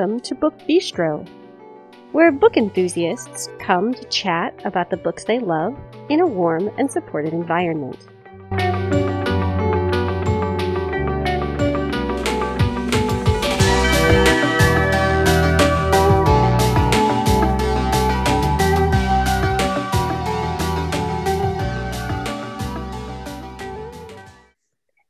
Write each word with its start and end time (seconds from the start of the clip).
Welcome 0.00 0.20
to 0.20 0.34
Book 0.34 0.58
Bistro, 0.60 1.28
where 2.12 2.32
book 2.32 2.56
enthusiasts 2.56 3.50
come 3.58 3.92
to 3.92 4.02
chat 4.04 4.58
about 4.64 4.88
the 4.88 4.96
books 4.96 5.24
they 5.24 5.38
love 5.38 5.78
in 6.08 6.20
a 6.20 6.26
warm 6.26 6.70
and 6.78 6.90
supportive 6.90 7.34
environment. 7.34 7.98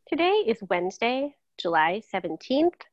Today 0.09 0.43
is 0.49 0.59
Wednesday, 0.69 1.37
July 1.59 2.03
17th. 2.13 2.90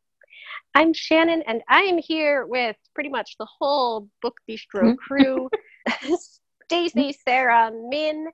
I'm 0.78 0.94
Shannon, 0.94 1.42
and 1.48 1.64
I'm 1.68 1.98
here 1.98 2.46
with 2.46 2.76
pretty 2.94 3.10
much 3.10 3.36
the 3.40 3.48
whole 3.48 4.10
Book 4.22 4.36
Bistro 4.48 4.96
crew 4.96 5.50
Stacy, 6.66 7.18
Sarah, 7.26 7.72
Min, 7.74 8.28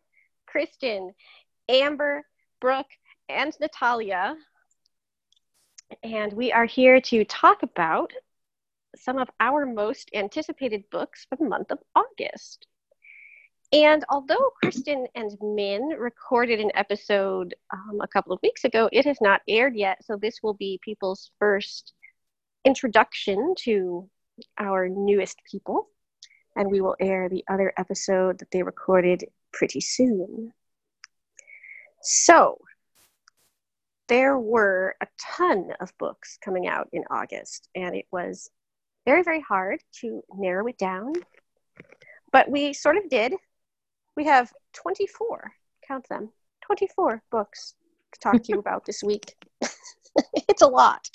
Kristen, 0.46 1.14
Amber, 1.70 2.26
Brooke, 2.60 2.92
and 3.30 3.56
Natalia. 3.62 4.36
And 6.04 6.34
we 6.34 6.52
are 6.52 6.66
here 6.66 7.00
to 7.00 7.24
talk 7.24 7.64
about 7.64 8.12
some 8.98 9.20
of 9.20 9.30
our 9.40 9.66
most 9.66 10.12
anticipated 10.14 10.84
books 10.92 11.26
for 11.30 11.38
the 11.38 11.48
month 11.48 11.72
of 11.72 11.80
August. 11.96 12.68
And 13.72 14.04
although 14.10 14.52
Kristen 14.62 15.08
and 15.16 15.32
Min 15.42 15.92
recorded 15.98 16.60
an 16.60 16.72
episode 16.76 17.56
um, 17.74 18.02
a 18.02 18.08
couple 18.10 18.34
of 18.34 18.42
weeks 18.44 18.66
ago, 18.66 18.90
it 18.92 19.06
has 19.06 19.22
not 19.22 19.40
aired 19.48 19.78
yet. 19.78 20.04
So 20.04 20.18
this 20.18 20.40
will 20.44 20.56
be 20.56 20.78
people's 20.84 21.32
first 21.40 21.94
introduction 22.66 23.56
to 23.60 24.10
our 24.58 24.88
newest 24.90 25.42
people. 25.50 25.88
And 26.56 26.70
we 26.70 26.82
will 26.82 26.96
air 27.00 27.30
the 27.30 27.44
other 27.50 27.74
episode 27.78 28.40
that 28.40 28.52
they 28.52 28.64
recorded 28.64 29.26
pretty 29.52 29.82
soon. 29.82 30.52
So 32.02 32.60
there 34.08 34.38
were 34.38 34.96
a 35.02 35.08
ton 35.20 35.72
of 35.80 35.98
books 35.98 36.38
coming 36.44 36.68
out 36.68 36.90
in 36.92 37.04
August, 37.10 37.70
and 37.74 37.96
it 37.96 38.06
was 38.12 38.52
very, 39.06 39.24
very 39.24 39.42
hard 39.42 39.82
to 40.02 40.22
narrow 40.36 40.68
it 40.68 40.78
down. 40.78 41.14
But 42.32 42.50
we 42.50 42.74
sort 42.74 42.98
of 42.98 43.10
did 43.10 43.34
we 44.16 44.26
have 44.26 44.52
24, 44.74 45.52
count 45.88 46.08
them, 46.10 46.30
24 46.66 47.22
books 47.32 47.76
to 48.14 48.20
talk 48.20 48.44
to 48.44 48.54
you 48.54 48.60
about 48.60 48.86
this 48.86 49.04
week. 49.04 49.36
it's 50.50 50.62
a 50.62 50.68
lot. 50.68 51.10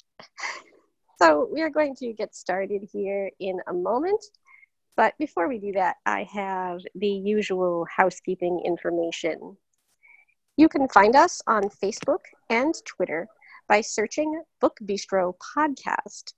So 1.20 1.48
we 1.52 1.62
are 1.62 1.70
going 1.70 1.96
to 1.96 2.12
get 2.12 2.34
started 2.34 2.88
here 2.92 3.30
in 3.40 3.58
a 3.66 3.72
moment. 3.72 4.24
But 4.96 5.14
before 5.18 5.48
we 5.48 5.58
do 5.58 5.72
that, 5.72 5.96
I 6.06 6.28
have 6.32 6.80
the 6.94 7.08
usual 7.08 7.86
housekeeping 7.94 8.62
information. 8.64 9.56
You 10.56 10.68
can 10.68 10.88
find 10.88 11.16
us 11.16 11.42
on 11.48 11.70
Facebook 11.82 12.20
and 12.50 12.72
Twitter 12.84 13.26
by 13.68 13.80
searching 13.80 14.42
Book 14.60 14.76
Bistro 14.84 15.34
Podcast. 15.56 16.34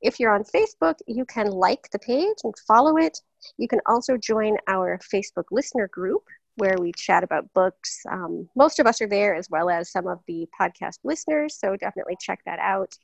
If 0.00 0.20
you're 0.20 0.34
on 0.34 0.44
Facebook, 0.44 0.98
you 1.08 1.24
can 1.24 1.48
like 1.48 1.88
the 1.90 1.98
page 1.98 2.38
and 2.44 2.54
follow 2.66 2.96
it. 2.98 3.20
You 3.58 3.66
can 3.66 3.80
also 3.86 4.16
join 4.16 4.56
our 4.68 5.00
Facebook 5.12 5.44
listener 5.50 5.88
group 5.88 6.22
where 6.56 6.76
we 6.78 6.92
chat 6.92 7.24
about 7.24 7.52
books. 7.54 8.02
Um, 8.10 8.48
most 8.56 8.78
of 8.78 8.86
us 8.86 9.00
are 9.00 9.08
there, 9.08 9.34
as 9.34 9.48
well 9.50 9.70
as 9.70 9.90
some 9.90 10.06
of 10.06 10.20
the 10.28 10.46
podcast 10.60 10.98
listeners, 11.02 11.58
so 11.58 11.76
definitely 11.76 12.16
check 12.20 12.40
that 12.46 12.58
out. 12.58 12.96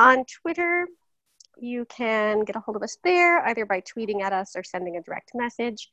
On 0.00 0.24
Twitter, 0.24 0.88
you 1.58 1.84
can 1.84 2.46
get 2.46 2.56
a 2.56 2.60
hold 2.60 2.74
of 2.74 2.82
us 2.82 2.96
there 3.04 3.46
either 3.46 3.66
by 3.66 3.82
tweeting 3.82 4.22
at 4.22 4.32
us 4.32 4.56
or 4.56 4.62
sending 4.62 4.96
a 4.96 5.02
direct 5.02 5.32
message. 5.34 5.90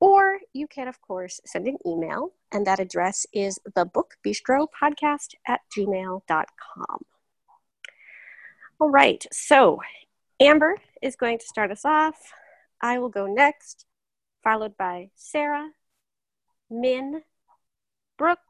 Or 0.00 0.38
you 0.52 0.66
can, 0.68 0.86
of 0.86 1.00
course, 1.00 1.40
send 1.46 1.66
an 1.66 1.78
email, 1.86 2.34
and 2.52 2.66
that 2.66 2.78
address 2.78 3.24
is 3.32 3.58
thebookbistropodcast 3.70 5.28
at 5.46 5.62
gmail.com. 5.74 6.98
All 8.80 8.90
right, 8.90 9.24
so 9.32 9.80
Amber 10.38 10.76
is 11.00 11.16
going 11.16 11.38
to 11.38 11.46
start 11.46 11.70
us 11.70 11.86
off. 11.86 12.16
I 12.82 12.98
will 12.98 13.08
go 13.08 13.24
next, 13.24 13.86
followed 14.44 14.76
by 14.76 15.08
Sarah, 15.14 15.70
Min, 16.68 17.22
Brooke, 18.18 18.40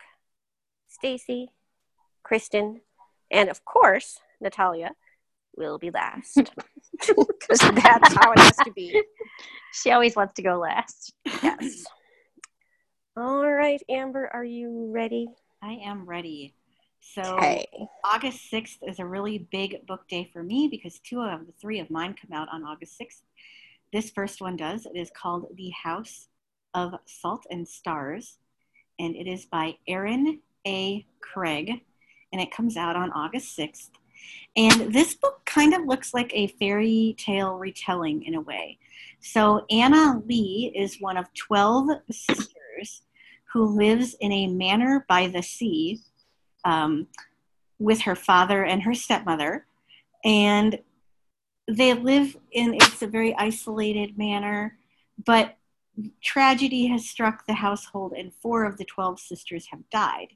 Stacy, 0.88 1.50
Kristen, 2.24 2.80
and 3.30 3.48
of 3.48 3.64
course, 3.64 4.18
Natalia 4.40 4.92
will 5.56 5.78
be 5.78 5.90
last. 5.90 6.38
Because 7.06 7.60
that's 7.60 8.12
how 8.14 8.32
it 8.32 8.38
has 8.40 8.56
to 8.64 8.72
be. 8.72 9.00
She 9.72 9.92
always 9.92 10.16
wants 10.16 10.34
to 10.34 10.42
go 10.42 10.58
last. 10.58 11.12
Yes. 11.42 11.84
All 13.16 13.48
right, 13.48 13.80
Amber, 13.88 14.28
are 14.32 14.44
you 14.44 14.90
ready? 14.92 15.28
I 15.62 15.74
am 15.84 16.06
ready. 16.06 16.54
So 17.00 17.22
Okay. 17.36 17.66
August 18.04 18.50
6th 18.52 18.78
is 18.86 18.98
a 18.98 19.04
really 19.06 19.46
big 19.50 19.86
book 19.86 20.08
day 20.08 20.28
for 20.32 20.42
me 20.42 20.68
because 20.68 20.98
two 21.00 21.20
of 21.20 21.46
the 21.46 21.52
three 21.60 21.78
of 21.78 21.90
mine 21.90 22.14
come 22.20 22.36
out 22.36 22.48
on 22.52 22.64
August 22.64 22.98
6th. 23.00 23.22
This 23.92 24.10
first 24.10 24.40
one 24.40 24.56
does. 24.56 24.86
It 24.86 24.96
is 24.96 25.10
called 25.16 25.46
The 25.54 25.70
House 25.70 26.28
of 26.74 26.94
Salt 27.06 27.46
and 27.50 27.66
Stars, 27.66 28.38
and 28.98 29.14
it 29.16 29.26
is 29.26 29.46
by 29.46 29.76
Erin 29.86 30.40
A. 30.66 31.06
Craig, 31.20 31.82
and 32.32 32.40
it 32.40 32.50
comes 32.50 32.76
out 32.76 32.96
on 32.96 33.12
August 33.12 33.56
6th. 33.56 33.90
And 34.56 34.92
this 34.92 35.14
book 35.14 35.42
kind 35.44 35.74
of 35.74 35.86
looks 35.86 36.12
like 36.12 36.32
a 36.34 36.48
fairy 36.48 37.14
tale 37.18 37.54
retelling 37.54 38.24
in 38.24 38.34
a 38.34 38.40
way. 38.40 38.78
So 39.20 39.64
Annaleigh 39.70 40.72
is 40.74 41.00
one 41.00 41.16
of 41.16 41.32
12 41.34 41.90
sisters 42.10 43.02
who 43.52 43.64
lives 43.64 44.14
in 44.20 44.32
a 44.32 44.46
manor 44.48 45.04
by 45.08 45.28
the 45.28 45.42
sea 45.42 46.00
um, 46.64 47.06
with 47.78 48.00
her 48.02 48.16
father 48.16 48.64
and 48.64 48.82
her 48.82 48.94
stepmother. 48.94 49.66
And 50.24 50.78
they 51.68 51.94
live 51.94 52.36
in, 52.50 52.74
it's 52.74 53.02
a 53.02 53.06
very 53.06 53.34
isolated 53.36 54.18
manner, 54.18 54.78
but 55.24 55.56
tragedy 56.22 56.86
has 56.86 57.08
struck 57.08 57.46
the 57.46 57.54
household, 57.54 58.12
and 58.16 58.32
four 58.40 58.64
of 58.64 58.78
the 58.78 58.84
12 58.84 59.20
sisters 59.20 59.66
have 59.70 59.88
died 59.90 60.28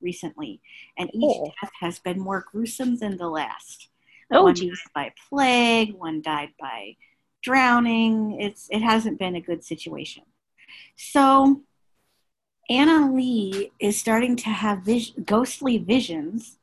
recently. 0.00 0.60
And 0.96 1.10
each 1.14 1.22
Oh. 1.24 1.52
death 1.60 1.72
has 1.80 1.98
been 1.98 2.18
more 2.20 2.44
gruesome 2.50 2.96
than 2.96 3.16
the 3.16 3.28
last. 3.28 3.88
Oh, 4.30 4.44
one 4.44 4.54
geez. 4.54 4.78
died 4.94 4.94
by 4.94 5.12
plague, 5.28 5.94
one 5.94 6.20
died 6.22 6.50
by 6.60 6.96
drowning. 7.42 8.40
It's, 8.40 8.68
it 8.70 8.80
hasn't 8.82 9.18
been 9.18 9.36
a 9.36 9.40
good 9.40 9.64
situation. 9.64 10.24
So 10.96 11.62
Annaleigh 12.70 13.70
is 13.80 13.98
starting 13.98 14.36
to 14.36 14.50
have 14.50 14.80
vis- 14.82 15.12
ghostly 15.24 15.78
visions, 15.78 16.58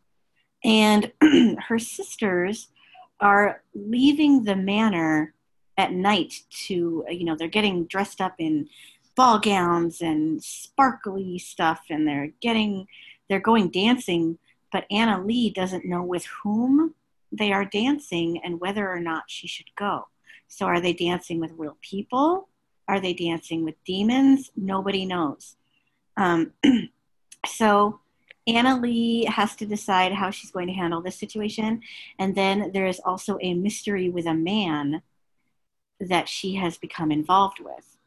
and 0.64 1.12
her 1.68 1.80
sisters 1.80 2.68
are 3.20 3.64
leaving 3.74 4.44
the 4.44 4.56
manor 4.56 5.34
at 5.78 5.92
night 5.92 6.42
to, 6.68 7.04
you 7.10 7.26
know, 7.26 7.36
they're 7.36 7.48
getting 7.48 7.86
dressed 7.86 8.22
up 8.22 8.36
in 8.40 8.70
ball 9.16 9.40
gowns 9.40 10.02
and 10.02 10.44
sparkly 10.44 11.40
stuff, 11.40 11.82
and 11.90 12.08
they're 12.08 12.32
getting, 12.42 12.88
they're 13.30 13.40
going 13.40 13.70
dancing, 13.70 14.38
but 14.72 14.86
Annaleigh 14.92 15.54
doesn't 15.54 15.86
know 15.86 16.04
with 16.04 16.26
whom 16.44 16.94
they 17.32 17.52
are 17.52 17.66
dancing 17.66 18.42
and 18.44 18.60
whether 18.60 18.90
or 18.90 19.00
not 19.00 19.24
she 19.28 19.48
should 19.48 19.74
go. 19.76 20.08
So, 20.48 20.66
are 20.66 20.80
they 20.80 20.94
dancing 20.94 21.40
with 21.40 21.52
real 21.58 21.78
people? 21.82 22.50
Are 22.88 23.00
they 23.00 23.14
dancing 23.14 23.64
with 23.64 23.84
demons? 23.84 24.52
Nobody 24.56 25.06
knows. 25.06 25.56
Um, 26.18 26.54
so 27.46 28.00
Annaleigh 28.48 29.28
has 29.28 29.56
to 29.56 29.66
decide 29.66 30.14
how 30.14 30.30
she's 30.30 30.52
going 30.52 30.68
to 30.68 30.74
handle 30.74 31.02
this 31.02 31.18
situation. 31.18 31.82
And 32.20 32.36
then 32.36 32.72
there 32.74 32.86
is 32.86 33.02
also 33.04 33.38
a 33.42 33.54
mystery 33.54 34.10
with 34.10 34.28
a 34.28 34.34
man 34.34 35.02
that 36.00 36.30
she 36.30 36.56
has 36.56 36.78
become 36.78 37.12
involved 37.12 37.60
with. 37.60 37.98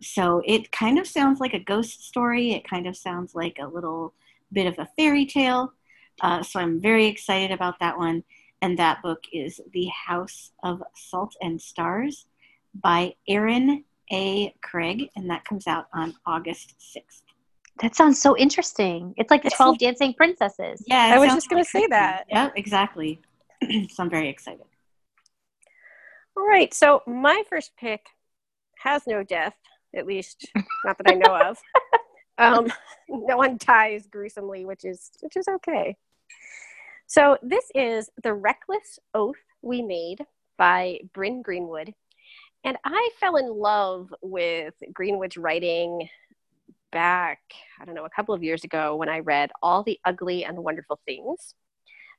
So 0.00 0.42
it 0.46 0.72
kind 0.72 0.98
of 0.98 1.06
sounds 1.06 1.40
like 1.40 1.54
a 1.54 1.58
ghost 1.58 2.06
story. 2.06 2.52
It 2.52 2.68
kind 2.68 2.86
of 2.86 2.96
sounds 2.96 3.34
like 3.34 3.58
a 3.60 3.66
little 3.66 4.14
bit 4.52 4.66
of 4.66 4.78
a 4.78 4.88
fairy 4.96 5.26
tale. 5.26 5.72
Uh, 6.20 6.42
so 6.42 6.60
I'm 6.60 6.80
very 6.80 7.06
excited 7.06 7.50
about 7.50 7.78
that 7.80 7.96
one. 7.96 8.24
And 8.62 8.78
that 8.78 9.02
book 9.02 9.24
is 9.32 9.60
The 9.72 9.86
House 9.86 10.52
of 10.62 10.82
Salt 10.94 11.34
and 11.40 11.60
Stars 11.60 12.26
by 12.74 13.14
Erin 13.28 13.84
A. 14.12 14.54
Craig. 14.62 15.08
And 15.16 15.30
that 15.30 15.44
comes 15.44 15.66
out 15.66 15.86
on 15.94 16.14
August 16.26 16.74
6th. 16.94 17.22
That 17.80 17.96
sounds 17.96 18.20
so 18.20 18.36
interesting. 18.36 19.14
It's 19.16 19.30
like 19.30 19.42
the 19.42 19.50
12 19.50 19.78
dancing 19.78 20.12
princesses. 20.12 20.82
Yeah, 20.86 21.12
I 21.14 21.18
was 21.18 21.32
just 21.32 21.48
gonna 21.48 21.64
say 21.64 21.86
that. 21.88 22.26
Yeah, 22.28 22.50
exactly. 22.54 23.20
so 23.62 24.02
I'm 24.02 24.10
very 24.10 24.28
excited. 24.28 24.66
All 26.36 26.46
right, 26.46 26.72
so 26.74 27.02
my 27.06 27.42
first 27.48 27.72
pick 27.78 28.04
has 28.78 29.06
no 29.06 29.22
death, 29.22 29.54
at 29.96 30.06
least 30.06 30.50
not 30.84 30.98
that 30.98 31.10
I 31.10 31.14
know 31.14 31.36
of. 31.36 31.58
Um, 32.40 32.72
no 33.08 33.36
one 33.36 33.58
dies 33.58 34.06
gruesomely, 34.10 34.64
which 34.64 34.84
is 34.84 35.10
which 35.20 35.36
is 35.36 35.46
okay. 35.48 35.96
So 37.06 37.36
this 37.42 37.64
is 37.74 38.08
The 38.22 38.32
Reckless 38.32 38.98
Oath 39.14 39.36
We 39.62 39.82
Made 39.82 40.24
by 40.56 41.00
Bryn 41.12 41.42
Greenwood. 41.42 41.92
And 42.62 42.76
I 42.84 43.10
fell 43.18 43.36
in 43.36 43.48
love 43.48 44.14
with 44.22 44.74
Greenwood's 44.92 45.36
writing 45.36 46.08
back, 46.92 47.40
I 47.80 47.84
don't 47.84 47.94
know, 47.94 48.04
a 48.04 48.10
couple 48.10 48.34
of 48.34 48.44
years 48.44 48.64
ago 48.64 48.96
when 48.96 49.08
I 49.08 49.20
read 49.20 49.50
All 49.62 49.82
the 49.82 49.98
Ugly 50.04 50.44
and 50.44 50.58
Wonderful 50.58 51.00
Things. 51.04 51.54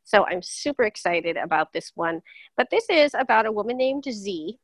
So 0.03 0.25
I'm 0.25 0.41
super 0.41 0.83
excited 0.83 1.37
about 1.37 1.73
this 1.73 1.91
one. 1.95 2.21
But 2.57 2.67
this 2.71 2.89
is 2.89 3.13
about 3.13 3.45
a 3.45 3.51
woman 3.51 3.77
named 3.77 4.05
Z. 4.09 4.57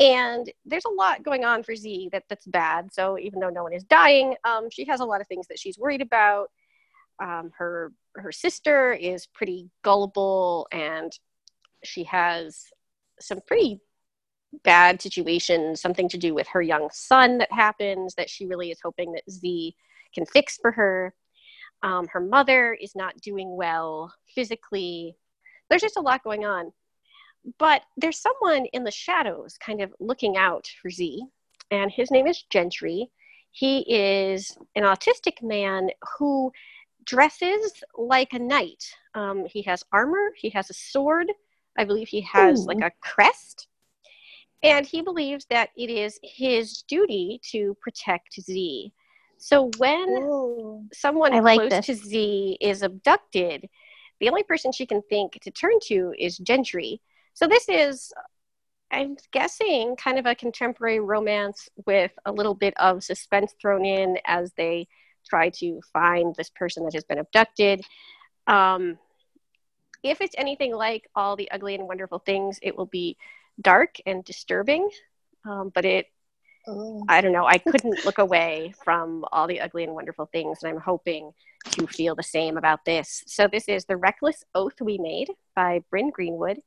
And 0.00 0.50
there's 0.64 0.84
a 0.84 0.94
lot 0.94 1.24
going 1.24 1.44
on 1.44 1.64
for 1.64 1.74
Z 1.74 2.10
that, 2.12 2.24
that's 2.28 2.46
bad. 2.46 2.92
So 2.92 3.18
even 3.18 3.40
though 3.40 3.50
no 3.50 3.64
one 3.64 3.72
is 3.72 3.84
dying, 3.84 4.36
um, 4.44 4.68
she 4.70 4.84
has 4.84 5.00
a 5.00 5.04
lot 5.04 5.20
of 5.20 5.26
things 5.26 5.48
that 5.48 5.58
she's 5.58 5.78
worried 5.78 6.02
about. 6.02 6.50
Um, 7.20 7.50
her 7.58 7.92
her 8.14 8.30
sister 8.30 8.92
is 8.92 9.26
pretty 9.26 9.70
gullible, 9.82 10.68
and 10.70 11.12
she 11.82 12.04
has 12.04 12.64
some 13.20 13.40
pretty 13.46 13.80
bad 14.64 15.02
situations, 15.02 15.80
something 15.80 16.08
to 16.08 16.18
do 16.18 16.34
with 16.34 16.46
her 16.48 16.62
young 16.62 16.88
son 16.92 17.38
that 17.38 17.52
happens 17.52 18.14
that 18.14 18.30
she 18.30 18.46
really 18.46 18.70
is 18.70 18.78
hoping 18.82 19.12
that 19.12 19.30
Z 19.30 19.74
can 20.14 20.26
fix 20.26 20.58
for 20.60 20.70
her. 20.72 21.14
Um, 21.82 22.08
her 22.08 22.20
mother 22.20 22.72
is 22.72 22.96
not 22.96 23.20
doing 23.20 23.56
well 23.56 24.12
physically. 24.34 25.16
There's 25.68 25.82
just 25.82 25.96
a 25.96 26.02
lot 26.02 26.24
going 26.24 26.44
on. 26.44 26.72
But 27.58 27.82
there's 27.96 28.20
someone 28.20 28.66
in 28.66 28.84
the 28.84 28.90
shadows 28.90 29.56
kind 29.58 29.80
of 29.80 29.94
looking 30.00 30.36
out 30.36 30.68
for 30.82 30.90
Z, 30.90 31.22
and 31.70 31.90
his 31.90 32.10
name 32.10 32.26
is 32.26 32.44
Gentry. 32.50 33.10
He 33.50 33.80
is 33.88 34.56
an 34.74 34.82
autistic 34.82 35.42
man 35.42 35.90
who 36.18 36.52
dresses 37.04 37.82
like 37.96 38.32
a 38.32 38.38
knight. 38.38 38.84
Um, 39.14 39.46
he 39.46 39.62
has 39.62 39.82
armor, 39.92 40.32
he 40.36 40.50
has 40.50 40.68
a 40.68 40.74
sword, 40.74 41.32
I 41.78 41.84
believe 41.84 42.08
he 42.08 42.20
has 42.22 42.60
Ooh. 42.60 42.66
like 42.66 42.82
a 42.82 42.92
crest. 43.00 43.68
And 44.62 44.84
he 44.84 45.02
believes 45.02 45.46
that 45.50 45.70
it 45.76 45.88
is 45.88 46.18
his 46.22 46.82
duty 46.82 47.40
to 47.52 47.76
protect 47.80 48.40
Z. 48.40 48.92
So 49.38 49.70
when 49.78 50.08
Ooh. 50.08 50.84
someone 50.92 51.32
like 51.42 51.60
close 51.60 51.70
this. 51.70 51.86
to 51.86 51.94
Z 51.94 52.58
is 52.60 52.82
abducted, 52.82 53.68
the 54.20 54.28
only 54.28 54.42
person 54.42 54.72
she 54.72 54.84
can 54.84 55.00
think 55.08 55.38
to 55.42 55.50
turn 55.52 55.78
to 55.84 56.12
is 56.18 56.38
Gentry. 56.38 57.00
So 57.38 57.46
this 57.46 57.68
is, 57.68 58.12
I'm 58.90 59.16
guessing, 59.30 59.94
kind 59.94 60.18
of 60.18 60.26
a 60.26 60.34
contemporary 60.34 60.98
romance 60.98 61.68
with 61.86 62.10
a 62.24 62.32
little 62.32 62.54
bit 62.54 62.74
of 62.78 63.04
suspense 63.04 63.54
thrown 63.62 63.84
in 63.84 64.18
as 64.26 64.52
they 64.56 64.88
try 65.30 65.50
to 65.50 65.80
find 65.92 66.34
this 66.34 66.50
person 66.50 66.82
that 66.82 66.94
has 66.94 67.04
been 67.04 67.20
abducted. 67.20 67.82
Um, 68.48 68.98
if 70.02 70.20
it's 70.20 70.34
anything 70.36 70.74
like 70.74 71.08
all 71.14 71.36
the 71.36 71.48
ugly 71.52 71.76
and 71.76 71.86
wonderful 71.86 72.18
things, 72.18 72.58
it 72.60 72.76
will 72.76 72.86
be 72.86 73.16
dark 73.60 73.98
and 74.04 74.24
disturbing. 74.24 74.90
Um, 75.44 75.70
but 75.72 75.84
it, 75.84 76.06
oh. 76.66 77.04
I 77.08 77.20
don't 77.20 77.30
know, 77.30 77.46
I 77.46 77.58
couldn't 77.58 78.04
look 78.04 78.18
away 78.18 78.74
from 78.82 79.24
all 79.30 79.46
the 79.46 79.60
ugly 79.60 79.84
and 79.84 79.94
wonderful 79.94 80.26
things, 80.26 80.64
and 80.64 80.72
I'm 80.72 80.80
hoping 80.80 81.30
to 81.70 81.86
feel 81.86 82.16
the 82.16 82.22
same 82.24 82.56
about 82.56 82.84
this. 82.84 83.22
So 83.28 83.46
this 83.46 83.68
is 83.68 83.84
The 83.84 83.96
Reckless 83.96 84.42
Oath 84.56 84.80
We 84.80 84.98
Made 84.98 85.30
by 85.54 85.84
Bryn 85.88 86.10
Greenwood, 86.10 86.58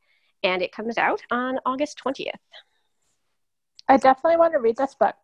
and 0.43 0.61
it 0.61 0.71
comes 0.71 0.97
out 0.97 1.21
on 1.31 1.59
August 1.65 2.01
20th. 2.05 2.31
I 3.87 3.97
definitely 3.97 4.37
want 4.37 4.53
to 4.53 4.59
read 4.59 4.77
this 4.77 4.95
book. 4.95 5.15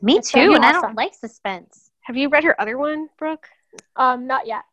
Me 0.00 0.18
it's 0.18 0.30
too, 0.30 0.54
and 0.54 0.64
awesome. 0.64 0.64
I 0.64 0.80
don't 0.80 0.94
like 0.94 1.14
suspense. 1.14 1.90
Have 2.02 2.16
you 2.16 2.28
read 2.28 2.44
her 2.44 2.60
other 2.60 2.78
one, 2.78 3.08
Brooke? 3.18 3.48
Um, 3.96 4.26
not 4.26 4.46
yet. 4.46 4.64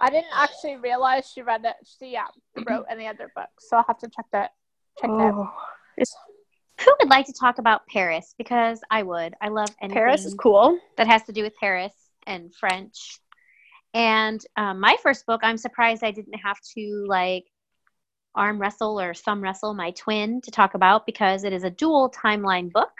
I 0.00 0.10
didn't 0.10 0.32
actually 0.34 0.76
realize 0.76 1.30
she 1.30 1.42
read 1.42 1.64
it. 1.64 1.76
She 1.98 2.12
yeah 2.12 2.26
wrote 2.68 2.86
any 2.90 3.06
other 3.06 3.30
books, 3.34 3.68
so 3.68 3.76
I'll 3.76 3.84
have 3.86 3.98
to 3.98 4.08
check 4.08 4.26
that. 4.32 4.52
Check 5.00 5.10
oh. 5.10 5.50
that. 5.96 6.06
Who 6.84 6.94
would 6.98 7.10
like 7.10 7.26
to 7.26 7.32
talk 7.32 7.58
about 7.58 7.86
Paris? 7.86 8.34
Because 8.36 8.80
I 8.90 9.02
would. 9.02 9.34
I 9.40 9.48
love 9.48 9.68
anything 9.80 9.94
Paris 9.94 10.24
is 10.24 10.34
cool 10.34 10.78
that 10.96 11.06
has 11.06 11.22
to 11.24 11.32
do 11.32 11.42
with 11.42 11.52
Paris 11.60 11.92
and 12.26 12.52
French. 12.54 13.20
And 13.94 14.44
um, 14.56 14.80
my 14.80 14.96
first 15.02 15.26
book, 15.26 15.40
I'm 15.44 15.58
surprised 15.58 16.02
I 16.02 16.10
didn't 16.10 16.38
have 16.38 16.58
to 16.74 17.04
like 17.06 17.44
arm 18.34 18.60
wrestle 18.60 19.00
or 19.00 19.14
thumb 19.14 19.42
wrestle 19.42 19.74
my 19.74 19.90
twin 19.92 20.40
to 20.42 20.50
talk 20.50 20.74
about 20.74 21.06
because 21.06 21.44
it 21.44 21.52
is 21.52 21.64
a 21.64 21.70
dual 21.70 22.10
timeline 22.10 22.72
book. 22.72 22.92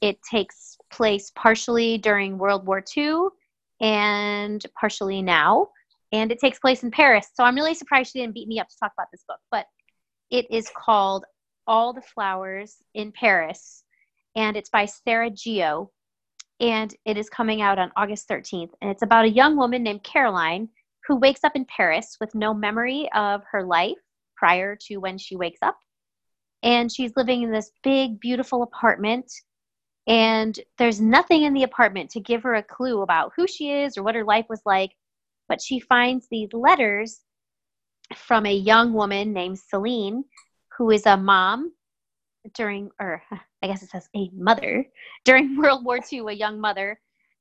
It 0.00 0.18
takes 0.22 0.76
place 0.90 1.32
partially 1.34 1.98
during 1.98 2.38
World 2.38 2.66
War 2.66 2.82
II 2.96 3.28
and 3.80 4.64
partially 4.78 5.22
now 5.22 5.68
and 6.12 6.32
it 6.32 6.38
takes 6.38 6.58
place 6.58 6.82
in 6.82 6.90
Paris. 6.90 7.28
So 7.34 7.44
I'm 7.44 7.54
really 7.54 7.74
surprised 7.74 8.12
she 8.12 8.20
didn't 8.20 8.34
beat 8.34 8.48
me 8.48 8.60
up 8.60 8.68
to 8.68 8.78
talk 8.78 8.92
about 8.96 9.08
this 9.12 9.24
book. 9.28 9.40
But 9.50 9.66
it 10.30 10.46
is 10.50 10.70
called 10.74 11.24
All 11.66 11.92
the 11.92 12.02
Flowers 12.02 12.76
in 12.94 13.12
Paris, 13.12 13.84
and 14.36 14.56
it's 14.56 14.70
by 14.70 14.86
Sarah 14.86 15.30
Jio, 15.30 15.88
and 16.60 16.94
it 17.04 17.16
is 17.16 17.28
coming 17.28 17.60
out 17.60 17.78
on 17.78 17.92
August 17.96 18.28
13th. 18.28 18.70
And 18.80 18.90
it's 18.90 19.02
about 19.02 19.24
a 19.24 19.30
young 19.30 19.56
woman 19.56 19.82
named 19.82 20.02
Caroline 20.02 20.68
who 21.06 21.16
wakes 21.16 21.44
up 21.44 21.56
in 21.56 21.64
Paris 21.64 22.16
with 22.20 22.34
no 22.34 22.52
memory 22.52 23.08
of 23.14 23.42
her 23.50 23.64
life 23.64 23.96
prior 24.38 24.76
to 24.86 24.98
when 24.98 25.18
she 25.18 25.36
wakes 25.36 25.60
up. 25.62 25.78
And 26.62 26.90
she's 26.90 27.16
living 27.16 27.42
in 27.42 27.52
this 27.52 27.70
big, 27.82 28.20
beautiful 28.20 28.62
apartment. 28.62 29.32
And 30.06 30.58
there's 30.78 31.00
nothing 31.00 31.42
in 31.42 31.54
the 31.54 31.62
apartment 31.64 32.10
to 32.10 32.20
give 32.20 32.42
her 32.42 32.54
a 32.54 32.62
clue 32.62 33.02
about 33.02 33.32
who 33.36 33.46
she 33.46 33.70
is 33.70 33.96
or 33.96 34.02
what 34.02 34.14
her 34.14 34.24
life 34.24 34.46
was 34.48 34.62
like 34.64 34.92
but 35.48 35.62
she 35.62 35.80
finds 35.80 36.28
these 36.28 36.52
letters 36.52 37.20
from 38.14 38.46
a 38.46 38.54
young 38.54 38.92
woman 38.92 39.32
named 39.32 39.58
Celine, 39.58 40.24
who 40.76 40.90
is 40.90 41.06
a 41.06 41.16
mom 41.16 41.72
during, 42.54 42.90
or 43.00 43.22
I 43.62 43.66
guess 43.66 43.82
it 43.82 43.90
says 43.90 44.08
a 44.14 44.30
mother 44.32 44.86
during 45.24 45.56
World 45.56 45.84
War 45.84 45.98
II, 46.12 46.20
a 46.28 46.32
young 46.32 46.60
mother. 46.60 47.00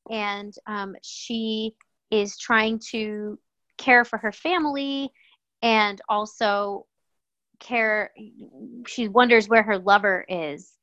And 0.09 0.53
um, 0.65 0.95
she 1.03 1.75
is 2.09 2.37
trying 2.37 2.79
to 2.91 3.37
care 3.77 4.05
for 4.05 4.17
her 4.17 4.31
family 4.31 5.11
and 5.61 6.01
also 6.07 6.85
care. 7.59 8.11
She 8.87 9.07
wonders 9.07 9.47
where 9.47 9.63
her 9.63 9.77
lover 9.77 10.25
is. 10.27 10.73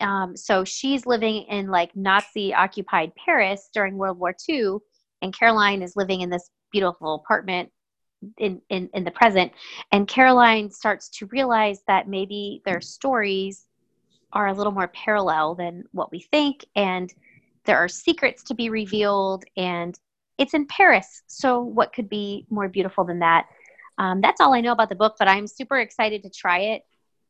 Um, 0.00 0.36
so 0.36 0.64
she's 0.64 1.06
living 1.06 1.44
in 1.44 1.68
like 1.68 1.96
Nazi 1.96 2.52
occupied 2.52 3.12
Paris 3.14 3.70
during 3.72 3.96
World 3.96 4.18
War 4.18 4.34
II, 4.48 4.78
and 5.22 5.36
Caroline 5.36 5.82
is 5.82 5.96
living 5.96 6.20
in 6.20 6.30
this 6.30 6.50
beautiful 6.70 7.14
apartment 7.14 7.70
in, 8.38 8.60
in, 8.68 8.90
in 8.92 9.04
the 9.04 9.10
present. 9.10 9.52
And 9.92 10.08
Caroline 10.08 10.70
starts 10.70 11.08
to 11.10 11.26
realize 11.26 11.80
that 11.86 12.08
maybe 12.08 12.62
their 12.64 12.80
stories 12.80 13.66
are 14.32 14.48
a 14.48 14.54
little 14.54 14.72
more 14.72 14.88
parallel 14.88 15.54
than 15.54 15.84
what 15.92 16.10
we 16.12 16.20
think. 16.20 16.64
And 16.74 17.12
there 17.64 17.78
are 17.78 17.88
secrets 17.88 18.42
to 18.44 18.54
be 18.54 18.70
revealed. 18.70 19.44
And 19.56 19.98
it's 20.38 20.54
in 20.54 20.66
Paris. 20.66 21.22
So, 21.26 21.60
what 21.60 21.92
could 21.92 22.08
be 22.08 22.46
more 22.50 22.68
beautiful 22.68 23.04
than 23.04 23.20
that? 23.20 23.46
Um, 23.98 24.20
that's 24.20 24.40
all 24.40 24.54
I 24.54 24.60
know 24.60 24.72
about 24.72 24.88
the 24.88 24.94
book, 24.94 25.16
but 25.18 25.28
I'm 25.28 25.46
super 25.46 25.78
excited 25.78 26.22
to 26.22 26.30
try 26.30 26.58
it. 26.58 26.82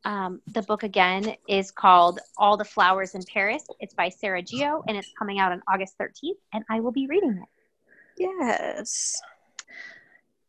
Um, 0.05 0.41
the 0.47 0.63
book 0.63 0.83
again 0.83 1.35
is 1.49 1.71
called 1.71 2.21
All 2.37 2.57
the 2.57 2.65
Flowers 2.65 3.15
in 3.15 3.23
Paris. 3.25 3.65
It's 3.81 3.95
by 3.95 4.09
Sarah 4.09 4.43
Jio 4.43 4.83
and 4.87 4.97
it's 4.97 5.13
coming 5.19 5.39
out 5.39 5.53
on 5.53 5.63
August 5.69 5.97
13th, 6.01 6.37
and 6.53 6.65
I 6.71 6.81
will 6.81 6.93
be 6.93 7.07
reading 7.07 7.43
it. 7.43 7.49
Yes. 8.19 9.21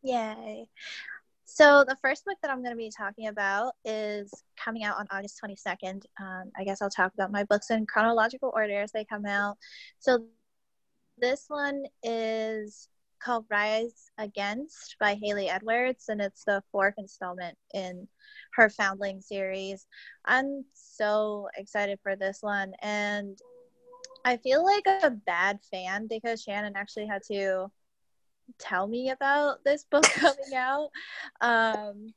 Yay. 0.03 0.67
So 1.45 1.83
the 1.88 1.97
first 2.03 2.24
book 2.24 2.38
that 2.43 2.51
I'm 2.51 2.62
going 2.62 2.74
to 2.74 2.77
be 2.77 2.91
talking 2.95 3.29
about 3.29 3.74
is 3.83 4.31
coming 4.63 4.83
out 4.83 4.97
on 4.97 5.07
August 5.09 5.41
22nd. 5.43 6.03
Um, 6.21 6.51
I 6.55 6.63
guess 6.63 6.81
I'll 6.81 6.89
talk 6.89 7.13
about 7.15 7.31
my 7.31 7.43
books 7.45 7.71
in 7.71 7.88
chronological 7.88 8.51
order 8.53 8.81
as 8.81 8.91
they 8.91 9.05
come 9.05 9.25
out. 9.25 9.57
So 9.97 10.25
this 11.17 11.45
one 11.47 11.86
is 12.03 12.89
called 13.19 13.45
Rise 13.50 14.12
Against 14.17 14.95
by 15.00 15.17
Haley 15.21 15.50
Edwards, 15.50 16.05
and 16.09 16.21
it's 16.21 16.43
the 16.43 16.63
fourth 16.71 16.95
installment 16.97 17.57
in 17.74 18.07
her 18.53 18.69
Foundling 18.69 19.21
series. 19.21 19.86
I'm 20.25 20.65
so 20.74 21.47
excited 21.55 22.00
for 22.01 22.15
this 22.15 22.39
one, 22.41 22.74
and 22.81 23.38
I 24.25 24.38
feel 24.38 24.63
like 24.63 24.86
a 25.03 25.09
bad 25.09 25.59
fan 25.71 26.07
because 26.07 26.43
Shannon 26.43 26.74
actually 26.75 27.07
had 27.07 27.21
to 27.31 27.71
tell 28.59 28.88
me 28.88 29.09
about 29.09 29.63
this 29.63 29.86
book 29.89 30.03
coming 30.13 30.55
out. 30.55 30.89
Um, 31.41 32.13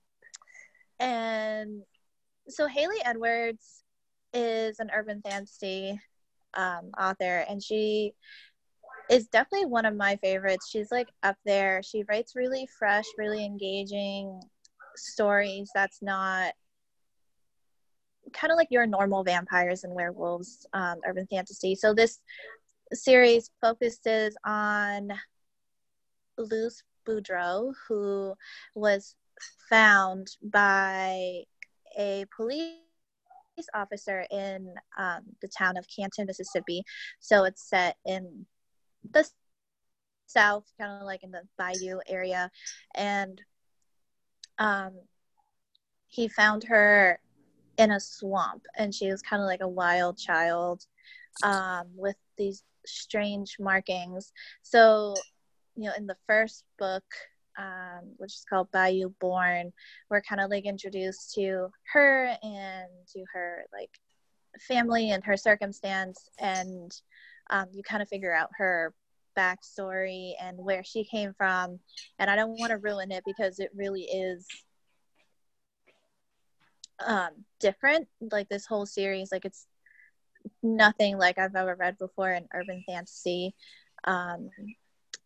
and 0.99 1.83
so 2.49 2.66
Haley 2.66 2.99
Edwards 3.04 3.85
is 4.33 4.80
an 4.80 4.90
urban 4.95 5.23
fantasy 5.23 6.00
um, 6.54 6.90
author, 6.99 7.45
and 7.49 7.62
she 7.62 8.14
is 9.11 9.26
definitely 9.26 9.67
one 9.67 9.85
of 9.85 9.97
my 9.97 10.17
favorites. 10.17 10.69
She's 10.71 10.90
like 10.93 11.09
up 11.23 11.37
there. 11.45 11.83
She 11.83 12.05
writes 12.09 12.37
really 12.37 12.69
fresh, 12.79 13.05
really 13.19 13.45
engaging 13.45 14.40
stories 14.97 15.71
that's 15.75 16.00
not 16.00 16.52
kind 18.33 18.52
of 18.52 18.57
like 18.57 18.69
your 18.71 18.87
normal 18.87 19.25
vampires 19.25 19.83
and 19.83 19.95
werewolves 19.95 20.67
um, 20.73 21.00
urban 21.07 21.26
fantasy. 21.26 21.75
So 21.75 21.93
this 21.93 22.21
series 22.93 23.50
focuses 23.61 24.37
on 24.45 25.12
Luce 26.38 26.83
Boudreau, 27.07 27.73
who 27.88 28.35
was 28.75 29.17
found 29.69 30.29
by 30.43 31.43
a 31.99 32.25
police 32.35 32.76
officer 33.75 34.25
in 34.31 34.75
um, 34.99 35.21
the 35.43 35.49
town 35.49 35.76
of 35.76 35.87
Canton, 35.95 36.26
Mississippi. 36.26 36.83
So 37.19 37.45
it's 37.45 37.69
set 37.69 37.97
in 38.07 38.47
the 39.09 39.28
south, 40.26 40.64
kind 40.78 41.00
of 41.00 41.07
like 41.07 41.23
in 41.23 41.30
the 41.30 41.42
bayou 41.59 42.00
area. 42.07 42.50
And 42.95 43.40
um, 44.59 44.92
he 46.07 46.28
found 46.28 46.64
her 46.64 47.21
in 47.78 47.90
a 47.92 48.00
swamp, 48.00 48.62
and 48.76 48.95
she 48.95 49.11
was 49.11 49.23
kind 49.23 49.42
of 49.42 49.47
like 49.47 49.62
a 49.62 49.69
wild 49.69 50.19
child 50.19 50.85
um, 51.42 51.87
with 51.95 52.16
these 52.37 52.62
strange 52.87 53.57
markings. 53.59 54.33
So, 54.62 55.14
you 55.76 55.85
know, 55.85 55.92
in 55.97 56.07
the 56.07 56.16
first 56.26 56.64
book, 56.78 57.04
um, 57.59 58.12
which 58.16 58.35
is 58.35 58.45
called 58.49 58.71
Bayou 58.71 59.12
Born, 59.21 59.73
we're 60.09 60.23
kind 60.23 60.40
of 60.40 60.50
like 60.50 60.64
introduced 60.64 61.35
to 61.35 61.71
her 61.92 62.37
and 62.42 62.88
to 63.12 63.25
her 63.33 63.64
like 63.73 63.90
family 64.61 65.11
and 65.11 65.25
her 65.25 65.37
circumstance, 65.37 66.28
and 66.38 66.92
um, 67.50 67.66
you 67.73 67.83
kind 67.83 68.02
of 68.02 68.09
figure 68.09 68.35
out 68.35 68.50
her 68.57 68.95
backstory 69.37 70.33
and 70.40 70.59
where 70.59 70.85
she 70.85 71.04
came 71.04 71.35
from. 71.37 71.78
And 72.19 72.30
I 72.30 72.37
don't 72.37 72.59
want 72.59 72.71
to 72.71 72.78
ruin 72.78 73.12
it 73.12 73.25
because 73.26 73.59
it 73.59 73.71
really 73.75 74.02
is 74.02 74.47
um, 77.04 77.30
different. 77.59 78.09
Like 78.21 78.49
this 78.49 78.66
whole 78.66 78.87
series, 78.87 79.33
like 79.33 79.45
it's 79.45 79.66
nothing 80.62 81.19
like 81.19 81.38
I've 81.38 81.54
ever 81.54 81.75
read 81.75 81.99
before 81.99 82.33
in 82.33 82.49
urban 82.54 82.83
fantasy. 82.87 83.54
Um, 84.04 84.50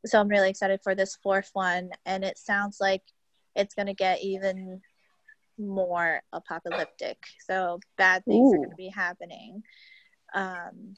so 0.07 0.21
I'm 0.21 0.29
really 0.29 0.51
excited 0.51 0.81
for 0.83 0.95
this 0.95 1.17
fourth 1.23 1.51
one, 1.53 1.91
and 2.05 2.25
it 2.25 2.39
sounds 2.39 2.79
like 2.81 3.03
it's 3.57 3.75
going 3.75 3.87
to 3.87 3.95
get 3.95 4.23
even 4.23 4.81
more 5.59 6.21
apocalyptic. 6.33 7.19
So 7.47 7.79
bad 7.97 8.25
things 8.25 8.51
Ooh. 8.51 8.55
are 8.55 8.59
going 8.59 8.71
to 8.71 8.77
be 8.77 8.89
happening. 8.89 9.63
Um, 10.35 10.95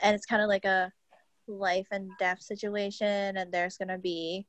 and 0.00 0.14
it's 0.14 0.26
kind 0.26 0.42
of 0.42 0.48
like 0.48 0.64
a 0.64 0.92
life 1.46 1.86
and 1.90 2.10
death 2.18 2.42
situation, 2.42 3.36
and 3.36 3.52
there's 3.52 3.76
going 3.76 3.88
to 3.88 3.98
be 3.98 4.46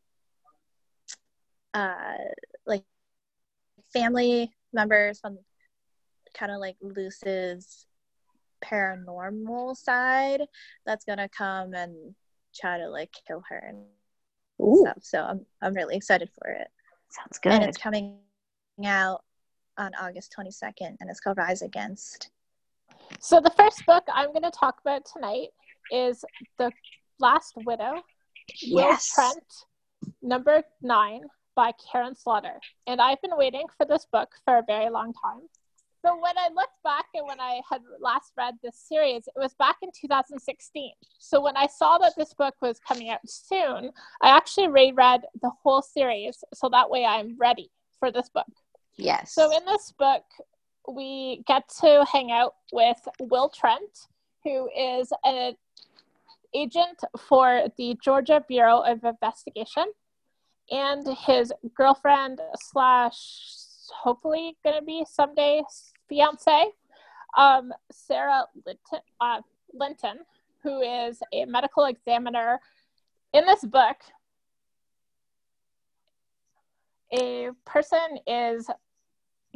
uh, 1.74 2.18
like 2.65 2.84
family 3.94 4.51
members 4.74 5.20
from 5.20 5.38
kind 6.34 6.51
of 6.51 6.60
like 6.60 6.75
Luce's 6.82 7.86
paranormal 8.63 9.75
side 9.75 10.41
that's 10.86 11.06
going 11.06 11.18
to 11.18 11.29
come 11.29 11.74
and 11.74 12.13
try 12.56 12.77
to 12.77 12.89
like 12.89 13.13
kill 13.27 13.44
her 13.50 13.58
and 13.58 13.77
Ooh. 14.62 14.82
stuff. 14.82 14.98
So 15.01 15.22
I'm 15.22 15.46
I'm 15.62 15.74
really 15.74 15.96
excited 15.96 16.29
for 16.38 16.51
it. 16.51 16.68
Sounds 17.10 17.39
good. 17.39 17.53
And 17.53 17.63
it's 17.63 17.77
coming 17.77 18.18
out 18.86 19.24
on 19.77 19.91
August 20.00 20.36
22nd, 20.38 20.98
and 21.00 21.10
it's 21.10 21.20
called 21.20 21.38
Rise 21.38 21.62
Against. 21.62 22.29
So 23.20 23.42
the 23.42 23.51
first 23.51 23.86
book 23.86 24.04
I'm 24.13 24.30
going 24.30 24.44
to 24.44 24.51
talk 24.51 24.78
about 24.82 25.06
tonight 25.06 25.50
is 25.92 26.24
The 26.58 26.72
Last 27.20 27.54
Widow, 27.56 28.01
yes. 28.62 29.13
Will 29.18 29.24
Trent, 29.24 29.46
number 30.22 30.63
nine 30.82 31.22
by 31.56 31.74
Karin 31.92 32.16
Slaughter. 32.16 32.60
And 32.88 33.01
I've 33.01 33.22
been 33.22 33.36
waiting 33.36 33.66
for 33.78 33.86
this 33.86 34.06
book 34.12 34.30
for 34.46 34.58
a 34.58 34.63
very 34.66 34.89
long 34.89 35.13
time. 35.13 35.42
So 36.06 36.13
when 36.13 36.38
I 36.38 36.48
looked 36.56 36.82
back 36.84 37.08
and 37.13 37.28
when 37.28 37.42
I 37.42 37.60
had 37.70 37.82
last 38.00 38.32
read 38.38 38.56
this 38.63 38.78
series, 38.88 39.28
it 39.28 39.34
was 39.36 39.54
back 39.56 39.75
in 39.82 39.89
2016. 40.00 40.92
So 41.20 41.42
when 41.42 41.58
I 41.58 41.68
saw 41.68 41.98
that 41.98 42.13
this 42.16 42.34
book 42.34 42.56
was 42.62 42.80
coming 42.80 43.10
out 43.10 43.20
soon, 43.25 43.92
I 44.22 44.30
actually 44.30 44.70
reread 44.70 45.22
the 45.42 45.51
whole 45.62 45.82
series 45.82 46.42
so 46.54 46.70
that 46.70 46.89
way 46.89 47.04
I'm 47.04 47.36
ready 47.38 47.70
for 48.00 48.12
this 48.12 48.30
book. 48.30 48.48
Yes. 48.96 49.34
So 49.34 49.54
in 49.56 49.66
this 49.66 49.94
book, 50.00 50.24
we 50.89 51.43
get 51.48 51.69
to 51.81 52.05
hang 52.12 52.31
out 52.31 52.55
with 52.72 52.98
Will 53.19 53.50
Trent, 53.50 54.08
who 54.43 54.69
is 54.77 55.12
an 55.24 55.55
agent 56.53 57.03
for 57.17 57.67
the 57.77 57.98
Georgia 58.03 58.43
Bureau 58.48 58.79
of 58.79 59.03
Investigation, 59.03 59.86
and 60.72 61.05
his 61.25 61.53
girlfriend 61.75 62.41
slash 62.55 63.15
hopefully 63.91 64.55
going 64.63 64.79
to 64.79 64.86
be 64.86 65.05
someday 65.10 65.62
fiance, 66.08 66.65
um, 67.38 67.72
Sara 67.91 68.46
Linton, 68.65 69.00
uh, 69.22 69.41
Linton, 69.74 70.19
who 70.63 70.81
is 70.81 71.19
a 71.34 71.46
medical 71.46 71.86
examiner. 71.86 72.60
In 73.34 73.46
this 73.46 73.63
book, 73.63 73.98
a 77.12 77.50
person 77.65 78.19
is 78.27 78.69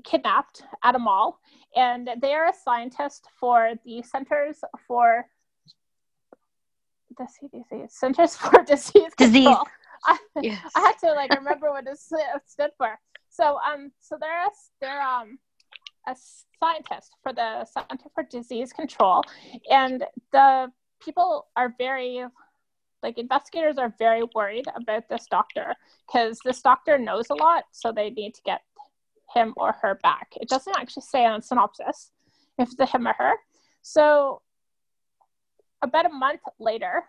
kidnapped 0.03 0.63
at 0.83 0.95
a 0.95 0.99
mall, 0.99 1.39
and 1.75 2.09
they 2.21 2.33
are 2.33 2.49
a 2.49 2.53
scientist 2.53 3.27
for 3.39 3.73
the 3.85 4.01
Centers 4.03 4.63
for 4.87 5.25
the 7.17 7.25
CDC, 7.25 7.91
Centers 7.91 8.35
for 8.35 8.63
Disease 8.67 9.11
Disease. 9.17 9.45
Control. 9.45 9.67
I, 10.05 10.17
yes. 10.41 10.71
I 10.75 10.79
had 10.81 10.97
to 11.07 11.13
like 11.13 11.33
remember 11.33 11.71
what 11.71 11.85
it 11.87 11.97
stood 11.97 12.71
for. 12.77 12.99
So 13.29 13.57
um, 13.67 13.91
so 13.99 14.17
they're 14.19 14.45
a, 14.45 14.49
they're 14.81 15.01
um 15.01 15.39
a 16.07 16.15
scientist 16.59 17.15
for 17.23 17.33
the 17.33 17.65
Center 17.65 18.09
for 18.13 18.23
Disease 18.23 18.73
Control, 18.73 19.23
and 19.69 20.03
the 20.31 20.71
people 20.99 21.47
are 21.55 21.73
very 21.77 22.25
like 23.01 23.17
investigators 23.17 23.77
are 23.77 23.93
very 23.99 24.23
worried 24.33 24.65
about 24.75 25.07
this 25.09 25.25
doctor 25.29 25.75
because 26.07 26.39
this 26.45 26.61
doctor 26.61 26.97
knows 26.97 27.29
a 27.29 27.35
lot, 27.35 27.65
so 27.71 27.91
they 27.91 28.09
need 28.09 28.33
to 28.33 28.41
get 28.43 28.61
him 29.33 29.53
or 29.57 29.73
her 29.81 29.99
back. 30.03 30.33
It 30.39 30.49
doesn't 30.49 30.75
actually 30.77 31.03
say 31.03 31.25
on 31.25 31.39
the 31.39 31.45
synopsis 31.45 32.11
if 32.57 32.69
a 32.79 32.85
him 32.85 33.07
or 33.07 33.13
her. 33.13 33.33
So 33.81 34.41
about 35.81 36.05
a 36.05 36.09
month 36.09 36.41
later, 36.59 37.03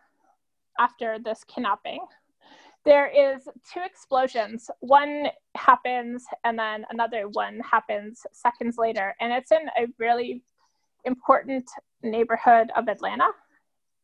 after 0.79 1.19
this 1.23 1.45
kidnapping, 1.45 2.05
there 2.85 3.07
is 3.07 3.45
two 3.73 3.81
explosions 3.85 4.71
one 4.81 5.27
happens 5.55 6.25
and 6.45 6.59
then 6.59 6.85
another 6.91 7.29
one 7.29 7.61
happens 7.61 8.27
seconds 8.33 8.77
later 8.79 9.15
and 9.21 9.33
it's 9.33 9.51
in 9.53 9.69
a 9.79 9.87
really 9.99 10.43
important 11.05 11.69
neighborhood 12.03 12.71
of 12.77 12.89
atlanta 12.89 13.29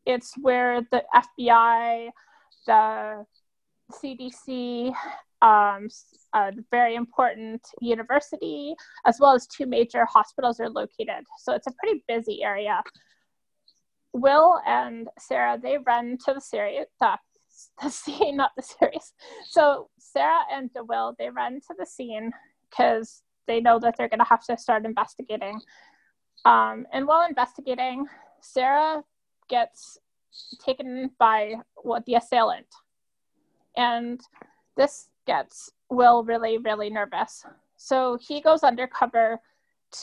it's 0.07 0.33
where 0.41 0.81
the 0.91 1.03
fbi 1.15 2.09
the 2.67 3.25
cdc 3.93 4.95
um, 5.43 5.89
a 6.35 6.53
very 6.71 6.95
important 6.95 7.67
university 7.81 8.75
as 9.07 9.19
well 9.19 9.35
as 9.35 9.47
two 9.47 9.67
major 9.67 10.05
hospitals 10.05 10.61
are 10.61 10.71
located 10.71 11.25
so 11.39 11.55
it's 11.55 11.67
a 11.67 11.73
pretty 11.73 12.05
busy 12.09 12.43
area 12.43 12.83
will 14.13 14.61
and 14.67 15.09
sarah 15.19 15.59
they 15.61 15.79
run 15.79 16.19
to 16.25 16.35
the, 16.35 16.41
series, 16.41 16.87
the 17.01 17.19
the 17.83 17.91
scene, 17.91 18.37
not 18.37 18.53
the 18.57 18.63
series. 18.63 19.13
So 19.49 19.89
Sarah 19.99 20.43
and 20.53 20.71
Will 20.89 21.15
they 21.19 21.31
run 21.31 21.61
to 21.61 21.75
the 21.79 21.87
scene 21.87 22.33
because 22.69 23.23
they 23.47 23.61
know 23.61 23.79
that 23.81 23.97
they're 23.97 24.09
going 24.09 24.21
to 24.21 24.25
have 24.25 24.45
to 24.45 24.57
start 24.57 24.85
investigating. 24.85 25.61
Um, 26.45 26.87
and 26.93 27.07
while 27.07 27.27
investigating, 27.29 28.07
Sarah 28.41 29.03
gets 29.49 29.99
taken 30.65 31.11
by 31.19 31.55
what 31.83 32.07
the 32.07 32.15
assailant, 32.15 32.67
and 33.77 34.21
this 34.77 35.09
gets 35.31 35.71
Will 35.91 36.25
really, 36.25 36.59
really 36.59 36.91
nervous. 36.91 37.45
So 37.77 38.19
he 38.21 38.41
goes 38.41 38.65
undercover 38.65 39.39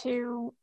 to 0.03 0.53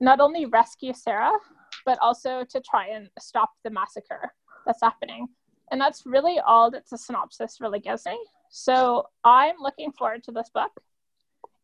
not 0.00 0.18
only 0.18 0.46
rescue 0.46 0.92
Sarah, 0.92 1.38
but 1.86 1.98
also 2.02 2.44
to 2.50 2.60
try 2.60 2.88
and 2.88 3.08
stop 3.20 3.50
the 3.62 3.70
massacre 3.70 4.32
that's 4.66 4.82
happening. 4.82 5.28
And 5.70 5.80
that's 5.80 6.06
really 6.06 6.40
all 6.40 6.72
that 6.72 6.90
the 6.90 6.98
synopsis 6.98 7.58
really 7.60 7.78
gives 7.78 8.04
me. 8.06 8.18
So 8.50 9.06
I'm 9.22 9.54
looking 9.60 9.92
forward 9.92 10.24
to 10.24 10.32
this 10.32 10.50
book, 10.52 10.72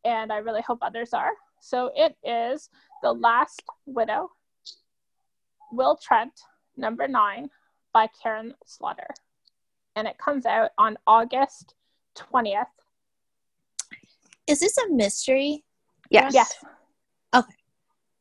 and 0.04 0.32
I 0.32 0.36
really 0.36 0.62
hope 0.62 0.78
others 0.82 1.12
are. 1.12 1.32
So 1.60 1.90
it 1.96 2.16
is 2.22 2.70
The 3.02 3.12
Last 3.12 3.64
Widow, 3.86 4.30
Will 5.72 5.96
Trent, 5.96 6.40
number 6.76 7.08
nine, 7.08 7.50
by 7.92 8.08
Karin 8.22 8.54
Slaughter. 8.64 9.08
And 9.96 10.06
it 10.06 10.16
comes 10.18 10.46
out 10.46 10.70
on 10.78 10.96
August 11.08 11.74
20th. 12.16 12.66
Is 14.46 14.60
this 14.60 14.76
a 14.78 14.92
mystery? 14.92 15.64
Yes. 16.10 16.34
Yes. 16.34 16.64
Okay. 17.34 17.54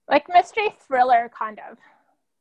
Like 0.07 0.27
mystery 0.29 0.69
thriller, 0.87 1.31
kind 1.37 1.59
of. 1.69 1.77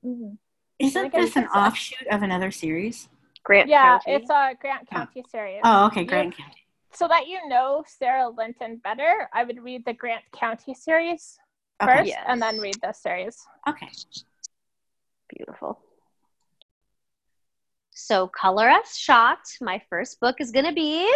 Mm-hmm. 0.05 0.35
Isn't 0.79 1.13
this 1.13 1.37
an 1.37 1.47
offshoot 1.47 2.07
of 2.09 2.23
another 2.23 2.51
series? 2.51 3.09
Grant 3.45 3.69
yeah, 3.69 3.99
County. 3.99 4.13
it's 4.13 4.31
a 4.31 4.55
Grant 4.61 4.89
County 4.89 5.23
oh. 5.25 5.29
series. 5.31 5.61
Oh, 5.65 5.87
okay, 5.87 6.05
Grant 6.05 6.37
you, 6.37 6.45
County. 6.45 6.67
So 6.93 7.09
that 7.09 7.27
you 7.27 7.49
know 7.49 7.83
Sara 7.87 8.29
Linton 8.29 8.81
better, 8.85 9.29
I 9.33 9.45
would 9.45 9.63
read 9.63 9.85
the 9.85 9.93
Grant 9.93 10.25
County 10.33 10.75
series 10.75 11.39
okay. 11.83 11.97
first 11.97 12.09
yes. 12.09 12.25
and 12.29 12.41
then 12.41 12.59
read 12.59 12.77
this 12.83 12.99
series. 12.99 13.39
Okay. 13.69 13.89
Beautiful. 15.35 15.81
So, 17.91 18.29
Color 18.29 18.69
Us 18.69 18.97
Shocked, 18.97 19.59
my 19.61 19.83
first 19.91 20.21
book 20.21 20.37
is 20.41 20.53
going 20.53 20.67
to 20.67 20.73
be 20.73 21.13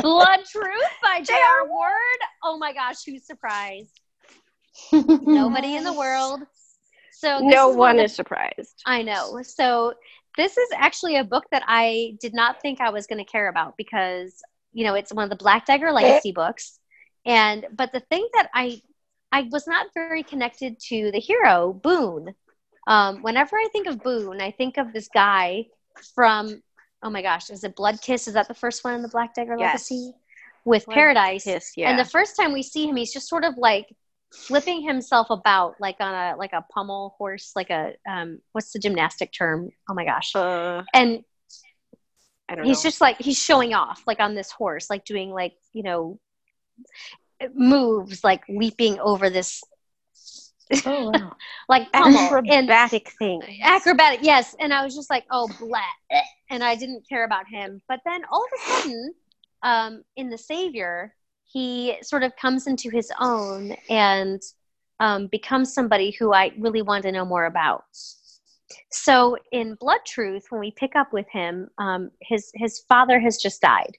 Blood 0.00 0.40
Truth 0.50 0.92
by 1.02 1.22
J.R. 1.22 1.68
Ward. 1.68 2.20
Oh 2.42 2.58
my 2.58 2.72
gosh, 2.72 3.04
who's 3.04 3.26
surprised? 3.26 4.00
Nobody 4.92 5.76
in 5.76 5.84
the 5.84 5.92
world. 5.98 6.40
So 7.12 7.38
no 7.38 7.70
is 7.70 7.76
one 7.76 7.98
is 7.98 8.14
surprised. 8.14 8.82
I 8.86 9.02
know. 9.02 9.42
So 9.42 9.94
this 10.36 10.56
is 10.56 10.68
actually 10.74 11.16
a 11.16 11.24
book 11.24 11.44
that 11.52 11.62
I 11.66 12.16
did 12.20 12.34
not 12.34 12.60
think 12.60 12.80
I 12.80 12.90
was 12.90 13.06
going 13.06 13.24
to 13.24 13.30
care 13.30 13.48
about 13.48 13.76
because 13.76 14.42
you 14.72 14.84
know 14.84 14.94
it's 14.94 15.12
one 15.12 15.24
of 15.24 15.30
the 15.30 15.36
Black 15.36 15.66
Dagger 15.66 15.92
legacy 15.92 16.32
books, 16.32 16.78
and 17.24 17.66
but 17.72 17.92
the 17.92 18.00
thing 18.00 18.26
that 18.34 18.48
I 18.54 18.80
I 19.30 19.48
was 19.50 19.66
not 19.66 19.86
very 19.94 20.22
connected 20.22 20.78
to 20.88 21.10
the 21.12 21.20
hero 21.20 21.72
Boone. 21.72 22.34
Um, 22.86 23.22
whenever 23.22 23.56
I 23.56 23.68
think 23.72 23.86
of 23.86 24.02
Boone, 24.02 24.40
I 24.40 24.50
think 24.50 24.76
of 24.76 24.92
this 24.92 25.08
guy 25.08 25.66
from 26.14 26.62
oh 27.02 27.10
my 27.10 27.22
gosh, 27.22 27.50
is 27.50 27.64
it 27.64 27.76
Blood 27.76 28.00
Kiss? 28.00 28.28
Is 28.28 28.34
that 28.34 28.48
the 28.48 28.54
first 28.54 28.84
one 28.84 28.94
in 28.94 29.02
the 29.02 29.08
Black 29.08 29.34
Dagger 29.34 29.56
Yes. 29.58 29.90
legacy 29.90 30.12
with 30.64 30.86
Blood 30.86 30.94
Paradise? 30.94 31.44
Kiss, 31.44 31.72
yeah. 31.76 31.90
And 31.90 31.98
the 31.98 32.04
first 32.04 32.36
time 32.36 32.52
we 32.52 32.62
see 32.62 32.88
him, 32.88 32.96
he's 32.96 33.12
just 33.12 33.28
sort 33.28 33.44
of 33.44 33.56
like 33.56 33.86
flipping 34.32 34.82
himself 34.82 35.28
about 35.30 35.74
like 35.80 35.96
on 36.00 36.14
a 36.14 36.36
like 36.36 36.52
a 36.54 36.64
pommel 36.72 37.14
horse 37.18 37.52
like 37.54 37.68
a 37.68 37.92
um 38.08 38.38
what's 38.52 38.72
the 38.72 38.78
gymnastic 38.78 39.30
term 39.30 39.68
oh 39.90 39.94
my 39.94 40.06
gosh 40.06 40.34
uh, 40.34 40.82
and 40.94 41.22
I 42.48 42.54
don't 42.54 42.64
he's 42.64 42.78
know. 42.78 42.88
just 42.88 43.00
like 43.02 43.20
he's 43.20 43.38
showing 43.38 43.74
off 43.74 44.02
like 44.06 44.20
on 44.20 44.34
this 44.34 44.50
horse 44.50 44.88
like 44.88 45.04
doing 45.04 45.30
like 45.30 45.52
you 45.74 45.82
know 45.82 46.18
moves 47.54 48.24
like 48.24 48.42
leaping 48.48 48.98
over 49.00 49.28
this 49.28 49.62
Oh 50.86 51.10
wow. 51.10 51.32
like 51.68 51.92
pommel 51.92 52.18
and 52.18 52.50
acrobatic 52.50 53.10
thing. 53.18 53.42
acrobatic 53.62 54.20
yes. 54.22 54.54
And 54.58 54.72
i 54.72 54.84
was 54.84 54.94
just 54.94 55.10
like 55.10 55.24
oh 55.30 55.48
blah 55.60 55.80
and 56.50 56.64
i 56.64 56.74
didn't 56.74 57.06
care 57.08 57.24
about 57.24 57.46
him. 57.48 57.82
But 57.88 58.00
then 58.04 58.22
all 58.30 58.44
of 58.44 58.50
a 58.54 58.70
sudden 58.70 59.14
um 59.62 60.04
in 60.16 60.30
the 60.30 60.38
savior 60.38 61.14
he 61.44 61.96
sort 62.02 62.22
of 62.22 62.34
comes 62.36 62.66
into 62.66 62.88
his 62.90 63.12
own 63.20 63.76
and 63.90 64.40
um, 65.00 65.26
becomes 65.26 65.74
somebody 65.74 66.12
who 66.12 66.32
i 66.32 66.52
really 66.58 66.82
want 66.82 67.02
to 67.04 67.12
know 67.12 67.24
more 67.24 67.46
about. 67.46 67.84
So 68.90 69.36
in 69.52 69.74
blood 69.74 70.00
truth 70.06 70.46
when 70.50 70.60
we 70.60 70.70
pick 70.72 70.96
up 70.96 71.12
with 71.12 71.28
him 71.30 71.68
um, 71.78 72.10
his 72.22 72.50
his 72.54 72.84
father 72.88 73.20
has 73.20 73.36
just 73.36 73.60
died 73.60 73.96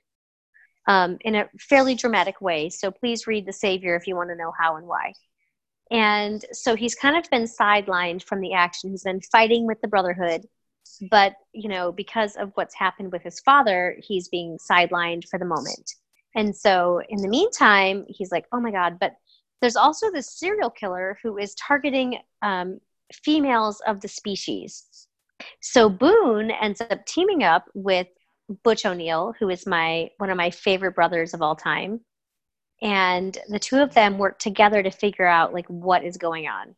um, 0.88 1.18
in 1.22 1.36
a 1.36 1.50
fairly 1.60 1.96
dramatic 1.96 2.42
way. 2.42 2.70
So 2.70 2.92
please 2.92 3.28
read 3.28 3.46
the 3.46 3.54
savior 3.54 3.96
if 3.96 4.08
you 4.08 4.16
want 4.16 4.30
to 4.30 4.36
know 4.36 4.52
how 4.60 4.76
and 4.78 4.88
why 4.88 5.14
and 5.94 6.44
so 6.52 6.76
he's 6.76 6.96
kind 6.96 7.16
of 7.16 7.30
been 7.30 7.44
sidelined 7.44 8.24
from 8.24 8.42
the 8.42 8.54
action. 8.54 8.90
He's 8.90 9.04
been 9.04 9.22
fighting 9.22 9.68
with 9.68 9.80
the 9.80 9.88
Brotherhood, 9.88 10.48
but 11.12 11.36
you 11.54 11.70
know, 11.70 11.92
because 11.92 12.36
of 12.36 12.52
what's 12.56 12.74
happened 12.74 13.12
with 13.12 13.22
his 13.22 13.40
father, 13.42 13.96
he's 14.00 14.28
being 14.28 14.58
sidelined 14.58 15.28
for 15.30 15.38
the 15.38 15.46
moment. 15.46 15.94
And 16.36 16.56
so 16.56 17.00
in 17.10 17.22
the 17.22 17.28
meantime, 17.28 18.06
he's 18.08 18.32
like, 18.32 18.46
oh 18.52 18.60
my 18.60 18.72
God, 18.72 18.98
but 19.00 19.14
there's 19.62 19.76
also 19.76 20.12
this 20.12 20.38
serial 20.38 20.72
killer 20.72 21.20
who 21.22 21.38
is 21.38 21.54
targeting 21.56 22.18
um, 22.42 22.80
females 23.14 23.80
of 23.86 24.02
the 24.02 24.08
species. 24.08 25.08
So 25.62 25.90
Boone 25.90 26.50
ends 26.50 26.82
up 26.82 27.06
teaming 27.06 27.44
up 27.44 27.66
with 27.76 28.08
Butch 28.64 28.84
O'Neal, 28.84 29.36
who 29.40 29.50
is 29.50 29.68
my 29.68 30.10
one 30.18 30.32
of 30.32 30.38
my 30.38 30.50
favorite 30.50 30.96
brothers 30.96 31.36
of 31.36 31.44
all 31.44 31.56
time 31.56 32.02
and 32.84 33.38
the 33.48 33.58
two 33.58 33.82
of 33.82 33.94
them 33.94 34.18
work 34.18 34.38
together 34.38 34.84
to 34.84 34.92
figure 34.92 35.26
out 35.26 35.54
like 35.54 35.66
what 35.68 36.04
is 36.04 36.18
going 36.18 36.48
on. 36.48 36.76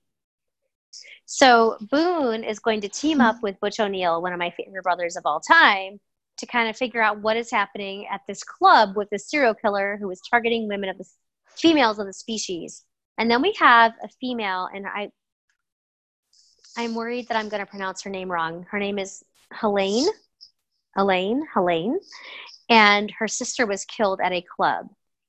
So 1.26 1.78
boone 1.82 2.44
is 2.44 2.60
going 2.60 2.82
to 2.82 2.88
team 2.88 3.20
up 3.20 3.42
with 3.42 3.60
butch 3.60 3.80
o'neal 3.80 4.22
one 4.22 4.32
of 4.32 4.40
my 4.40 4.52
favorite 4.52 4.84
brothers 4.84 5.18
of 5.18 5.24
all 5.26 5.40
time 5.40 6.00
to 6.38 6.46
kind 6.46 6.70
of 6.70 6.78
figure 6.78 7.02
out 7.02 7.22
what 7.22 7.38
is 7.38 7.50
happening 7.50 8.06
at 8.08 8.22
this 8.28 8.44
club 8.44 8.96
with 8.96 9.10
this 9.10 9.30
serial 9.30 9.56
killer 9.56 9.98
who 10.00 10.10
is 10.12 10.22
targeting 10.30 10.68
women 10.68 10.90
of 10.90 10.98
the 10.98 11.06
females 11.50 11.98
of 11.98 12.06
the 12.06 12.14
species. 12.14 12.84
And 13.18 13.32
then 13.32 13.42
we 13.42 13.54
have 13.54 13.94
a 14.04 14.08
female 14.22 14.70
and 14.74 14.86
i 14.86 15.10
i'm 16.78 16.94
worried 16.94 17.28
that 17.30 17.38
i'm 17.38 17.50
going 17.50 17.66
to 17.66 17.70
pronounce 17.70 18.04
her 18.04 18.12
name 18.12 18.32
wrong. 18.32 18.68
Her 18.70 18.78
name 18.78 19.00
is 19.00 19.24
helene 19.54 20.08
elaine 20.96 21.42
helene 21.52 22.00
and 22.70 23.12
her 23.18 23.28
sister 23.28 23.66
was 23.66 23.86
killed 23.86 24.20
at 24.22 24.32
a 24.32 24.42
club 24.56 24.88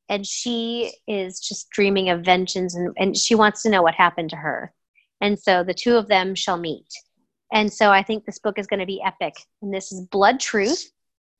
and 0.09 0.27
she 0.27 0.93
is 1.09 1.41
just 1.41 1.71
dreaming 1.71 2.11
of 2.11 2.25
vengeance 2.25 2.75
and, 2.75 2.95
and 2.99 3.17
she 3.17 3.35
wants 3.35 3.63
to 3.63 3.71
know 3.71 3.83
what 3.83 3.95
happened 3.95 4.31
to 4.31 4.37
her. 4.37 4.73
And 5.21 5.39
so 5.39 5.65
the 5.65 5.75
two 5.75 5.97
of 5.97 6.09
them 6.09 6.35
shall 6.35 6.57
meet. 6.59 6.87
And 7.53 7.73
so 7.73 7.91
i 7.91 8.03
think 8.03 8.25
this 8.25 8.39
book 8.39 8.59
is 8.59 8.67
going 8.67 8.81
to 8.81 8.87
be 8.87 9.03
epic. 9.05 9.35
And 9.63 9.73
this 9.73 9.93
is 9.93 10.07
blood 10.07 10.41
truth 10.41 10.91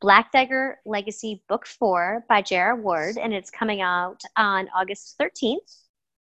black 0.01 0.31
dagger 0.31 0.79
legacy 0.85 1.43
book 1.49 1.67
four 1.67 2.25
by 2.29 2.43
j.r 2.43 2.77
ward 2.77 3.17
and 3.17 3.33
it's 3.33 3.51
coming 3.51 3.81
out 3.81 4.21
on 4.37 4.69
august 4.77 5.17
13th 5.19 5.57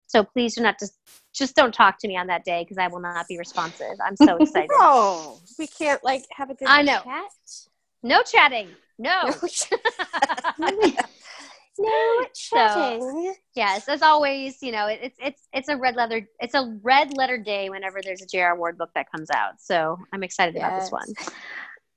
so 0.07 0.23
please 0.23 0.55
do 0.55 0.63
not 0.63 0.79
just 0.79 0.99
just 1.35 1.57
don't 1.57 1.73
talk 1.75 1.99
to 1.99 2.07
me 2.07 2.17
on 2.17 2.27
that 2.27 2.45
day 2.45 2.63
because 2.63 2.79
i 2.79 2.87
will 2.87 3.01
not 3.01 3.27
be 3.27 3.39
responsive. 3.39 3.97
I'm 4.07 4.17
so 4.17 4.37
excited. 4.41 4.71
Oh, 4.75 5.41
we 5.59 5.67
can't 5.67 6.03
like 6.05 6.25
have 6.31 6.51
a 6.51 6.55
good 6.55 6.69
I 6.69 6.83
know. 6.83 7.01
chat. 7.03 7.33
no 8.03 8.23
chatting. 8.23 8.69
No. 8.99 9.35
No 10.59 10.71
So- 11.77 12.27
chatting. 12.35 13.35
Yes, 13.55 13.89
as 13.89 14.03
always, 14.03 14.63
you 14.63 14.73
know, 14.73 14.87
it, 14.87 15.01
it's 15.03 15.19
it's 15.21 15.49
it's 15.53 15.69
a 15.69 15.77
red 15.77 15.95
leather 15.97 16.27
it's 16.41 16.55
a 16.55 16.79
red 16.83 17.17
letter 17.17 17.39
day 17.39 17.71
whenever 17.71 18.01
there's 18.03 18.23
a 18.23 18.27
J.R. 18.27 18.57
Ward 18.57 18.79
book 18.79 18.91
that 18.95 19.11
comes 19.11 19.31
out. 19.31 19.61
So 19.61 19.99
I'm 20.13 20.23
excited 20.23 20.57
about 20.57 20.81
this 20.81 20.91
one. 20.91 21.07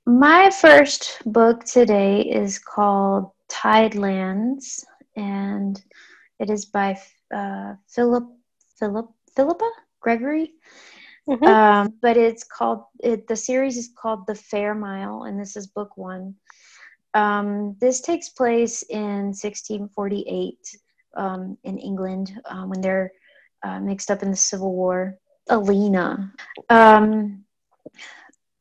My 0.06 0.50
first 0.50 1.22
book 1.26 1.64
today 1.66 2.22
is 2.22 2.60
called 2.60 3.32
Tidelands, 3.50 4.84
and 5.16 5.82
it 6.40 6.50
is 6.50 6.66
by 6.66 7.00
uh, 7.34 7.74
Philip 7.88 8.26
Philip 8.80 9.12
Philippa 9.36 9.70
Gregory. 10.00 10.54
Mhm. 11.28 11.46
Um, 11.46 11.94
but 12.02 12.16
it's 12.16 12.44
called 12.44 12.86
it, 13.04 13.28
the 13.28 13.36
series 13.36 13.78
is 13.78 13.90
called 14.00 14.28
The 14.28 14.34
Fairmile, 14.34 15.28
and 15.28 15.40
this 15.40 15.58
is 15.58 15.68
book 15.68 15.98
one. 15.98 16.36
Um, 17.14 17.76
this 17.80 18.02
takes 18.02 18.30
place 18.30 18.84
in 18.84 19.34
1648 19.34 20.58
um, 21.16 21.58
in 21.64 21.78
England 21.78 22.40
um, 22.46 22.70
when 22.70 22.82
they're 22.82 23.12
uh, 23.64 23.80
mixed 23.80 24.12
up 24.12 24.24
in 24.24 24.30
the 24.30 24.38
Civil 24.38 24.74
War. 24.74 25.18
Alina. 25.50 26.34
Um, 26.70 27.44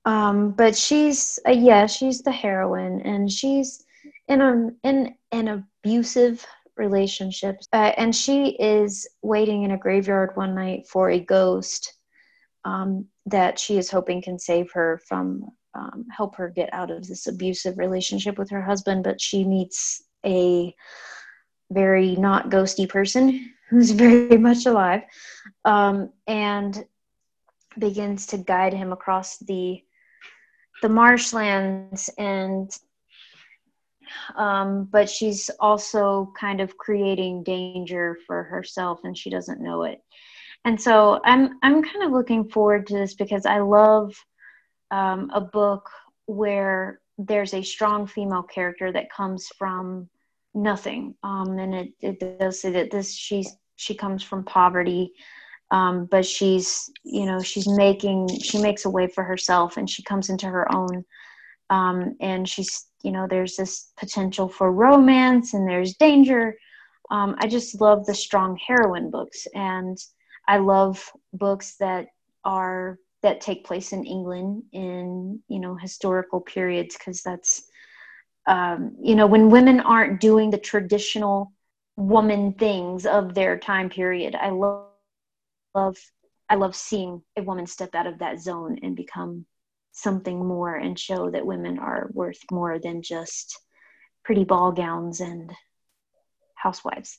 um, 0.04 0.52
but 0.52 0.76
she's 0.76 1.38
uh, 1.46 1.52
yeah, 1.52 1.86
she's 1.86 2.22
the 2.22 2.32
heroine, 2.32 3.00
and 3.02 3.30
she's 3.30 3.84
in 4.28 4.40
a 4.40 4.70
in 4.84 5.14
an 5.32 5.48
abusive 5.48 6.46
relationship, 6.76 7.56
uh, 7.72 7.92
and 7.96 8.14
she 8.14 8.50
is 8.50 9.08
waiting 9.22 9.64
in 9.64 9.72
a 9.72 9.78
graveyard 9.78 10.36
one 10.36 10.54
night 10.54 10.86
for 10.86 11.10
a 11.10 11.18
ghost 11.18 11.94
um, 12.64 13.06
that 13.26 13.58
she 13.58 13.78
is 13.78 13.90
hoping 13.90 14.22
can 14.22 14.38
save 14.38 14.70
her 14.72 15.00
from 15.08 15.46
um, 15.76 16.06
help 16.16 16.36
her 16.36 16.48
get 16.48 16.72
out 16.72 16.90
of 16.90 17.06
this 17.06 17.26
abusive 17.26 17.78
relationship 17.78 18.38
with 18.38 18.50
her 18.50 18.62
husband. 18.62 19.04
But 19.04 19.20
she 19.20 19.44
meets 19.44 20.02
a 20.24 20.74
very 21.70 22.16
not 22.16 22.50
ghosty 22.50 22.88
person 22.88 23.52
who's 23.70 23.90
very 23.90 24.38
much 24.38 24.66
alive, 24.66 25.02
um, 25.64 26.10
and 26.26 26.84
begins 27.78 28.26
to 28.26 28.38
guide 28.38 28.72
him 28.72 28.92
across 28.92 29.38
the 29.38 29.82
the 30.82 30.88
marshlands 30.88 32.10
and 32.18 32.70
um, 34.36 34.88
but 34.90 35.10
she's 35.10 35.50
also 35.58 36.32
kind 36.38 36.60
of 36.60 36.76
creating 36.76 37.42
danger 37.42 38.16
for 38.26 38.44
herself 38.44 39.00
and 39.04 39.16
she 39.16 39.30
doesn't 39.30 39.60
know 39.60 39.82
it 39.82 40.00
and 40.64 40.80
so 40.80 41.20
i'm 41.24 41.58
i'm 41.62 41.82
kind 41.82 42.04
of 42.04 42.12
looking 42.12 42.48
forward 42.48 42.86
to 42.86 42.94
this 42.94 43.14
because 43.14 43.46
i 43.46 43.58
love 43.58 44.14
um, 44.90 45.30
a 45.34 45.40
book 45.40 45.90
where 46.26 47.00
there's 47.18 47.54
a 47.54 47.62
strong 47.62 48.06
female 48.06 48.42
character 48.42 48.92
that 48.92 49.10
comes 49.10 49.48
from 49.58 50.08
nothing. 50.54 51.14
Um, 51.22 51.58
and 51.58 51.74
it, 51.74 51.92
it 52.00 52.38
does 52.38 52.60
say 52.60 52.70
that 52.72 52.90
this 52.90 53.14
she's 53.14 53.56
she 53.76 53.94
comes 53.94 54.22
from 54.22 54.42
poverty 54.44 55.12
um, 55.70 56.06
but 56.06 56.24
she's 56.24 56.90
you 57.02 57.26
know 57.26 57.40
she's 57.40 57.68
making 57.68 58.28
she 58.40 58.58
makes 58.58 58.84
a 58.84 58.90
way 58.90 59.08
for 59.08 59.24
herself 59.24 59.76
and 59.76 59.88
she 59.88 60.02
comes 60.02 60.30
into 60.30 60.46
her 60.46 60.72
own. 60.72 61.04
Um, 61.70 62.16
and 62.20 62.48
she's 62.48 62.86
you 63.02 63.10
know 63.10 63.26
there's 63.28 63.56
this 63.56 63.92
potential 63.96 64.48
for 64.48 64.72
romance 64.72 65.54
and 65.54 65.68
there's 65.68 65.94
danger. 65.94 66.56
Um, 67.08 67.36
i 67.38 67.46
just 67.46 67.80
love 67.80 68.04
the 68.04 68.14
strong 68.14 68.58
heroine 68.66 69.12
books 69.12 69.46
and 69.54 69.96
i 70.48 70.58
love 70.58 71.08
books 71.32 71.76
that 71.76 72.08
are 72.44 72.98
that 73.26 73.40
take 73.40 73.64
place 73.64 73.92
in 73.92 74.04
england 74.04 74.62
in 74.72 75.40
you 75.48 75.58
know 75.58 75.74
historical 75.76 76.40
periods 76.40 76.96
because 76.96 77.22
that's 77.22 77.68
um, 78.48 78.96
you 79.02 79.16
know 79.16 79.26
when 79.26 79.50
women 79.50 79.80
aren't 79.80 80.20
doing 80.20 80.50
the 80.50 80.58
traditional 80.58 81.52
woman 81.96 82.52
things 82.52 83.06
of 83.06 83.34
their 83.34 83.58
time 83.58 83.88
period 83.90 84.34
i 84.36 84.50
love 84.50 84.86
love 85.74 85.98
I 86.48 86.54
love 86.54 86.76
seeing 86.76 87.22
a 87.36 87.42
woman 87.42 87.66
step 87.66 87.94
out 87.94 88.06
of 88.06 88.18
that 88.20 88.40
zone 88.40 88.78
and 88.82 88.96
become 88.96 89.46
something 89.92 90.44
more 90.44 90.74
and 90.76 90.98
show 90.98 91.30
that 91.30 91.46
women 91.46 91.78
are 91.78 92.08
worth 92.12 92.42
more 92.50 92.78
than 92.78 93.02
just 93.02 93.60
pretty 94.24 94.44
ball 94.44 94.72
gowns 94.72 95.20
and 95.20 95.52
housewives. 96.54 97.18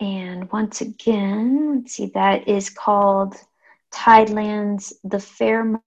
And 0.00 0.50
once 0.50 0.80
again, 0.80 1.76
let's 1.76 1.94
see, 1.94 2.10
that 2.14 2.48
is 2.48 2.68
called 2.68 3.36
Tidelands, 3.92 4.92
The 5.04 5.20
Fair 5.20 5.80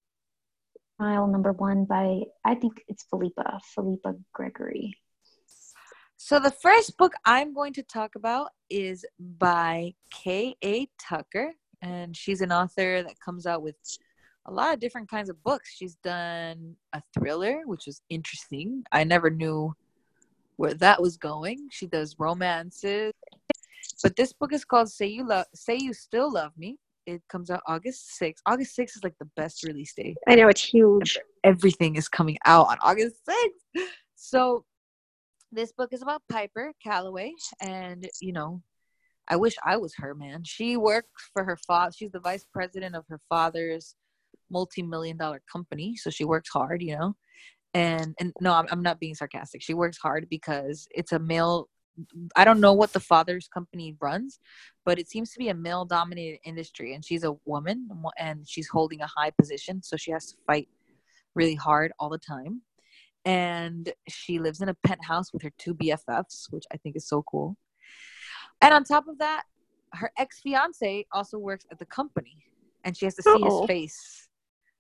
Mile 0.98 1.28
Number 1.28 1.52
One 1.52 1.86
by, 1.86 2.22
I 2.46 2.56
think 2.56 2.84
it's 2.88 3.04
Philippa, 3.10 3.60
Philippa 3.76 4.16
Gregory. 4.34 4.98
So 6.16 6.40
the 6.40 6.52
first 6.52 6.98
book 6.98 7.14
I'm 7.26 7.54
going 7.54 7.74
to 7.74 7.84
talk 7.84 8.16
about 8.16 8.50
is 8.70 9.06
by 9.20 9.94
K.A. 10.12 10.90
Tucker, 11.00 11.54
and 11.82 12.16
she's 12.16 12.42
an 12.42 12.52
author 12.52 13.04
that 13.04 13.20
comes 13.20 13.46
out 13.46 13.62
with 13.62 13.76
a 14.48 14.52
lot 14.52 14.74
of 14.74 14.80
different 14.80 15.10
kinds 15.10 15.30
of 15.30 15.44
books. 15.44 15.76
She's 15.76 15.96
done 15.96 16.76
a 16.94 17.02
thriller, 17.14 17.62
which 17.66 17.88
is 17.88 18.02
interesting. 18.10 18.84
I 18.92 19.04
never 19.04 19.30
knew 19.30 19.76
where 20.56 20.74
that 20.76 21.02
was 21.02 21.18
going. 21.18 21.68
She 21.72 21.86
does 21.86 22.16
romances. 22.18 23.14
But 24.04 24.16
this 24.16 24.34
book 24.34 24.54
is 24.54 24.66
called 24.66 24.90
Say 24.90 25.08
You 25.08 25.28
Love 25.28 25.46
Say 25.54 25.78
You 25.78 25.94
Still 25.94 26.32
Love 26.32 26.52
Me. 26.58 26.78
It 27.06 27.22
comes 27.30 27.50
out 27.50 27.62
August 27.68 28.20
6th. 28.22 28.40
August 28.46 28.78
6th 28.78 28.98
is 28.98 29.04
like 29.04 29.16
the 29.20 29.30
best 29.38 29.64
release 29.64 29.94
day. 29.94 30.16
I 30.28 30.36
know 30.36 30.50
it's 30.50 30.64
huge. 30.64 31.18
Everything 31.44 31.96
is 31.96 32.10
coming 32.10 32.38
out 32.46 32.68
on 32.68 32.78
August 32.82 33.16
6th. 33.28 33.82
So 34.16 34.66
this 35.52 35.72
book 35.72 35.94
is 35.94 36.02
about 36.02 36.22
Piper 36.30 36.74
Calloway 36.84 37.32
and 37.62 38.08
you 38.22 38.34
know, 38.34 38.62
I 39.28 39.36
wish 39.36 39.56
I 39.64 39.78
was 39.78 39.94
her 39.98 40.16
man. 40.16 40.44
She 40.44 40.78
works 40.78 41.30
for 41.34 41.44
her 41.44 41.58
father. 41.68 41.92
She's 41.96 42.12
the 42.12 42.20
vice 42.20 42.46
president 42.52 42.96
of 42.96 43.06
her 43.10 43.20
father's 43.30 43.96
multi-million 44.50 45.18
dollar 45.18 45.42
company, 45.52 45.96
so 45.98 46.10
she 46.10 46.24
works 46.24 46.50
hard, 46.50 46.82
you 46.82 46.98
know. 46.98 47.16
And 47.74 48.16
and 48.20 48.34
no, 48.40 48.54
I'm, 48.54 48.66
I'm 48.72 48.82
not 48.82 49.00
being 49.00 49.16
sarcastic. 49.16 49.62
She 49.62 49.74
works 49.74 49.98
hard 49.98 50.28
because 50.30 50.88
it's 50.92 51.12
a 51.12 51.20
male 51.20 51.68
I 52.36 52.44
don't 52.44 52.60
know 52.60 52.74
what 52.74 52.94
the 52.94 53.00
father's 53.00 53.48
company 53.48 53.96
runs, 54.00 54.40
but 54.86 55.00
it 55.00 55.10
seems 55.10 55.32
to 55.32 55.40
be 55.40 55.50
a 55.50 55.54
male 55.54 55.86
dominated 55.86 56.40
industry 56.46 56.94
and 56.94 57.04
she's 57.04 57.24
a 57.24 57.36
woman 57.46 57.90
and 58.18 58.48
she's 58.48 58.68
holding 58.68 59.02
a 59.02 59.08
high 59.08 59.32
position, 59.32 59.82
so 59.82 59.98
she 59.98 60.12
has 60.12 60.28
to 60.28 60.38
fight 60.46 60.68
really 61.36 61.56
hard 61.56 61.92
all 62.00 62.10
the 62.10 62.18
time. 62.18 62.62
And 63.26 63.92
she 64.08 64.40
lives 64.40 64.62
in 64.62 64.70
a 64.70 64.74
penthouse 64.86 65.34
with 65.34 65.42
her 65.42 65.52
two 65.58 65.74
BFFs, 65.76 66.52
which 66.52 66.64
I 66.72 66.78
think 66.78 66.96
is 66.96 67.08
so 67.08 67.24
cool. 67.24 67.58
And 68.62 68.74
on 68.74 68.84
top 68.84 69.08
of 69.08 69.18
that, 69.20 69.44
her 69.94 70.12
ex 70.18 70.40
fiance 70.42 71.06
also 71.12 71.38
works 71.38 71.66
at 71.72 71.80
the 71.80 71.86
company 71.86 72.38
and 72.84 72.96
she 72.96 73.06
has 73.06 73.16
to 73.16 73.22
see 73.22 73.30
Uh-oh. 73.30 73.44
his 73.44 73.54
oh. 73.54 73.68
face 73.68 74.28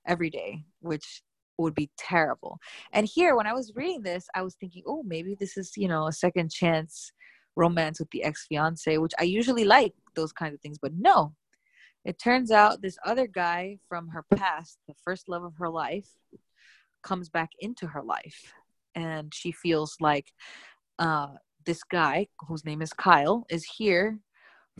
every 0.05 0.29
day, 0.29 0.63
which 0.79 1.21
would 1.57 1.75
be 1.75 1.89
terrible. 1.97 2.59
And 2.93 3.07
here, 3.07 3.35
when 3.35 3.47
I 3.47 3.53
was 3.53 3.73
reading 3.75 4.01
this, 4.01 4.27
I 4.35 4.41
was 4.41 4.55
thinking, 4.55 4.83
oh, 4.85 5.03
maybe 5.03 5.35
this 5.35 5.57
is, 5.57 5.71
you 5.75 5.87
know, 5.87 6.07
a 6.07 6.11
second 6.11 6.51
chance 6.51 7.11
romance 7.55 7.99
with 7.99 8.09
the 8.11 8.23
ex 8.23 8.45
fiance, 8.47 8.97
which 8.97 9.13
I 9.19 9.23
usually 9.23 9.65
like 9.65 9.93
those 10.15 10.31
kinds 10.31 10.53
of 10.53 10.61
things. 10.61 10.77
But 10.79 10.93
no, 10.93 11.33
it 12.05 12.19
turns 12.19 12.51
out 12.51 12.81
this 12.81 12.97
other 13.05 13.27
guy 13.27 13.79
from 13.89 14.09
her 14.09 14.23
past, 14.35 14.77
the 14.87 14.93
first 15.03 15.27
love 15.27 15.43
of 15.43 15.55
her 15.57 15.69
life, 15.69 16.07
comes 17.03 17.29
back 17.29 17.49
into 17.59 17.87
her 17.87 18.03
life. 18.03 18.53
And 18.95 19.33
she 19.33 19.51
feels 19.51 19.97
like 19.99 20.31
uh, 20.99 21.33
this 21.65 21.83
guy, 21.83 22.27
whose 22.47 22.65
name 22.65 22.81
is 22.81 22.93
Kyle, 22.93 23.45
is 23.49 23.65
here 23.77 24.19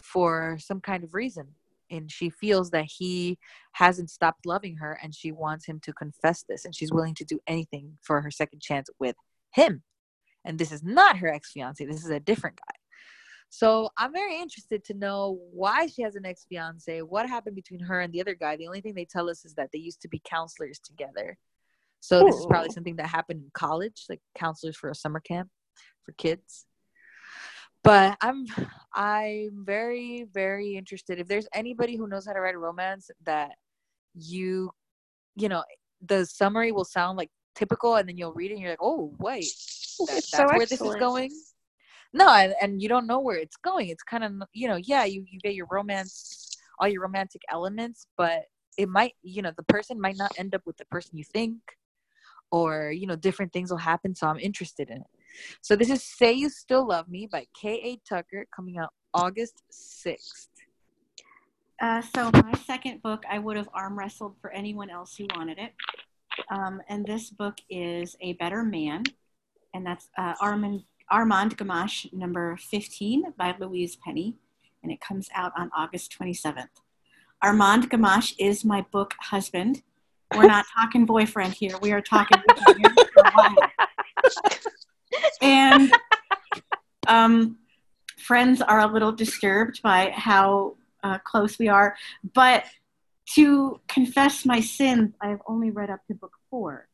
for 0.01 0.57
some 0.59 0.79
kind 0.79 1.03
of 1.03 1.13
reason 1.13 1.47
and 1.89 2.11
she 2.11 2.29
feels 2.29 2.71
that 2.71 2.85
he 2.85 3.37
hasn't 3.73 4.09
stopped 4.09 4.45
loving 4.45 4.77
her 4.77 4.99
and 5.01 5.13
she 5.13 5.31
wants 5.31 5.65
him 5.65 5.79
to 5.81 5.93
confess 5.93 6.43
this 6.47 6.65
and 6.65 6.75
she's 6.75 6.91
willing 6.91 7.15
to 7.15 7.25
do 7.25 7.39
anything 7.47 7.97
for 8.01 8.21
her 8.21 8.31
second 8.31 8.61
chance 8.61 8.89
with 8.99 9.15
him. 9.53 9.83
And 10.45 10.57
this 10.57 10.71
is 10.71 10.83
not 10.83 11.17
her 11.17 11.27
ex-fiance 11.27 11.83
this 11.85 12.03
is 12.03 12.09
a 12.09 12.19
different 12.19 12.57
guy. 12.57 12.75
So 13.49 13.89
i'm 13.97 14.13
very 14.13 14.39
interested 14.39 14.83
to 14.85 14.93
know 14.93 15.39
why 15.51 15.87
she 15.87 16.01
has 16.01 16.15
an 16.15 16.25
ex-fiance 16.25 17.01
what 17.01 17.29
happened 17.29 17.55
between 17.55 17.79
her 17.81 18.01
and 18.01 18.13
the 18.13 18.21
other 18.21 18.35
guy. 18.35 18.55
The 18.55 18.67
only 18.67 18.81
thing 18.81 18.93
they 18.93 19.05
tell 19.05 19.29
us 19.29 19.45
is 19.45 19.55
that 19.55 19.69
they 19.73 19.79
used 19.79 20.01
to 20.01 20.07
be 20.07 20.21
counselors 20.23 20.79
together. 20.79 21.37
So 21.99 22.23
this 22.23 22.35
is 22.35 22.45
probably 22.45 22.69
something 22.69 22.97
that 22.97 23.07
happened 23.07 23.41
in 23.43 23.51
college 23.53 24.05
like 24.09 24.21
counselors 24.37 24.77
for 24.77 24.89
a 24.89 24.95
summer 24.95 25.19
camp 25.19 25.49
for 26.03 26.13
kids 26.13 26.66
but 27.83 28.17
i'm 28.21 28.45
i'm 28.93 29.63
very 29.65 30.25
very 30.33 30.75
interested. 30.75 31.19
If 31.19 31.27
there's 31.27 31.47
anybody 31.53 31.95
who 31.95 32.07
knows 32.07 32.25
how 32.25 32.33
to 32.33 32.41
write 32.41 32.55
a 32.55 32.59
romance 32.59 33.09
that 33.25 33.51
you 34.15 34.71
you 35.35 35.49
know 35.49 35.63
the 36.05 36.25
summary 36.25 36.71
will 36.71 36.85
sound 36.85 37.17
like 37.17 37.29
typical 37.55 37.95
and 37.95 38.07
then 38.07 38.17
you'll 38.17 38.33
read 38.33 38.51
it 38.51 38.55
and 38.55 38.61
you're 38.61 38.71
like 38.71 38.81
oh 38.81 39.13
wait 39.19 39.51
that, 39.99 40.07
that's 40.07 40.29
so 40.29 40.45
where 40.47 40.65
this 40.65 40.81
is 40.81 40.95
going? 40.95 41.31
No 42.13 42.29
and, 42.29 42.53
and 42.61 42.81
you 42.81 42.87
don't 42.87 43.05
know 43.05 43.19
where 43.19 43.37
it's 43.37 43.57
going. 43.57 43.89
It's 43.89 44.03
kind 44.03 44.23
of 44.23 44.31
you 44.53 44.67
know 44.67 44.77
yeah 44.77 45.05
you, 45.05 45.25
you 45.29 45.39
get 45.39 45.55
your 45.55 45.67
romance 45.69 46.57
all 46.79 46.87
your 46.87 47.01
romantic 47.01 47.41
elements 47.51 48.07
but 48.17 48.43
it 48.77 48.87
might 48.87 49.13
you 49.23 49.41
know 49.41 49.51
the 49.57 49.63
person 49.63 49.99
might 49.99 50.17
not 50.17 50.31
end 50.37 50.53
up 50.55 50.61
with 50.65 50.77
the 50.77 50.85
person 50.85 51.17
you 51.17 51.23
think 51.23 51.57
or 52.51 52.91
you 52.91 53.07
know 53.07 53.15
different 53.15 53.51
things 53.51 53.71
will 53.71 53.77
happen 53.77 54.13
so 54.13 54.27
i'm 54.27 54.39
interested 54.39 54.89
in 54.89 54.97
it 54.97 55.07
so 55.61 55.75
this 55.75 55.89
is 55.89 56.03
Say 56.03 56.33
You 56.33 56.49
Still 56.49 56.87
Love 56.87 57.09
Me 57.09 57.27
by 57.31 57.45
K.A. 57.59 57.99
Tucker 58.07 58.45
coming 58.55 58.77
out 58.77 58.93
August 59.13 59.63
6th. 59.71 60.47
Uh, 61.81 62.01
so 62.01 62.31
my 62.33 62.53
second 62.65 63.01
book, 63.03 63.23
I 63.29 63.39
would 63.39 63.55
have 63.55 63.69
arm 63.73 63.97
wrestled 63.97 64.35
for 64.41 64.51
anyone 64.51 64.89
else 64.89 65.15
who 65.15 65.27
wanted 65.35 65.59
it. 65.59 65.73
Um, 66.49 66.81
and 66.89 67.05
this 67.05 67.29
book 67.29 67.57
is 67.69 68.15
A 68.21 68.33
Better 68.33 68.63
Man, 68.63 69.03
and 69.73 69.85
that's 69.85 70.09
uh, 70.17 70.33
Armand, 70.41 70.83
Armand 71.11 71.57
Gamache, 71.57 72.11
number 72.13 72.57
15 72.57 73.33
by 73.37 73.55
Louise 73.59 73.95
Penny, 73.95 74.35
and 74.83 74.91
it 74.91 75.01
comes 75.01 75.29
out 75.35 75.51
on 75.57 75.69
August 75.75 76.15
27th. 76.19 76.67
Armand 77.41 77.89
Gamache 77.89 78.33
is 78.39 78.65
my 78.65 78.85
book 78.91 79.13
husband. 79.19 79.83
We're 80.35 80.47
not 80.47 80.65
talking 80.75 81.05
boyfriend 81.05 81.53
here. 81.53 81.77
We 81.81 81.91
are 81.91 82.01
talking 82.01 82.41
and 85.41 85.91
um, 87.07 87.57
friends 88.17 88.61
are 88.61 88.81
a 88.81 88.87
little 88.87 89.11
disturbed 89.11 89.81
by 89.81 90.11
how 90.11 90.75
uh, 91.03 91.17
close 91.19 91.57
we 91.59 91.67
are. 91.67 91.95
But 92.33 92.65
to 93.35 93.79
confess 93.87 94.45
my 94.45 94.59
sins, 94.59 95.13
I 95.21 95.29
have 95.29 95.41
only 95.47 95.71
read 95.71 95.89
up 95.89 96.05
to 96.07 96.13
book 96.13 96.33
four. 96.49 96.87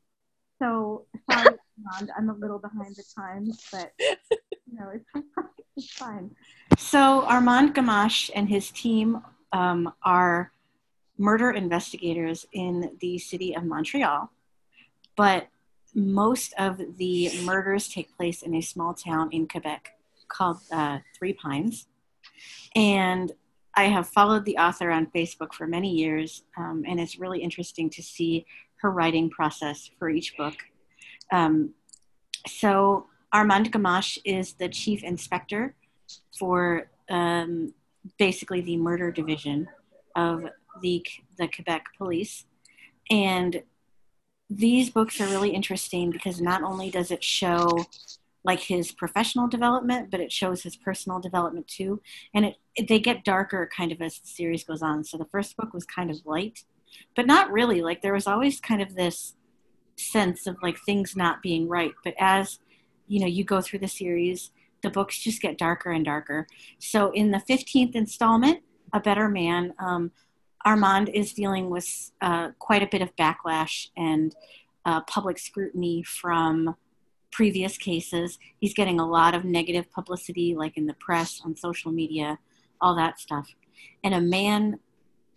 So 0.59 1.05
sorry, 1.29 1.57
Armand, 1.95 2.11
I'm 2.17 2.29
a 2.29 2.33
little 2.33 2.59
behind 2.59 2.95
the 2.95 3.03
times, 3.15 3.61
but 3.71 3.91
you 3.99 4.79
know 4.79 4.91
it's, 4.93 5.27
it's 5.77 5.91
fine. 5.93 6.31
So 6.77 7.23
Armand 7.25 7.75
Gamache 7.75 8.31
and 8.35 8.49
his 8.49 8.71
team 8.71 9.21
um, 9.51 9.93
are 10.03 10.51
murder 11.17 11.51
investigators 11.51 12.45
in 12.53 12.97
the 12.99 13.17
city 13.17 13.55
of 13.55 13.63
Montreal, 13.63 14.31
but 15.15 15.47
most 15.93 16.53
of 16.57 16.79
the 16.97 17.31
murders 17.43 17.87
take 17.87 18.15
place 18.17 18.41
in 18.41 18.55
a 18.55 18.61
small 18.61 18.93
town 18.93 19.29
in 19.31 19.47
Quebec 19.47 19.95
called 20.27 20.57
uh, 20.71 20.99
Three 21.17 21.33
Pines. 21.33 21.87
And 22.75 23.31
I 23.75 23.85
have 23.85 24.07
followed 24.07 24.45
the 24.45 24.57
author 24.57 24.91
on 24.91 25.07
Facebook 25.07 25.53
for 25.53 25.67
many 25.67 25.91
years, 25.91 26.43
um, 26.57 26.83
and 26.87 26.99
it's 26.99 27.19
really 27.19 27.39
interesting 27.39 27.89
to 27.91 28.03
see 28.03 28.45
her 28.77 28.91
writing 28.91 29.29
process 29.29 29.89
for 29.97 30.09
each 30.09 30.37
book. 30.37 30.55
Um, 31.31 31.73
so, 32.47 33.07
Armand 33.31 33.71
Gamache 33.71 34.19
is 34.25 34.53
the 34.53 34.69
chief 34.69 35.03
inspector 35.03 35.75
for 36.37 36.91
um, 37.09 37.73
basically 38.19 38.61
the 38.61 38.77
murder 38.77 39.11
division 39.11 39.67
of 40.15 40.43
the, 40.81 41.03
the 41.39 41.47
Quebec 41.47 41.85
police. 41.97 42.45
And 43.09 43.63
these 44.49 44.89
books 44.89 45.19
are 45.21 45.27
really 45.27 45.51
interesting 45.51 46.11
because 46.11 46.41
not 46.41 46.63
only 46.63 46.89
does 46.89 47.11
it 47.11 47.23
show 47.23 47.85
like 48.43 48.59
his 48.59 48.91
professional 48.91 49.47
development, 49.47 50.11
but 50.11 50.19
it 50.19 50.31
shows 50.31 50.63
his 50.63 50.75
personal 50.75 51.19
development 51.19 51.67
too. 51.67 52.01
And 52.33 52.45
it, 52.45 52.55
it, 52.75 52.87
they 52.87 52.99
get 52.99 53.23
darker 53.23 53.69
kind 53.75 53.91
of 53.91 54.01
as 54.01 54.19
the 54.19 54.27
series 54.27 54.63
goes 54.63 54.81
on. 54.81 55.03
So 55.03 55.17
the 55.17 55.25
first 55.25 55.55
book 55.55 55.73
was 55.73 55.85
kind 55.85 56.11
of 56.11 56.25
light, 56.25 56.63
but 57.15 57.25
not 57.25 57.51
really. 57.51 57.81
Like 57.81 58.01
there 58.01 58.13
was 58.13 58.27
always 58.27 58.59
kind 58.59 58.81
of 58.81 58.95
this 58.95 59.35
sense 59.95 60.45
of 60.45 60.57
like 60.61 60.77
things 60.85 61.15
not 61.15 61.41
being 61.41 61.67
right. 61.69 61.93
But 62.03 62.15
as 62.19 62.59
you 63.07 63.19
know, 63.19 63.27
you 63.27 63.43
go 63.43 63.61
through 63.61 63.79
the 63.79 63.87
series, 63.87 64.51
the 64.81 64.89
books 64.89 65.19
just 65.19 65.41
get 65.41 65.57
darker 65.57 65.91
and 65.91 66.03
darker. 66.03 66.47
So 66.79 67.11
in 67.11 67.31
the 67.31 67.37
15th 67.49 67.95
installment, 67.95 68.61
A 68.91 68.99
Better 68.99 69.29
Man, 69.29 69.73
um, 69.79 70.11
Armand 70.65 71.09
is 71.09 71.33
dealing 71.33 71.69
with 71.69 72.11
uh, 72.21 72.49
quite 72.59 72.81
a 72.83 72.87
bit 72.87 73.01
of 73.01 73.15
backlash 73.15 73.87
and 73.97 74.35
uh, 74.85 75.01
public 75.01 75.37
scrutiny 75.37 76.03
from 76.03 76.75
previous 77.31 77.77
cases. 77.77 78.37
He's 78.59 78.73
getting 78.73 78.99
a 78.99 79.05
lot 79.07 79.33
of 79.33 79.43
negative 79.43 79.91
publicity, 79.91 80.55
like 80.55 80.77
in 80.77 80.85
the 80.85 80.93
press, 80.95 81.41
on 81.43 81.55
social 81.55 81.91
media, 81.91 82.39
all 82.79 82.95
that 82.95 83.19
stuff. 83.19 83.49
And 84.03 84.13
a 84.13 84.21
man 84.21 84.79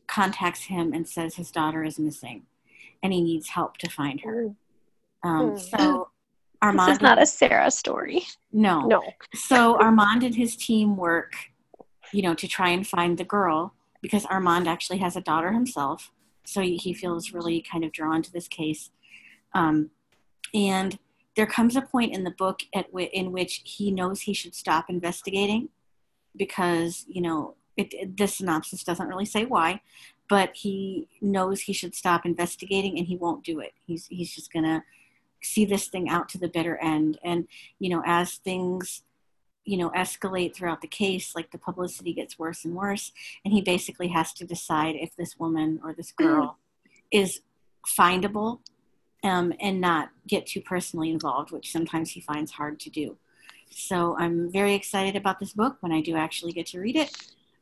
contacts 0.07 0.65
him 0.65 0.93
and 0.93 1.09
says 1.09 1.35
his 1.35 1.51
daughter 1.51 1.83
is 1.83 1.99
missing 1.99 2.43
and 3.03 3.13
he 3.13 3.21
needs 3.21 3.49
help 3.49 3.77
to 3.79 3.91
find 3.91 4.21
her. 4.21 4.55
Um, 5.23 5.53
Mm. 5.53 5.59
so 5.79 6.09
Armand, 6.63 6.89
This 6.91 6.97
is 6.97 7.03
not 7.03 7.21
a 7.21 7.27
Sarah 7.27 7.71
story. 7.71 8.23
no, 8.53 8.81
No. 8.87 9.03
so 9.35 9.77
Armand 9.81 10.23
and 10.23 10.35
his 10.35 10.57
team 10.57 10.97
work, 10.97 11.35
you 12.13 12.23
know, 12.23 12.35
to 12.35 12.47
try 12.47 12.71
and 12.71 12.87
find 12.87 13.19
the 13.19 13.25
girl 13.25 13.75
because 14.07 14.25
Armand 14.27 14.69
actually 14.69 14.99
has 14.99 15.17
a 15.17 15.21
daughter 15.21 15.51
himself. 15.51 16.13
So 16.45 16.61
he 16.61 16.95
feels 16.95 17.33
really 17.33 17.61
kind 17.61 17.85
of 17.85 17.91
drawn 17.91 18.23
to 18.23 18.33
this 18.33 18.47
case. 18.47 18.91
Um, 19.53 19.91
and 20.55 20.97
there 21.35 21.45
comes 21.45 21.75
a 21.75 21.83
point 21.83 22.15
in 22.15 22.23
the 22.23 22.31
book 22.31 22.61
at 22.73 22.87
w- 22.93 23.09
in 23.13 23.33
which 23.33 23.63
he 23.65 23.91
knows 23.91 24.21
he 24.21 24.33
should 24.33 24.55
stop 24.55 24.85
investigating 24.89 25.71
because, 26.37 27.05
you 27.09 27.21
know, 27.21 27.57
it, 27.77 27.93
it, 27.93 28.17
the 28.17 28.29
synopsis 28.29 28.85
doesn't 28.85 29.09
really 29.09 29.25
say 29.25 29.45
why, 29.45 29.81
but 30.29 30.55
he 30.55 31.09
knows 31.21 31.63
he 31.63 31.73
should 31.73 31.97
stop 31.97 32.25
investigating 32.25 32.97
and 32.97 33.09
he 33.09 33.17
won't 33.17 33.43
do 33.43 33.59
it. 33.59 33.73
He's, 33.85 34.07
he's 34.07 34.33
just 34.33 34.53
to 34.65 34.85
see 35.43 35.65
this 35.65 35.89
thing 35.89 36.09
out 36.09 36.29
to 36.29 36.39
the 36.39 36.49
bitter 36.49 36.77
end. 36.79 37.19
And, 37.25 37.49
you 37.81 37.91
know, 37.91 38.05
as 38.07 38.35
things 38.35 39.03
you 39.67 39.77
know 39.77 39.91
escalate 39.91 40.55
throughout 40.55 40.81
the 40.81 40.89
case 40.89 41.35
like 41.35 41.51
the 41.51 41.59
publicity 41.59 42.15
gets 42.15 42.39
worse 42.39 42.65
and 42.65 42.75
worse 42.75 43.13
and 43.45 43.53
he 43.53 43.61
basically 43.61 44.09
has 44.09 44.33
to 44.33 44.47
decide 44.47 44.95
if 44.95 45.15
this 45.17 45.39
woman 45.39 45.81
or 45.85 45.93
this 45.93 46.13
girl 46.13 46.57
is 47.11 47.41
findable 47.87 48.61
um, 49.23 49.53
and 49.61 49.81
not 49.81 50.11
get 50.27 50.47
too 50.47 50.61
personally 50.61 51.11
involved 51.11 51.51
which 51.51 51.73
sometimes 51.73 52.13
he 52.13 52.21
finds 52.21 52.53
hard 52.53 52.81
to 52.81 52.89
do. 52.89 53.17
So 53.71 54.17
i'm 54.19 54.51
very 54.51 54.75
excited 54.75 55.17
about 55.17 55.41
this 55.41 55.53
book 55.53 55.77
when 55.81 55.93
i 55.93 56.01
do 56.01 56.17
actually 56.17 56.53
get 56.53 56.67
to 56.67 56.81
read 56.81 56.97
it. 56.97 57.11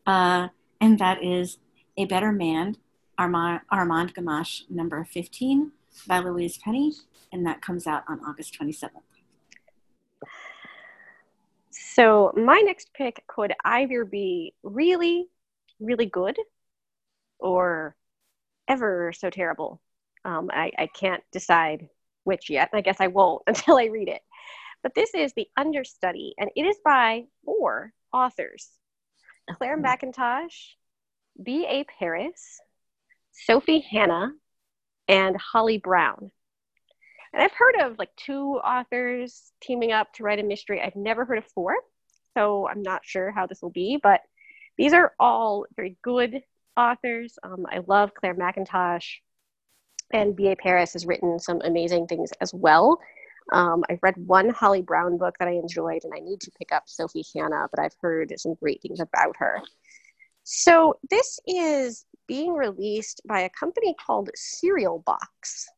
Uh, 0.06 0.48
and 0.80 0.98
that 0.98 1.24
is 1.24 1.58
a 1.96 2.04
better 2.04 2.30
man 2.30 2.76
armand, 3.18 3.60
armand 3.70 4.14
gamache 4.14 4.68
number 4.68 5.04
15 5.04 5.72
by 6.06 6.18
louise 6.18 6.58
penny 6.58 6.92
and 7.32 7.46
that 7.46 7.62
comes 7.62 7.86
out 7.86 8.04
on 8.08 8.20
august 8.24 8.58
27th 8.60 9.13
So 11.94 12.32
my 12.34 12.58
next 12.58 12.92
pick 12.92 13.22
could 13.28 13.54
either 13.64 14.04
be 14.04 14.52
really, 14.64 15.28
really 15.78 16.06
good 16.06 16.36
or 17.38 17.94
ever 18.66 19.12
so 19.12 19.30
terrible. 19.30 19.80
Um, 20.24 20.50
I, 20.52 20.72
I 20.76 20.88
can't 20.88 21.22
decide 21.30 21.88
which 22.24 22.50
yet. 22.50 22.70
I 22.72 22.80
guess 22.80 22.96
I 22.98 23.06
won't 23.06 23.42
until 23.46 23.78
I 23.78 23.84
read 23.84 24.08
it. 24.08 24.22
But 24.82 24.96
this 24.96 25.14
is 25.14 25.32
The 25.34 25.46
Understudy, 25.56 26.34
and 26.36 26.50
it 26.56 26.62
is 26.62 26.76
by 26.84 27.26
four 27.44 27.92
authors 28.12 28.70
Clare 29.56 29.78
Mackintosh, 29.78 30.74
B.A. 31.40 31.84
Paris, 31.84 32.60
Sophie 33.30 33.86
Hannah, 33.88 34.32
and 35.06 35.36
Holly 35.36 35.78
Brown. 35.78 36.32
And 37.34 37.42
I've 37.42 37.52
heard 37.52 37.74
of 37.80 37.98
like 37.98 38.14
two 38.16 38.60
authors 38.64 39.50
teaming 39.60 39.90
up 39.90 40.12
to 40.14 40.22
write 40.22 40.38
a 40.38 40.44
mystery. 40.44 40.80
I've 40.80 40.94
never 40.94 41.24
heard 41.24 41.38
of 41.38 41.46
four, 41.46 41.74
so 42.38 42.68
I'm 42.68 42.80
not 42.80 43.04
sure 43.04 43.32
how 43.32 43.48
this 43.48 43.60
will 43.60 43.70
be, 43.70 43.98
but 44.00 44.20
these 44.78 44.92
are 44.92 45.14
all 45.18 45.66
very 45.74 45.96
good 46.02 46.42
authors. 46.76 47.36
Um, 47.42 47.66
I 47.68 47.80
love 47.88 48.14
Clare 48.14 48.36
Mackintosh, 48.36 49.16
and 50.12 50.36
B.A. 50.36 50.54
Paris 50.54 50.92
has 50.92 51.06
written 51.06 51.40
some 51.40 51.60
amazing 51.64 52.06
things 52.06 52.30
as 52.40 52.54
well. 52.54 53.00
Um, 53.52 53.82
I've 53.90 54.02
read 54.02 54.14
one 54.16 54.50
Holly 54.50 54.82
Brown 54.82 55.18
book 55.18 55.34
that 55.40 55.48
I 55.48 55.52
enjoyed, 55.52 56.04
and 56.04 56.12
I 56.14 56.20
need 56.20 56.40
to 56.42 56.52
pick 56.56 56.70
up 56.70 56.84
Sophie 56.86 57.24
Hannah, 57.34 57.66
but 57.68 57.82
I've 57.82 57.96
heard 58.00 58.32
some 58.36 58.54
great 58.54 58.80
things 58.80 59.00
about 59.00 59.34
her. 59.38 59.60
So 60.44 61.00
this 61.10 61.40
is 61.48 62.06
being 62.28 62.52
released 62.52 63.22
by 63.26 63.40
a 63.40 63.50
company 63.50 63.96
called 64.06 64.30
Serial 64.36 65.00
Box 65.00 65.68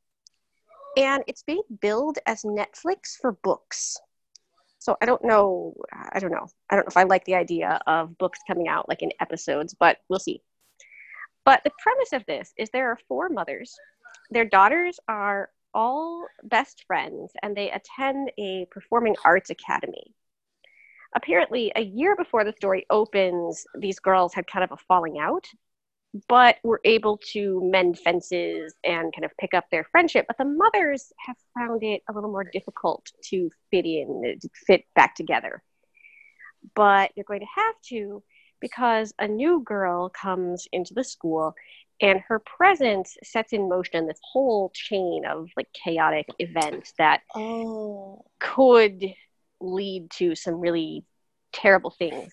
and 0.97 1.23
it's 1.27 1.43
being 1.43 1.63
billed 1.81 2.19
as 2.27 2.43
Netflix 2.43 3.17
for 3.21 3.33
books. 3.33 3.99
So 4.79 4.97
I 5.01 5.07
don't 5.07 5.25
know. 5.25 5.75
I 6.13 6.19
don't 6.19 6.31
know. 6.31 6.47
I 6.71 6.77
don't 6.77 6.87
know 6.87 6.91
if 6.91 6.97
I 6.97 7.03
like 7.05 7.25
the 7.25 7.35
idea 7.35 7.81
of 7.87 8.17
books 8.19 8.41
coming 8.47 8.69
out 8.69 8.89
like 8.89 9.03
in 9.03 9.11
episodes, 9.21 9.75
but 9.79 9.99
we'll 10.09 10.19
see. 10.19 10.43
But 11.45 11.63
the 11.65 11.73
premise 11.79 12.13
of 12.13 12.25
this 12.27 12.53
is 12.57 12.71
there 12.71 12.91
are 12.91 12.99
four 13.09 13.29
mothers. 13.29 13.77
Their 14.31 14.45
daughters 14.45 14.99
are 15.09 15.51
all 15.75 16.27
best 16.43 16.85
friends, 16.87 17.33
and 17.43 17.55
they 17.55 17.71
attend 17.71 18.33
a 18.39 18.67
performing 18.71 19.15
arts 19.25 19.51
academy. 19.51 20.15
Apparently, 21.15 21.71
a 21.77 21.83
year 21.83 22.17
before 22.17 22.45
the 22.45 22.55
story 22.57 22.87
opens, 22.91 23.65
these 23.79 23.99
girls 23.99 24.35
had 24.35 24.47
kind 24.47 24.65
of 24.65 24.73
a 24.73 24.83
falling 24.89 25.19
out 25.19 25.47
but 26.29 26.57
were 26.63 26.81
able 26.85 27.19
to 27.33 27.61
mend 27.65 27.99
fences 27.99 28.75
and 28.85 29.13
kind 29.15 29.25
of 29.25 29.31
pick 29.39 29.55
up 29.55 29.65
their 29.71 29.85
friendship. 29.85 30.27
But 30.29 30.39
the 30.39 30.45
mothers 30.45 31.13
have 31.27 31.37
found 31.57 31.83
it 31.83 32.03
a 32.09 32.13
little 32.13 32.31
more 32.31 32.45
difficult 32.45 33.11
to 33.31 33.51
fit 33.71 33.85
in, 33.87 34.23
uh, 34.25 34.39
to 34.41 34.49
fit 34.67 34.85
back 34.95 35.15
together. 35.15 35.63
But 36.75 37.13
they're 37.15 37.25
going 37.25 37.41
to 37.41 37.47
have 37.57 37.75
to 37.89 38.23
because 38.61 39.13
a 39.19 39.29
new 39.29 39.63
girl 39.65 40.09
comes 40.09 40.67
into 40.73 40.95
the 40.95 41.05
school 41.05 41.55
and 42.01 42.21
her 42.29 42.39
presence 42.41 43.17
sets 43.23 43.53
in 43.53 43.69
motion 43.69 44.07
this 44.07 44.21
whole 44.23 44.71
chain 44.75 45.25
of 45.27 45.49
like 45.57 45.69
chaotic 45.73 46.27
events 46.39 46.93
that 46.99 47.23
Oh. 47.35 48.25
could 48.39 49.15
lead 49.61 50.11
to 50.13 50.35
some 50.35 50.61
really 50.61 51.05
terrible 51.53 51.91
things. 51.91 52.33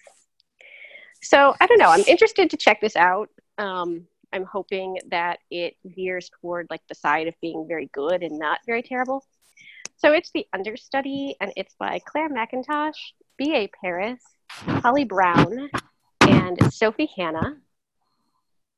So 1.21 1.55
I 1.61 1.67
don't 1.67 1.79
know. 1.79 1.89
I'm 1.89 2.03
interested 2.05 2.49
to 2.49 2.57
check 2.57 2.81
this 2.81 2.97
out. 2.97 3.29
Um, 3.57 4.07
I'm 4.31 4.45
hoping 4.45 4.97
that 5.09 5.39
it 5.51 5.75
veers 5.85 6.29
toward 6.41 6.67
like 6.69 6.81
the 6.89 6.95
side 6.95 7.27
of 7.27 7.35
being 7.41 7.67
very 7.67 7.89
good 7.93 8.23
and 8.23 8.39
not 8.39 8.59
very 8.65 8.81
terrible. 8.81 9.23
So 9.97 10.11
it's 10.11 10.31
the 10.31 10.45
understudy, 10.53 11.35
and 11.39 11.53
it's 11.55 11.75
by 11.79 11.99
Clare 12.05 12.29
Mackintosh, 12.29 13.13
B.A. 13.37 13.69
Paris, 13.81 14.21
Holly 14.49 15.05
Brown, 15.05 15.69
and 16.21 16.73
Sophie 16.73 17.09
Hannah. 17.15 17.57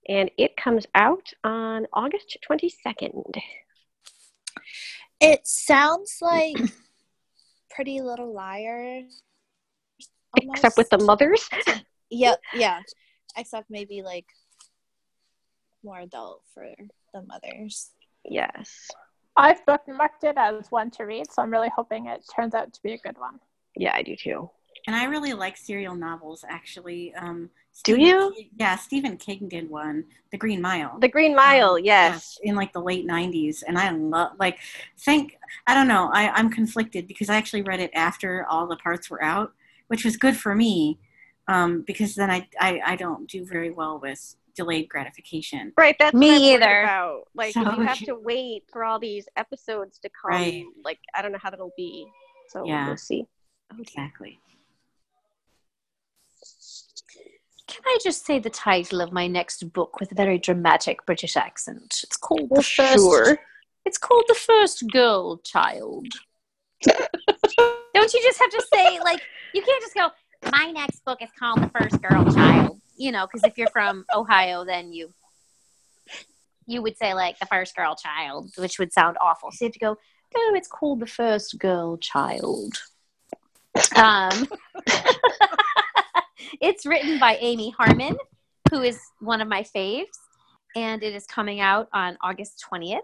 And 0.08 0.30
it 0.38 0.56
comes 0.56 0.86
out 0.94 1.32
on 1.44 1.88
August 1.94 2.38
22nd. 2.48 3.40
It 5.20 5.48
sounds 5.48 6.18
like 6.22 6.58
Pretty 7.72 8.02
Little 8.02 8.32
Liars. 8.34 9.24
Except 10.40 10.78
with 10.78 10.90
the 10.90 11.00
mothers. 11.00 11.50
Yep, 12.12 12.40
yeah. 12.54 12.82
Except 13.36 13.68
maybe 13.68 14.04
like 14.04 14.28
more 15.86 16.00
adult 16.00 16.42
for 16.54 16.68
the 17.14 17.22
mothers. 17.22 17.92
Yes. 18.26 18.90
I've 19.38 19.66
bookmarked 19.66 20.24
it 20.24 20.36
as 20.38 20.72
one 20.72 20.90
to 20.92 21.04
read, 21.04 21.32
so 21.32 21.42
I'm 21.42 21.52
really 21.52 21.72
hoping 21.76 22.08
it 22.08 22.26
turns 22.36 22.54
out 22.56 22.74
to 22.74 22.82
be 22.84 22.94
a 22.94 22.98
good 22.98 23.18
one. 23.18 23.40
Yeah, 23.78 23.94
I 23.94 24.02
do 24.02 24.16
too. 24.16 24.50
And 24.88 24.96
I 24.96 25.06
really 25.06 25.34
like 25.34 25.58
serial 25.58 25.96
novels, 25.96 26.46
actually. 26.48 27.14
Um, 27.16 27.50
Do 27.84 28.00
you? 28.00 28.34
Yeah, 28.58 28.76
Stephen 28.76 29.18
King 29.18 29.48
did 29.50 29.70
one, 29.70 30.06
The 30.32 30.38
Green 30.38 30.62
Mile. 30.62 30.98
The 31.00 31.08
Green 31.08 31.36
Mile, 31.36 31.72
Um, 31.76 31.84
yes. 31.84 32.38
in 32.44 32.56
like 32.56 32.72
the 32.72 32.82
late 32.82 33.06
90s 33.08 33.64
and 33.68 33.78
i 33.78 33.90
love 33.90 34.32
like 34.40 34.60
think 35.00 35.38
i 35.68 35.74
don't 35.74 35.88
know 35.88 36.10
I, 36.14 36.30
i'm 36.38 36.50
conflicted 36.50 37.08
because 37.08 37.30
i 37.30 37.36
actually 37.36 37.64
read 37.64 37.80
it 37.80 37.92
after 37.94 38.46
all 38.50 38.68
the 38.68 38.78
parts 38.78 39.10
were 39.10 39.24
out 39.24 39.54
which 39.88 40.04
was 40.06 40.18
good 40.18 40.36
for 40.38 40.56
me 40.56 41.00
um, 41.48 41.82
because 41.86 42.16
then 42.16 42.30
I, 42.32 42.48
I 42.60 42.72
i 42.86 42.96
don't 42.96 43.28
do 43.30 43.46
very 43.46 43.72
well 43.72 44.00
with 44.00 44.36
delayed 44.56 44.90
gratification 44.90 45.74
Right, 45.78 45.96
that's 46.00 46.14
Me 46.16 46.28
what 46.30 46.36
I'm 46.36 46.42
either. 46.64 46.82
About. 46.84 47.22
Like, 47.36 47.54
So- 47.54 47.62
you 47.62 47.82
have 47.82 48.00
to 48.00 48.16
wait 48.16 48.64
for 48.72 48.84
all 48.84 49.00
these 49.00 49.28
episodes 49.36 50.00
to 50.00 50.10
come. 50.10 50.32
Right. 50.32 50.64
Like, 50.84 51.00
I 51.14 51.22
don't 51.22 51.32
know 51.32 51.40
how 51.42 51.50
that'll 51.50 51.74
be. 51.78 52.08
So 52.50 52.66
Yeah. 52.66 52.88
we'll 52.88 52.98
see. 52.98 53.26
exactly 53.80 54.40
Can 57.68 57.82
I 57.88 57.98
just 58.04 58.26
say 58.26 58.40
the 58.40 58.50
title 58.50 59.02
of 59.02 59.12
my 59.12 59.28
next 59.28 59.74
book 59.74 60.00
with 60.00 60.12
a 60.12 60.16
very 60.16 60.38
dramatic 60.38 61.06
British 61.06 61.36
accent? 61.36 62.02
It's 62.04 62.16
called 62.16 62.50
The 62.50 62.62
First. 62.62 62.70
sure. 62.70 63.38
It's 63.86 63.98
called 63.98 64.26
The 64.28 64.36
First 64.36 64.84
Girl 64.92 65.38
Child. 65.40 66.08
Don't 66.84 68.14
you 68.14 68.22
just 68.24 68.40
have 68.40 68.50
to 68.52 68.66
say 68.74 69.00
like 69.00 69.22
you 69.54 69.62
can't 69.64 69.82
just 69.82 69.96
go. 69.96 70.10
My 70.52 70.72
next 70.72 71.04
book 71.06 71.22
is 71.22 71.30
called 71.38 71.62
The 71.64 71.70
First 71.80 72.02
Girl 72.02 72.24
Child. 72.34 72.80
You 72.96 73.12
know, 73.12 73.28
because 73.28 73.44
if 73.44 73.58
you're 73.58 73.68
from 73.68 74.06
Ohio, 74.14 74.64
then 74.66 74.94
you 74.94 75.14
you 76.66 76.82
would 76.82 76.98
say 76.98 77.14
like 77.14 77.38
the 77.40 77.46
first 77.46 77.76
girl 77.76 77.96
child, 77.96 78.52
which 78.58 78.80
would 78.80 78.92
sound 78.92 79.18
awful. 79.22 79.52
So 79.52 79.66
you 79.66 79.68
have 79.68 79.74
to 79.74 79.80
go. 79.80 79.98
Oh, 80.38 80.54
it's 80.56 80.68
called 80.68 81.00
The 81.00 81.06
First 81.06 81.60
Girl 81.60 81.98
Child. 81.98 82.74
Um, 83.96 84.48
it's 86.62 86.86
written 86.86 87.20
by 87.20 87.38
Amy 87.40 87.74
Harmon, 87.78 88.18
who 88.70 88.82
is 88.82 89.00
one 89.20 89.40
of 89.40 89.48
my 89.48 89.64
faves, 89.64 90.18
and 90.76 91.04
it 91.04 91.14
is 91.14 91.26
coming 91.26 91.62
out 91.62 91.88
on 91.94 92.18
August 92.22 92.66
20th. 92.70 93.00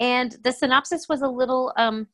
And 0.00 0.36
the 0.42 0.52
synopsis 0.52 1.08
was 1.08 1.22
a 1.22 1.28
little 1.28 1.72
um, 1.76 2.08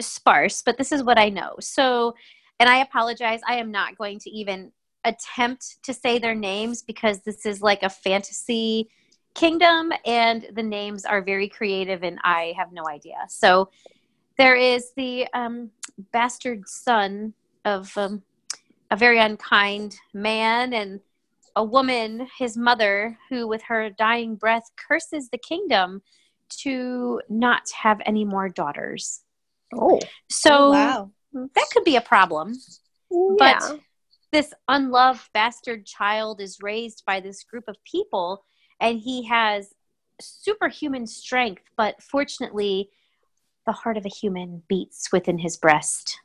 sparse, 0.00 0.62
but 0.62 0.78
this 0.78 0.92
is 0.92 1.02
what 1.02 1.18
I 1.18 1.28
know. 1.28 1.56
So, 1.60 2.14
and 2.58 2.68
I 2.68 2.78
apologize, 2.78 3.40
I 3.46 3.56
am 3.56 3.70
not 3.70 3.96
going 3.96 4.18
to 4.20 4.30
even 4.30 4.72
attempt 5.04 5.82
to 5.84 5.94
say 5.94 6.18
their 6.18 6.34
names 6.34 6.82
because 6.82 7.20
this 7.20 7.46
is 7.46 7.62
like 7.62 7.82
a 7.82 7.88
fantasy 7.90 8.88
kingdom 9.34 9.92
and 10.04 10.48
the 10.54 10.62
names 10.62 11.04
are 11.04 11.22
very 11.22 11.48
creative 11.48 12.02
and 12.02 12.18
I 12.22 12.54
have 12.56 12.72
no 12.72 12.88
idea. 12.88 13.18
So, 13.28 13.70
there 14.38 14.56
is 14.56 14.92
the 14.96 15.26
um, 15.34 15.70
bastard 16.12 16.66
son 16.66 17.34
of 17.66 17.96
um, 17.98 18.22
a 18.90 18.96
very 18.96 19.18
unkind 19.18 19.96
man 20.14 20.72
and 20.72 21.00
a 21.56 21.64
woman, 21.64 22.26
his 22.38 22.56
mother, 22.56 23.18
who 23.28 23.46
with 23.46 23.62
her 23.62 23.90
dying 23.90 24.36
breath 24.36 24.70
curses 24.76 25.28
the 25.28 25.38
kingdom 25.38 26.00
to 26.62 27.20
not 27.28 27.62
have 27.82 28.00
any 28.06 28.24
more 28.24 28.48
daughters. 28.48 29.22
Oh, 29.74 30.00
So 30.30 30.50
Oh, 30.52 30.70
wow. 30.70 31.10
that 31.54 31.66
could 31.72 31.84
be 31.84 31.96
a 31.96 32.00
problem. 32.00 32.54
yeah. 33.10 33.36
But 33.38 33.80
this 34.32 34.52
unloved 34.68 35.28
bastard 35.34 35.86
child 35.86 36.40
is 36.40 36.58
raised 36.62 37.04
by 37.06 37.20
this 37.20 37.42
group 37.42 37.64
of 37.68 37.76
people, 37.84 38.44
and 38.80 38.98
he 38.98 39.26
has 39.26 39.74
superhuman 40.20 41.06
strength, 41.06 41.62
but 41.76 42.02
fortunately, 42.02 42.90
the 43.66 43.72
heart 43.72 43.96
of 43.96 44.06
a 44.06 44.10
human 44.10 44.62
beats 44.68 45.12
within 45.12 45.38
his 45.38 45.56
breast. 45.56 46.18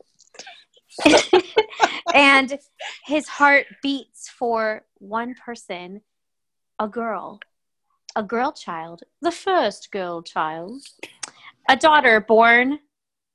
and 2.13 2.58
his 3.06 3.28
heart 3.28 3.65
beats 3.82 4.30
for 4.30 4.86
one 5.00 5.36
person, 5.36 6.02
a 6.80 6.88
girl, 6.88 7.39
a 8.15 8.24
girl 8.24 8.52
child, 8.52 9.02
the 9.22 9.32
first 9.32 9.91
girl 9.91 10.22
child, 10.22 10.82
a 11.68 11.76
daughter 11.76 12.22
born, 12.22 12.80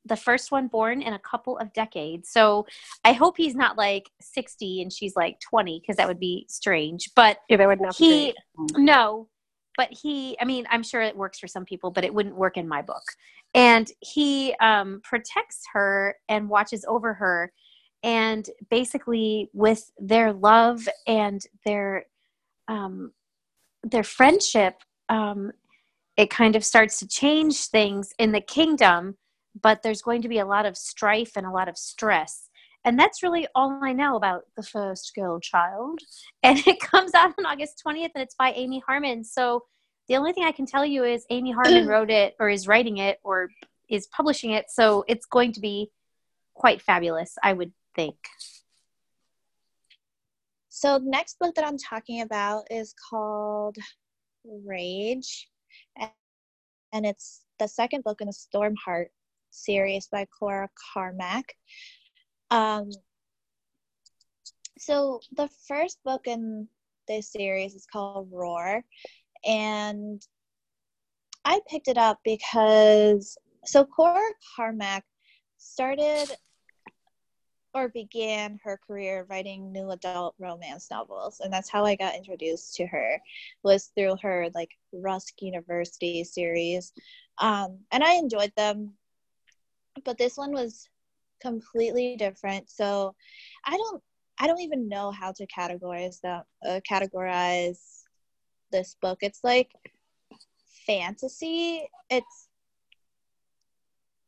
the 0.06 0.16
first 0.16 0.50
one 0.50 0.66
born 0.66 1.02
in 1.02 1.12
a 1.12 1.18
couple 1.18 1.58
of 1.58 1.72
decades. 1.72 2.30
So 2.30 2.66
I 3.04 3.12
hope 3.12 3.36
he's 3.36 3.54
not 3.54 3.76
like 3.76 4.10
60 4.20 4.82
and 4.82 4.92
she's 4.92 5.14
like 5.14 5.38
20 5.40 5.80
because 5.80 5.96
that 5.96 6.08
would 6.08 6.20
be 6.20 6.46
strange. 6.48 7.10
But 7.14 7.38
yeah, 7.48 7.58
that 7.58 7.68
would 7.68 7.80
not 7.80 7.96
he, 7.96 8.34
no, 8.76 9.28
but 9.76 9.88
he, 9.92 10.36
I 10.40 10.44
mean, 10.44 10.66
I'm 10.70 10.82
sure 10.82 11.02
it 11.02 11.16
works 11.16 11.38
for 11.38 11.46
some 11.46 11.64
people, 11.64 11.90
but 11.90 12.04
it 12.04 12.12
wouldn't 12.12 12.36
work 12.36 12.56
in 12.56 12.68
my 12.68 12.82
book. 12.82 13.02
And 13.54 13.90
he 14.00 14.54
um, 14.60 15.00
protects 15.02 15.62
her 15.72 16.16
and 16.28 16.48
watches 16.48 16.84
over 16.86 17.14
her. 17.14 17.52
And 18.02 18.48
basically, 18.70 19.50
with 19.52 19.90
their 19.98 20.32
love 20.32 20.88
and 21.06 21.42
their 21.64 22.06
um, 22.68 23.12
their 23.82 24.04
friendship, 24.04 24.82
um, 25.08 25.52
it 26.16 26.30
kind 26.30 26.56
of 26.56 26.64
starts 26.64 26.98
to 26.98 27.08
change 27.08 27.66
things 27.66 28.14
in 28.18 28.32
the 28.32 28.40
kingdom. 28.40 29.16
But 29.60 29.82
there's 29.82 30.02
going 30.02 30.22
to 30.22 30.28
be 30.28 30.38
a 30.38 30.44
lot 30.46 30.66
of 30.66 30.76
strife 30.76 31.32
and 31.36 31.46
a 31.46 31.50
lot 31.50 31.68
of 31.68 31.76
stress. 31.76 32.48
And 32.84 32.98
that's 32.98 33.22
really 33.22 33.46
all 33.54 33.78
I 33.82 33.92
know 33.92 34.16
about 34.16 34.44
the 34.56 34.62
first 34.62 35.14
girl 35.14 35.40
child. 35.40 36.00
And 36.42 36.58
it 36.66 36.80
comes 36.80 37.12
out 37.14 37.34
on 37.38 37.44
August 37.44 37.82
20th 37.86 38.12
and 38.14 38.22
it's 38.22 38.34
by 38.34 38.52
Amy 38.52 38.82
Harmon. 38.86 39.24
So 39.24 39.64
the 40.08 40.16
only 40.16 40.32
thing 40.32 40.44
I 40.44 40.52
can 40.52 40.64
tell 40.64 40.86
you 40.86 41.04
is 41.04 41.26
Amy 41.28 41.52
Harmon 41.52 41.86
wrote 41.92 42.10
it 42.10 42.34
or 42.40 42.48
is 42.48 42.66
writing 42.66 42.96
it 42.96 43.18
or 43.22 43.50
is 43.90 44.06
publishing 44.06 44.52
it. 44.52 44.70
So 44.70 45.04
it's 45.06 45.26
going 45.26 45.52
to 45.52 45.60
be 45.60 45.90
quite 46.54 46.80
fabulous, 46.80 47.36
I 47.42 47.52
would 47.52 47.72
think. 47.94 48.16
So 50.70 50.98
the 50.98 51.10
next 51.10 51.38
book 51.38 51.54
that 51.56 51.66
I'm 51.66 51.76
talking 51.76 52.22
about 52.22 52.68
is 52.70 52.94
called 53.10 53.76
Rage, 54.44 55.50
and- 55.96 56.10
and 56.92 57.04
it's 57.04 57.44
the 57.58 57.68
second 57.68 58.02
book 58.02 58.20
in 58.20 58.28
the 58.28 58.32
Stormheart 58.32 59.08
series 59.50 60.08
by 60.10 60.26
Cora 60.26 60.68
Carmack. 60.94 61.56
Um, 62.50 62.90
so 64.78 65.20
the 65.36 65.48
first 65.68 66.02
book 66.04 66.26
in 66.26 66.68
this 67.06 67.30
series 67.32 67.74
is 67.74 67.86
called 67.90 68.28
Roar, 68.32 68.82
and 69.44 70.22
I 71.44 71.60
picked 71.68 71.88
it 71.88 71.98
up 71.98 72.18
because 72.24 73.36
so 73.64 73.84
Cora 73.84 74.20
Carmack 74.56 75.04
started 75.58 76.34
or 77.74 77.88
began 77.88 78.58
her 78.64 78.80
career 78.86 79.26
writing 79.28 79.72
new 79.72 79.90
adult 79.90 80.34
romance 80.38 80.88
novels 80.90 81.40
and 81.40 81.52
that's 81.52 81.70
how 81.70 81.84
i 81.84 81.94
got 81.94 82.16
introduced 82.16 82.74
to 82.74 82.86
her 82.86 83.20
was 83.62 83.92
through 83.94 84.16
her 84.20 84.48
like 84.54 84.70
rusk 84.92 85.34
university 85.40 86.24
series 86.24 86.92
um, 87.38 87.78
and 87.92 88.02
i 88.02 88.14
enjoyed 88.14 88.52
them 88.56 88.92
but 90.04 90.18
this 90.18 90.36
one 90.36 90.52
was 90.52 90.88
completely 91.40 92.16
different 92.16 92.68
so 92.68 93.14
i 93.64 93.76
don't 93.76 94.02
i 94.38 94.46
don't 94.46 94.60
even 94.60 94.88
know 94.88 95.10
how 95.10 95.32
to 95.32 95.46
categorize 95.46 96.20
that 96.22 96.44
uh, 96.66 96.80
categorize 96.88 98.02
this 98.72 98.96
book 99.00 99.18
it's 99.22 99.40
like 99.42 99.70
fantasy 100.86 101.88
it's 102.10 102.48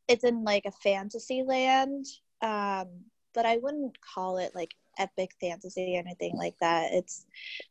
it's 0.07 0.23
in 0.23 0.43
like 0.43 0.65
a 0.65 0.71
fantasy 0.71 1.43
land 1.43 2.05
um 2.41 2.87
but 3.33 3.45
I 3.45 3.57
wouldn't 3.57 3.97
call 4.01 4.37
it 4.37 4.53
like 4.55 4.73
epic 4.99 5.31
fantasy 5.41 5.95
or 5.95 5.99
anything 5.99 6.35
like 6.37 6.55
that. 6.61 6.91
It's 6.93 7.25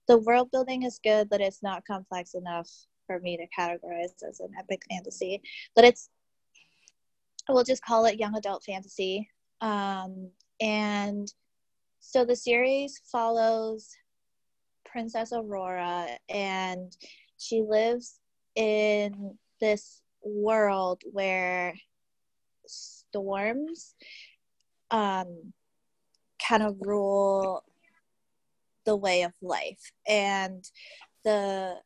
the 0.08 0.18
world 0.18 0.50
building 0.50 0.82
is 0.82 1.00
good, 1.02 1.28
but 1.28 1.40
it's 1.40 1.62
not 1.62 1.86
complex 1.86 2.34
enough 2.34 2.68
for 3.06 3.20
me 3.20 3.36
to 3.36 3.46
categorize 3.58 4.10
as 4.28 4.40
an 4.40 4.50
epic 4.58 4.82
fantasy. 4.90 5.40
But 5.74 5.84
it's 5.84 6.10
we'll 7.48 7.64
just 7.64 7.84
call 7.84 8.06
it 8.06 8.18
young 8.18 8.36
adult 8.36 8.64
fantasy. 8.64 9.28
Um, 9.60 10.30
and 10.60 11.32
so 12.00 12.24
the 12.24 12.36
series 12.36 13.00
follows 13.10 13.88
Princess 14.84 15.32
Aurora, 15.32 16.08
and 16.28 16.94
she 17.38 17.62
lives 17.62 18.18
in 18.54 19.38
this 19.60 20.02
world 20.22 21.02
where 21.10 21.74
storms 22.66 23.94
um, 24.90 25.52
kind 26.46 26.62
of 26.62 26.76
rule 26.80 27.64
the 28.84 28.96
way 28.96 29.22
of 29.22 29.32
life 29.40 29.92
and 30.06 30.64
the 31.24 31.76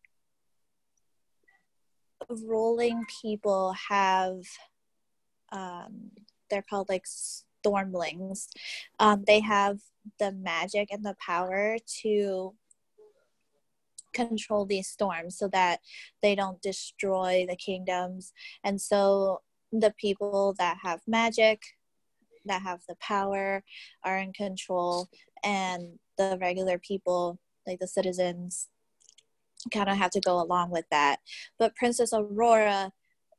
ruling 2.28 3.04
people 3.22 3.74
have 3.88 4.38
um, 5.52 6.10
they're 6.50 6.64
called 6.68 6.88
like 6.88 7.04
stormlings. 7.04 8.48
Um, 8.98 9.24
they 9.26 9.40
have 9.40 9.78
the 10.18 10.32
magic 10.32 10.88
and 10.90 11.04
the 11.04 11.16
power 11.24 11.76
to 12.02 12.54
control 14.14 14.64
these 14.64 14.88
storms 14.88 15.36
so 15.36 15.48
that 15.48 15.80
they 16.22 16.34
don't 16.34 16.62
destroy 16.62 17.44
the 17.48 17.56
kingdoms. 17.56 18.32
And 18.64 18.80
so 18.80 19.42
the 19.72 19.92
people 19.98 20.54
that 20.58 20.78
have 20.82 21.00
magic 21.06 21.62
that 22.46 22.62
have 22.62 22.80
the 22.88 22.96
power 23.00 23.62
are 24.04 24.18
in 24.18 24.32
control. 24.32 25.08
And 25.44 25.98
the 26.16 26.38
regular 26.40 26.78
people 26.78 27.38
like 27.66 27.78
the 27.78 27.88
citizens 27.88 28.68
kind 29.72 29.88
of 29.88 29.96
have 29.96 30.12
to 30.12 30.20
go 30.20 30.40
along 30.40 30.70
with 30.70 30.86
that. 30.90 31.18
But 31.58 31.74
princess 31.74 32.12
aurora 32.12 32.92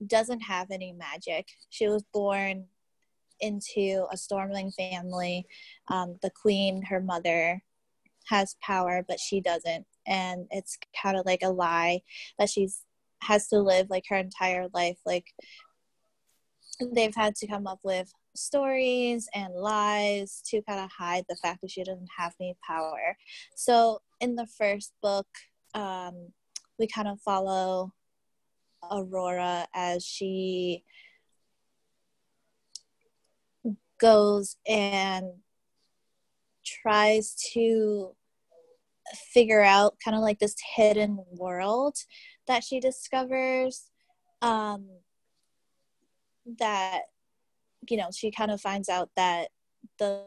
doesn't 0.05 0.41
have 0.41 0.71
any 0.71 0.93
magic. 0.93 1.47
She 1.69 1.87
was 1.87 2.03
born 2.13 2.65
into 3.39 4.05
a 4.11 4.15
stormling 4.15 4.73
family. 4.73 5.45
Um, 5.89 6.17
the 6.21 6.31
queen 6.31 6.83
her 6.83 7.01
mother 7.01 7.61
has 8.27 8.55
power 8.61 9.03
but 9.07 9.19
she 9.19 9.41
doesn't. 9.41 9.85
And 10.05 10.47
it's 10.51 10.77
kind 11.01 11.17
of 11.17 11.25
like 11.25 11.43
a 11.43 11.49
lie 11.49 12.01
that 12.39 12.49
she's 12.49 12.83
has 13.23 13.47
to 13.47 13.59
live 13.59 13.89
like 13.89 14.03
her 14.09 14.15
entire 14.15 14.67
life. 14.73 14.97
Like 15.05 15.25
they've 16.93 17.15
had 17.15 17.35
to 17.35 17.47
come 17.47 17.67
up 17.67 17.79
with 17.83 18.11
stories 18.35 19.27
and 19.33 19.53
lies 19.55 20.41
to 20.47 20.61
kind 20.61 20.79
of 20.79 20.91
hide 20.91 21.25
the 21.27 21.35
fact 21.35 21.61
that 21.61 21.71
she 21.71 21.83
doesn't 21.83 22.09
have 22.17 22.33
any 22.39 22.55
power. 22.65 23.17
So 23.55 24.01
in 24.21 24.35
the 24.35 24.45
first 24.45 24.93
book, 25.01 25.27
um, 25.73 26.29
we 26.77 26.87
kind 26.87 27.07
of 27.07 27.19
follow 27.21 27.93
Aurora 28.91 29.67
as 29.73 30.05
she 30.05 30.83
goes 33.99 34.57
and 34.67 35.25
tries 36.65 37.35
to 37.53 38.15
figure 39.33 39.61
out 39.61 39.97
kind 40.03 40.15
of 40.15 40.21
like 40.21 40.39
this 40.39 40.55
hidden 40.75 41.17
world 41.31 41.97
that 42.47 42.63
she 42.63 42.79
discovers 42.79 43.89
um, 44.41 44.87
that 46.59 47.03
you 47.89 47.97
know 47.97 48.09
she 48.13 48.31
kind 48.31 48.51
of 48.51 48.61
finds 48.61 48.89
out 48.89 49.09
that 49.15 49.49
the 49.99 50.25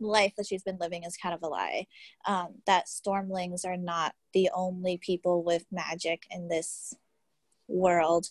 life 0.00 0.32
that 0.36 0.46
she's 0.46 0.62
been 0.62 0.78
living 0.78 1.02
is 1.02 1.16
kind 1.16 1.34
of 1.34 1.42
a 1.42 1.46
lie 1.48 1.86
um, 2.26 2.54
that 2.66 2.86
stormlings 2.86 3.64
are 3.64 3.76
not 3.76 4.14
the 4.32 4.48
only 4.54 4.96
people 4.98 5.42
with 5.42 5.64
magic 5.72 6.24
in 6.30 6.48
this 6.48 6.94
world. 7.68 8.26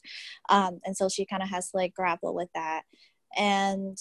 Um, 0.50 0.80
and 0.84 0.96
so 0.96 1.10
she 1.10 1.26
kind 1.26 1.44
of 1.44 1.50
has 1.50 1.72
to 1.72 1.78
like 1.78 1.94
grapple 1.94 2.34
with 2.34 2.50
that. 2.56 2.84
And 3.36 3.98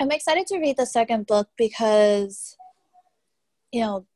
i'm 0.00 0.10
excited 0.10 0.46
to 0.46 0.58
read 0.58 0.76
the 0.76 0.86
second 0.86 1.26
book 1.26 1.48
because 1.58 2.56
you 3.70 3.80
know 3.80 4.06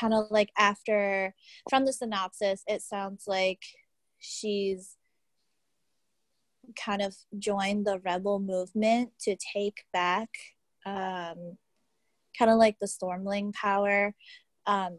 kind 0.00 0.14
of 0.14 0.24
like 0.30 0.50
after 0.56 1.34
from 1.68 1.84
the 1.84 1.92
synopsis 1.92 2.62
it 2.66 2.80
sounds 2.80 3.24
like 3.26 3.62
she's 4.18 4.96
kind 6.82 7.02
of 7.02 7.14
joined 7.38 7.86
the 7.86 8.00
rebel 8.00 8.40
movement 8.40 9.10
to 9.20 9.36
take 9.54 9.84
back 9.92 10.30
um, 10.84 11.58
kind 12.38 12.50
of 12.50 12.58
like 12.58 12.76
the 12.80 12.86
stormling 12.86 13.52
power. 13.52 14.14
Um, 14.66 14.98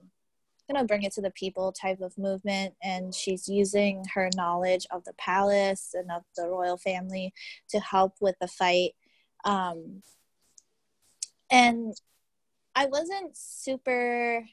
kind 0.70 0.82
of 0.82 0.88
bring 0.88 1.04
it 1.04 1.14
to 1.14 1.22
the 1.22 1.32
people 1.32 1.72
type 1.72 2.02
of 2.02 2.18
movement 2.18 2.74
and 2.84 3.16
she's 3.16 3.48
using 3.48 4.04
her 4.14 4.30
knowledge 4.36 4.86
of 4.92 5.04
the 5.06 5.14
palace 5.14 5.92
and 5.94 6.12
of 6.12 6.24
the 6.36 6.48
royal 6.48 6.78
family 6.78 7.34
to 7.70 7.80
help 7.80 8.14
with 8.20 8.36
the 8.42 8.48
fight. 8.48 8.92
Um, 9.46 10.02
and 11.50 11.94
i 12.76 12.86
wasn't 12.86 13.36
super 13.36 14.46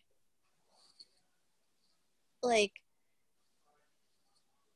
like 2.42 2.72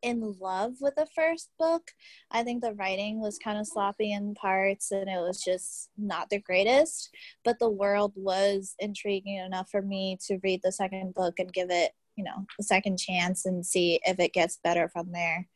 in 0.02 0.36
love 0.40 0.74
with 0.80 0.94
the 0.94 1.06
first 1.14 1.50
book. 1.58 1.90
I 2.30 2.42
think 2.42 2.62
the 2.62 2.74
writing 2.74 3.20
was 3.20 3.38
kind 3.38 3.58
of 3.58 3.66
sloppy 3.66 4.12
in 4.12 4.34
parts 4.34 4.90
and 4.90 5.08
it 5.08 5.20
was 5.20 5.42
just 5.42 5.90
not 5.96 6.30
the 6.30 6.40
greatest, 6.40 7.10
but 7.44 7.58
the 7.58 7.70
world 7.70 8.12
was 8.16 8.74
intriguing 8.78 9.36
enough 9.36 9.70
for 9.70 9.82
me 9.82 10.18
to 10.26 10.38
read 10.42 10.60
the 10.62 10.72
second 10.72 11.14
book 11.14 11.34
and 11.38 11.52
give 11.52 11.70
it, 11.70 11.92
you 12.16 12.24
know, 12.24 12.46
a 12.58 12.62
second 12.62 12.98
chance 12.98 13.46
and 13.46 13.64
see 13.64 14.00
if 14.04 14.18
it 14.18 14.32
gets 14.32 14.58
better 14.62 14.88
from 14.88 15.12
there. 15.12 15.48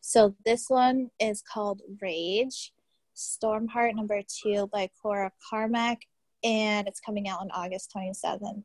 So 0.00 0.36
this 0.44 0.66
one 0.68 1.10
is 1.20 1.42
called 1.42 1.82
Rage, 2.00 2.72
Stormheart 3.16 3.94
number 3.94 4.22
2 4.42 4.68
by 4.72 4.90
Cora 5.02 5.32
Carmack 5.50 6.02
and 6.44 6.86
it's 6.86 7.00
coming 7.00 7.28
out 7.28 7.40
on 7.40 7.50
August 7.50 7.92
27th. 7.96 8.62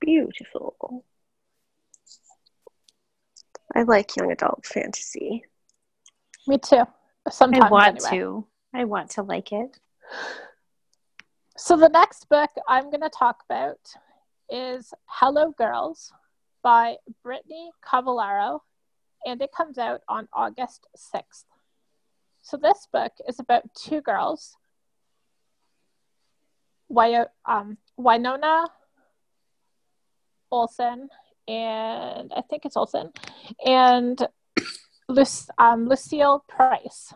Beautiful. 0.00 1.04
I 3.74 3.82
like 3.82 4.16
young 4.16 4.32
adult 4.32 4.66
fantasy. 4.66 5.44
Me 6.46 6.58
too. 6.58 6.82
Sometimes 7.30 7.64
I 7.64 7.70
want 7.70 7.86
anyway. 7.88 8.10
to. 8.10 8.46
I 8.74 8.84
want 8.84 9.10
to 9.10 9.22
like 9.22 9.52
it. 9.52 9.78
So 11.56 11.76
the 11.76 11.88
next 11.88 12.28
book 12.28 12.50
I'm 12.68 12.84
going 12.84 13.02
to 13.02 13.10
talk 13.10 13.42
about 13.48 13.78
is 14.48 14.92
Hello 15.06 15.52
Girls 15.56 16.12
by 16.62 16.96
Brittany 17.22 17.70
Cavallaro, 17.84 18.60
and 19.24 19.40
it 19.42 19.50
comes 19.56 19.78
out 19.78 20.00
on 20.08 20.28
August 20.32 20.86
6th. 20.96 21.44
So 22.42 22.56
this 22.56 22.88
book 22.92 23.12
is 23.28 23.38
about 23.38 23.62
two 23.74 24.00
girls, 24.00 24.56
Wy- 26.88 27.26
um, 27.44 27.76
Winona 27.96 28.66
Olson, 30.50 31.08
and 31.50 32.32
I 32.36 32.42
think 32.42 32.64
it's 32.64 32.76
Olson, 32.76 33.10
and 33.64 34.26
Luc- 35.08 35.50
um, 35.58 35.88
Lucille 35.88 36.44
Price. 36.48 37.12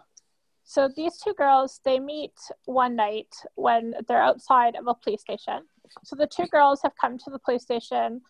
So 0.64 0.88
these 0.88 1.18
two 1.18 1.34
girls, 1.34 1.80
they 1.84 2.00
meet 2.00 2.34
one 2.64 2.96
night 2.96 3.32
when 3.54 3.94
they're 4.08 4.22
outside 4.22 4.74
of 4.74 4.88
a 4.88 4.94
police 4.94 5.20
station. 5.20 5.60
So 6.02 6.16
the 6.16 6.26
two 6.26 6.46
girls 6.46 6.80
have 6.82 6.92
come 7.00 7.16
to 7.18 7.30
the 7.30 7.38
police 7.38 7.62
station 7.62 8.22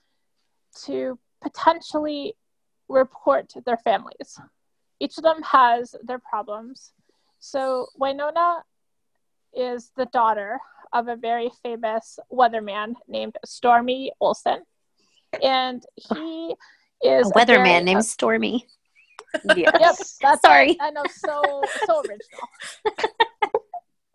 to 0.85 1.19
potentially 1.41 2.35
report 2.89 3.53
their 3.65 3.79
families. 3.79 4.39
Each 5.01 5.17
of 5.17 5.25
them 5.25 5.43
has 5.43 5.95
their 6.03 6.19
problems. 6.19 6.93
So 7.39 7.87
Winona 7.97 8.63
is 9.55 9.91
the 9.97 10.07
daughter 10.07 10.59
of 10.93 11.09
a 11.09 11.17
very 11.17 11.51
famous 11.63 12.19
weatherman 12.31 12.95
named 13.09 13.37
Stormy 13.45 14.13
Olson. 14.21 14.65
And 15.43 15.83
he 15.97 16.55
is 17.03 17.31
A 17.31 17.33
weatherman 17.35 17.65
very- 17.65 17.85
named 17.85 18.05
Stormy. 18.05 18.67
Yes. 19.57 19.73
Yep, 19.81 19.97
that's 20.23 20.41
Sorry. 20.43 20.71
it. 20.71 20.77
I 20.81 20.91
know, 20.91 21.03
so 21.09 21.43
so 21.87 22.01
original. 22.03 22.49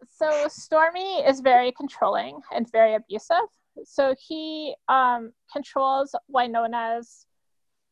so 0.09 0.47
Stormy 0.47 1.19
is 1.19 1.41
very 1.41 1.73
controlling 1.73 2.39
and 2.55 2.71
very 2.71 2.95
abusive. 2.95 3.35
So 3.83 4.15
he 4.17 4.75
um, 4.87 5.33
controls 5.51 6.15
Winona's 6.33 7.25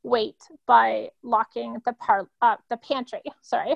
weight 0.04 0.38
by 0.68 1.10
locking 1.22 1.78
the 1.86 1.92
par- 1.94 2.30
uh, 2.42 2.56
the 2.70 2.78
pantry. 2.78 3.22
Sorry, 3.42 3.76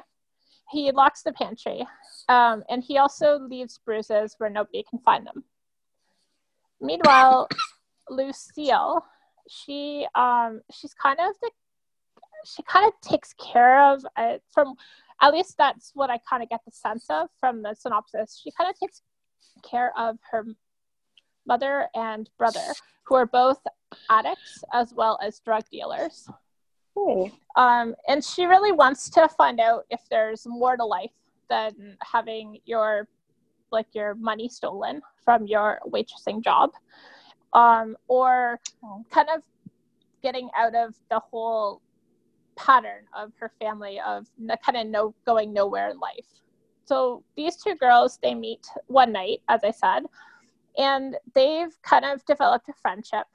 he 0.70 0.92
locks 0.94 1.22
the 1.24 1.34
pantry, 1.34 1.86
um, 2.30 2.64
and 2.70 2.82
he 2.82 2.98
also 3.00 3.38
leaves 3.38 3.80
bruises 3.86 4.36
where 4.38 4.50
nobody 4.50 4.86
can 4.90 5.00
find 5.00 5.28
them. 5.28 5.44
Meanwhile, 6.80 7.50
Lucille, 8.10 9.04
she 9.50 10.08
um, 10.16 10.62
she's 10.72 10.94
kind 10.94 11.20
of 11.20 11.34
the 11.42 11.52
she 12.46 12.64
kind 12.64 12.86
of 12.88 12.94
takes 13.08 13.34
care 13.34 13.92
of 13.92 14.04
uh, 14.16 14.38
from 14.52 14.76
at 15.22 15.34
least 15.34 15.56
that's 15.58 15.92
what 15.94 16.10
I 16.10 16.20
kind 16.28 16.42
of 16.42 16.50
get 16.50 16.62
the 16.66 16.72
sense 16.72 17.06
of 17.10 17.30
from 17.40 17.62
the 17.62 17.76
synopsis. 17.76 18.42
She 18.44 18.52
kind 18.52 18.70
of 18.70 18.80
takes 18.80 19.02
care 19.64 19.98
of 19.98 20.18
her 20.32 20.46
mother 21.46 21.88
and 21.96 22.30
brother, 22.38 22.74
who 23.04 23.16
are 23.16 23.26
both 23.26 23.60
addicts 24.10 24.64
as 24.74 24.94
well 24.94 25.20
as 25.22 25.40
drug 25.40 25.64
dealers. 25.72 26.28
Oh, 26.96 27.30
Um, 27.56 27.96
and 28.08 28.24
she 28.24 28.46
really 28.46 28.72
wants 28.72 29.10
to 29.12 29.28
find 29.30 29.60
out 29.60 29.86
if 29.90 30.02
there's 30.10 30.46
more 30.46 30.76
to 30.76 30.84
life 30.84 31.12
than 31.50 31.98
having 32.02 32.60
your 32.66 33.08
like 33.72 33.88
your 33.94 34.16
money 34.16 34.50
stolen 34.50 35.02
from 35.24 35.48
your 35.48 35.80
waitressing 35.88 36.44
job, 36.44 36.72
um, 37.54 37.98
or 38.08 38.60
kind 39.10 39.30
of 39.34 39.44
getting 40.24 40.50
out 40.56 40.76
of 40.76 40.96
the 41.10 41.20
whole 41.20 41.82
pattern 42.56 43.06
of 43.18 43.32
her 43.40 43.52
family 43.60 44.00
of 44.06 44.28
kind 44.66 44.78
of 44.78 44.88
no 44.88 45.14
going 45.26 45.52
nowhere 45.54 45.90
in 45.90 46.00
life. 46.00 46.28
So 46.86 47.24
these 47.36 47.56
two 47.56 47.76
girls 47.76 48.20
they 48.22 48.36
meet 48.36 48.66
one 48.88 49.12
night, 49.12 49.42
as 49.48 49.64
I 49.64 49.72
said, 49.72 50.04
and 50.78 51.16
they've 51.34 51.76
kind 51.82 52.06
of 52.06 52.24
developed 52.26 52.70
a 52.70 52.74
friendship. 52.82 53.26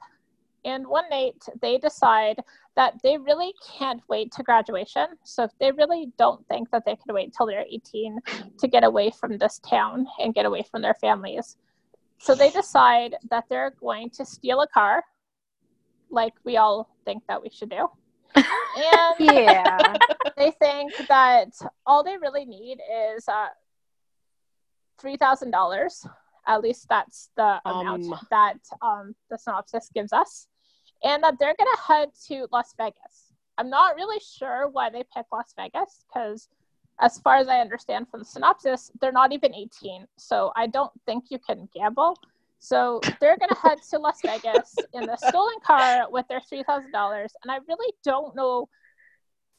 And 0.65 0.85
one 0.87 1.09
night 1.09 1.35
they 1.61 1.77
decide 1.77 2.41
that 2.75 2.95
they 3.01 3.17
really 3.17 3.53
can't 3.77 4.01
wait 4.09 4.31
to 4.33 4.43
graduation. 4.43 5.07
So 5.23 5.47
they 5.59 5.71
really 5.71 6.11
don't 6.17 6.45
think 6.47 6.69
that 6.71 6.85
they 6.85 6.95
can 6.95 7.15
wait 7.15 7.25
until 7.25 7.47
they're 7.47 7.65
18 7.69 8.19
to 8.59 8.67
get 8.67 8.83
away 8.83 9.11
from 9.11 9.37
this 9.37 9.59
town 9.59 10.05
and 10.19 10.35
get 10.35 10.45
away 10.45 10.63
from 10.69 10.81
their 10.81 10.93
families. 10.93 11.57
So 12.19 12.35
they 12.35 12.49
decide 12.49 13.15
that 13.29 13.45
they're 13.49 13.73
going 13.79 14.09
to 14.11 14.25
steal 14.25 14.61
a 14.61 14.67
car, 14.67 15.03
like 16.09 16.33
we 16.43 16.57
all 16.57 16.89
think 17.05 17.23
that 17.27 17.41
we 17.41 17.49
should 17.49 17.69
do. 17.69 17.87
And 18.35 19.15
yeah. 19.19 19.93
they 20.37 20.51
think 20.51 20.93
that 21.07 21.49
all 21.85 22.03
they 22.03 22.17
really 22.17 22.45
need 22.45 22.79
is 23.15 23.27
uh, 23.27 23.47
$3,000. 25.01 26.07
At 26.45 26.61
least 26.61 26.87
that's 26.89 27.29
the 27.35 27.59
amount 27.65 28.05
Um. 28.05 28.19
that 28.29 28.59
um, 28.81 29.15
the 29.29 29.37
synopsis 29.37 29.89
gives 29.93 30.13
us. 30.13 30.47
And 31.03 31.23
that 31.23 31.35
they're 31.39 31.55
going 31.57 31.69
to 31.75 31.81
head 31.81 32.09
to 32.27 32.47
Las 32.51 32.73
Vegas. 32.77 33.33
I'm 33.57 33.69
not 33.69 33.95
really 33.95 34.19
sure 34.19 34.67
why 34.67 34.89
they 34.89 35.03
picked 35.15 35.31
Las 35.31 35.53
Vegas 35.55 36.05
because, 36.07 36.47
as 36.99 37.19
far 37.19 37.37
as 37.37 37.47
I 37.47 37.59
understand 37.59 38.07
from 38.09 38.21
the 38.21 38.25
synopsis, 38.25 38.91
they're 38.99 39.11
not 39.11 39.31
even 39.31 39.53
18. 39.53 40.07
So 40.17 40.51
I 40.55 40.67
don't 40.67 40.91
think 41.05 41.25
you 41.29 41.39
can 41.39 41.69
gamble. 41.73 42.17
So 42.59 42.99
they're 43.19 43.37
going 43.37 43.49
to 43.53 43.55
head 43.55 43.79
to 43.91 43.99
Las 43.99 44.19
Vegas 44.23 44.75
in 44.93 45.05
the 45.05 45.17
stolen 45.17 45.59
car 45.63 46.07
with 46.09 46.27
their 46.27 46.39
$3,000. 46.39 46.63
And 46.93 47.51
I 47.51 47.59
really 47.67 47.93
don't 48.03 48.35
know 48.35 48.67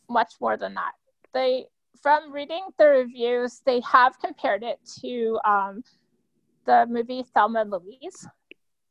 much 0.08 0.34
more 0.40 0.56
than 0.56 0.74
that. 0.74 0.92
They, 1.32 1.66
from 2.02 2.32
reading 2.32 2.66
the 2.78 2.86
reviews, 2.86 3.60
they 3.64 3.80
have 3.80 4.18
compared 4.18 4.62
it 4.62 4.78
to 5.00 5.38
um, 5.44 5.84
the 6.66 6.86
movie 6.88 7.24
Thelma 7.34 7.60
and 7.60 7.70
Louise. 7.70 8.26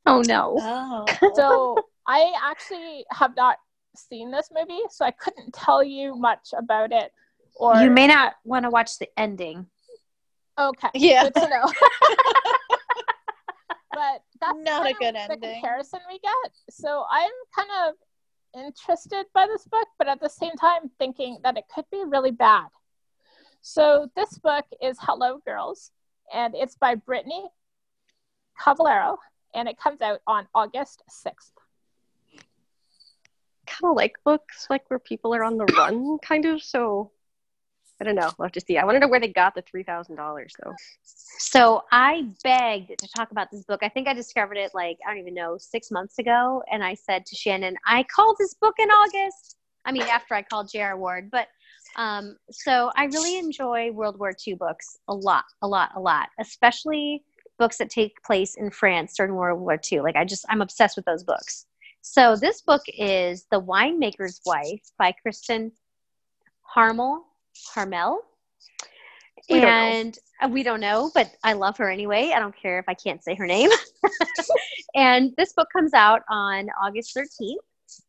Oh 0.06 0.22
no. 0.22 0.56
Oh. 0.60 1.06
So 1.36 1.78
I 2.08 2.34
actually 2.42 3.06
have 3.12 3.36
not 3.36 3.58
seen 3.96 4.32
this 4.32 4.50
movie, 4.56 4.80
so 4.90 5.06
I 5.06 5.12
couldn't 5.12 5.54
tell 5.54 5.84
you 5.84 6.16
much 6.16 6.54
about 6.58 6.92
it. 6.92 7.12
Or 7.60 7.76
you 7.78 7.90
may 7.90 8.08
not 8.08 8.34
want 8.44 8.64
to 8.64 8.70
watch 8.70 9.00
the 9.00 9.08
ending. 9.18 9.66
okay, 10.58 10.90
Yeah. 10.94 11.24
good 11.24 11.36
to 11.36 11.50
know. 11.50 11.66
but 13.92 14.22
that's 14.40 14.58
Not 14.60 14.86
a 14.86 14.94
kind 14.94 14.96
of 14.96 15.00
good 15.00 15.16
the 15.16 15.20
ending. 15.20 15.54
comparison 15.62 16.00
we 16.10 16.20
get. 16.20 16.52
So 16.70 17.06
I'm 17.10 17.32
kind 17.56 17.70
of 17.88 17.96
interested 18.68 19.26
by 19.34 19.48
this 19.48 19.66
book, 19.66 19.88
but 19.98 20.08
at 20.08 20.20
the 20.20 20.30
same 20.30 20.54
time 20.54 20.90
thinking 21.00 21.40
that 21.44 21.58
it 21.58 21.66
could 21.74 21.86
be 21.92 22.04
really 22.06 22.32
bad. 22.32 22.68
So 23.62 24.08
this 24.16 24.38
book 24.38 24.66
is 24.82 24.98
Hello 25.02 25.40
Girls, 25.46 25.92
and 26.34 26.54
it's 26.56 26.76
by 26.76 26.96
Brittany 26.96 27.46
Cavallaro, 28.62 29.18
and 29.54 29.68
it 29.68 29.78
comes 29.80 30.02
out 30.02 30.22
on 30.28 30.48
August 30.54 31.04
6th. 31.26 31.52
kind 33.66 33.92
of 33.92 33.96
like 33.98 34.14
books 34.24 34.68
like 34.70 34.84
where 34.90 35.00
people 35.00 35.34
are 35.36 35.44
on 35.44 35.58
the 35.58 35.66
run, 35.78 36.18
kind 36.20 36.46
of. 36.46 36.62
So 36.64 37.12
I 38.00 38.04
don't 38.04 38.16
know. 38.16 38.32
We'll 38.38 38.46
have 38.46 38.52
to 38.54 38.62
see. 38.62 38.78
I 38.78 38.86
want 38.86 38.96
to 38.96 39.00
know 39.00 39.08
where 39.08 39.20
they 39.20 39.28
got 39.28 39.56
the 39.56 39.62
three 39.64 39.84
thousand 39.84 40.16
dollars 40.16 40.54
though. 40.64 40.74
So 41.40 41.84
I 41.92 42.30
begged 42.44 42.98
to 43.00 43.08
talk 43.16 43.32
about 43.32 43.50
this 43.52 43.64
book. 43.64 43.80
I 43.84 43.90
think 43.90 44.08
I 44.08 44.14
discovered 44.14 44.58
it 44.58 44.72
like, 44.74 44.98
I 45.06 45.12
don't 45.12 45.20
even 45.20 45.34
know, 45.34 45.58
six 45.58 45.92
months 45.92 46.20
ago. 46.20 46.64
And 46.72 46.84
I 46.84 46.94
said 46.96 47.26
to 47.28 47.36
Shannon, 47.36 47.76
I 47.86 48.04
called 48.04 48.38
this 48.40 48.54
book 48.56 48.76
in 48.80 48.90
August. 48.90 49.56
I 49.86 49.92
mean, 49.92 50.04
after 50.04 50.34
I 50.34 50.42
called 50.42 50.70
J.R. 50.72 50.98
Ward, 50.98 51.30
but 51.32 51.48
Um, 51.96 52.38
so 52.52 52.92
I 52.96 53.06
really 53.06 53.38
enjoy 53.40 53.92
World 53.92 54.20
War 54.20 54.34
II 54.46 54.56
books 54.56 54.98
a 55.08 55.14
lot, 55.14 55.46
a 55.62 55.68
lot, 55.68 55.92
a 55.96 56.00
lot, 56.00 56.30
especially 56.40 57.24
books 57.58 57.78
that 57.78 57.90
take 57.90 58.22
place 58.24 58.56
in 58.56 58.70
France 58.70 59.16
during 59.18 59.34
World 59.34 59.60
War 59.60 59.80
II. 59.92 60.02
Like 60.02 60.16
I 60.16 60.24
just, 60.26 60.46
I'm 60.50 60.62
obsessed 60.62 60.96
with 60.96 61.06
those 61.06 61.24
books. 61.24 61.66
So 62.02 62.36
this 62.36 62.62
book 62.62 62.84
is 62.88 63.48
The 63.50 63.60
Winemaker's 63.62 64.42
Wife 64.46 64.92
by 65.00 65.12
Kristen 65.14 65.72
Harmel. 66.62 67.27
Harmel. 67.74 68.20
We 69.50 69.62
don't 69.62 69.70
and 69.70 70.20
uh, 70.42 70.50
we 70.50 70.64
don't 70.64 70.82
know, 70.82 71.12
but 71.14 71.32
I 71.44 71.54
love 71.54 71.78
her 71.78 71.90
anyway. 71.90 72.32
I 72.36 72.40
don't 72.40 72.56
care 72.56 72.80
if 72.80 72.86
I 72.88 72.94
can't 72.94 73.24
say 73.24 73.36
her 73.36 73.46
name. 73.46 73.70
and 74.96 75.34
this 75.38 75.54
book 75.54 75.70
comes 75.72 75.94
out 75.94 76.22
on 76.30 76.68
August 76.84 77.16
13th. 77.16 77.56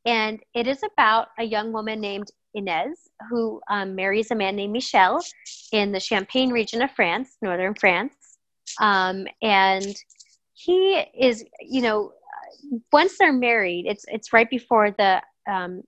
And 0.04 0.40
it 0.54 0.66
is 0.66 0.80
about 0.82 1.28
a 1.38 1.44
young 1.44 1.72
woman 1.72 2.00
named 2.00 2.28
Inez 2.54 3.08
who 3.30 3.60
um, 3.70 3.94
marries 3.94 4.30
a 4.30 4.34
man 4.34 4.56
named 4.56 4.72
Michel 4.72 5.20
in 5.72 5.92
the 5.92 6.00
Champagne 6.00 6.50
region 6.50 6.82
of 6.82 6.90
France, 6.92 7.36
northern 7.42 7.74
France. 7.74 8.14
Um, 8.80 9.26
and 9.42 9.96
he 10.54 11.04
is, 11.18 11.44
you 11.60 11.82
know, 11.82 12.12
once 12.92 13.16
they're 13.18 13.32
married, 13.32 13.86
it's 13.86 14.04
it's 14.08 14.32
right 14.32 14.48
before 14.50 14.90
the 14.90 15.22
um, 15.50 15.82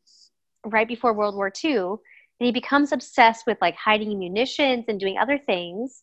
right 0.64 0.86
before 0.88 1.12
World 1.12 1.34
War 1.34 1.52
II, 1.64 1.96
and 2.41 2.47
he 2.47 2.53
becomes 2.53 2.93
obsessed 2.93 3.47
with 3.47 3.59
like 3.61 3.76
hiding 3.76 4.18
munitions 4.18 4.86
and 4.88 4.99
doing 4.99 5.18
other 5.18 5.38
things, 5.38 6.03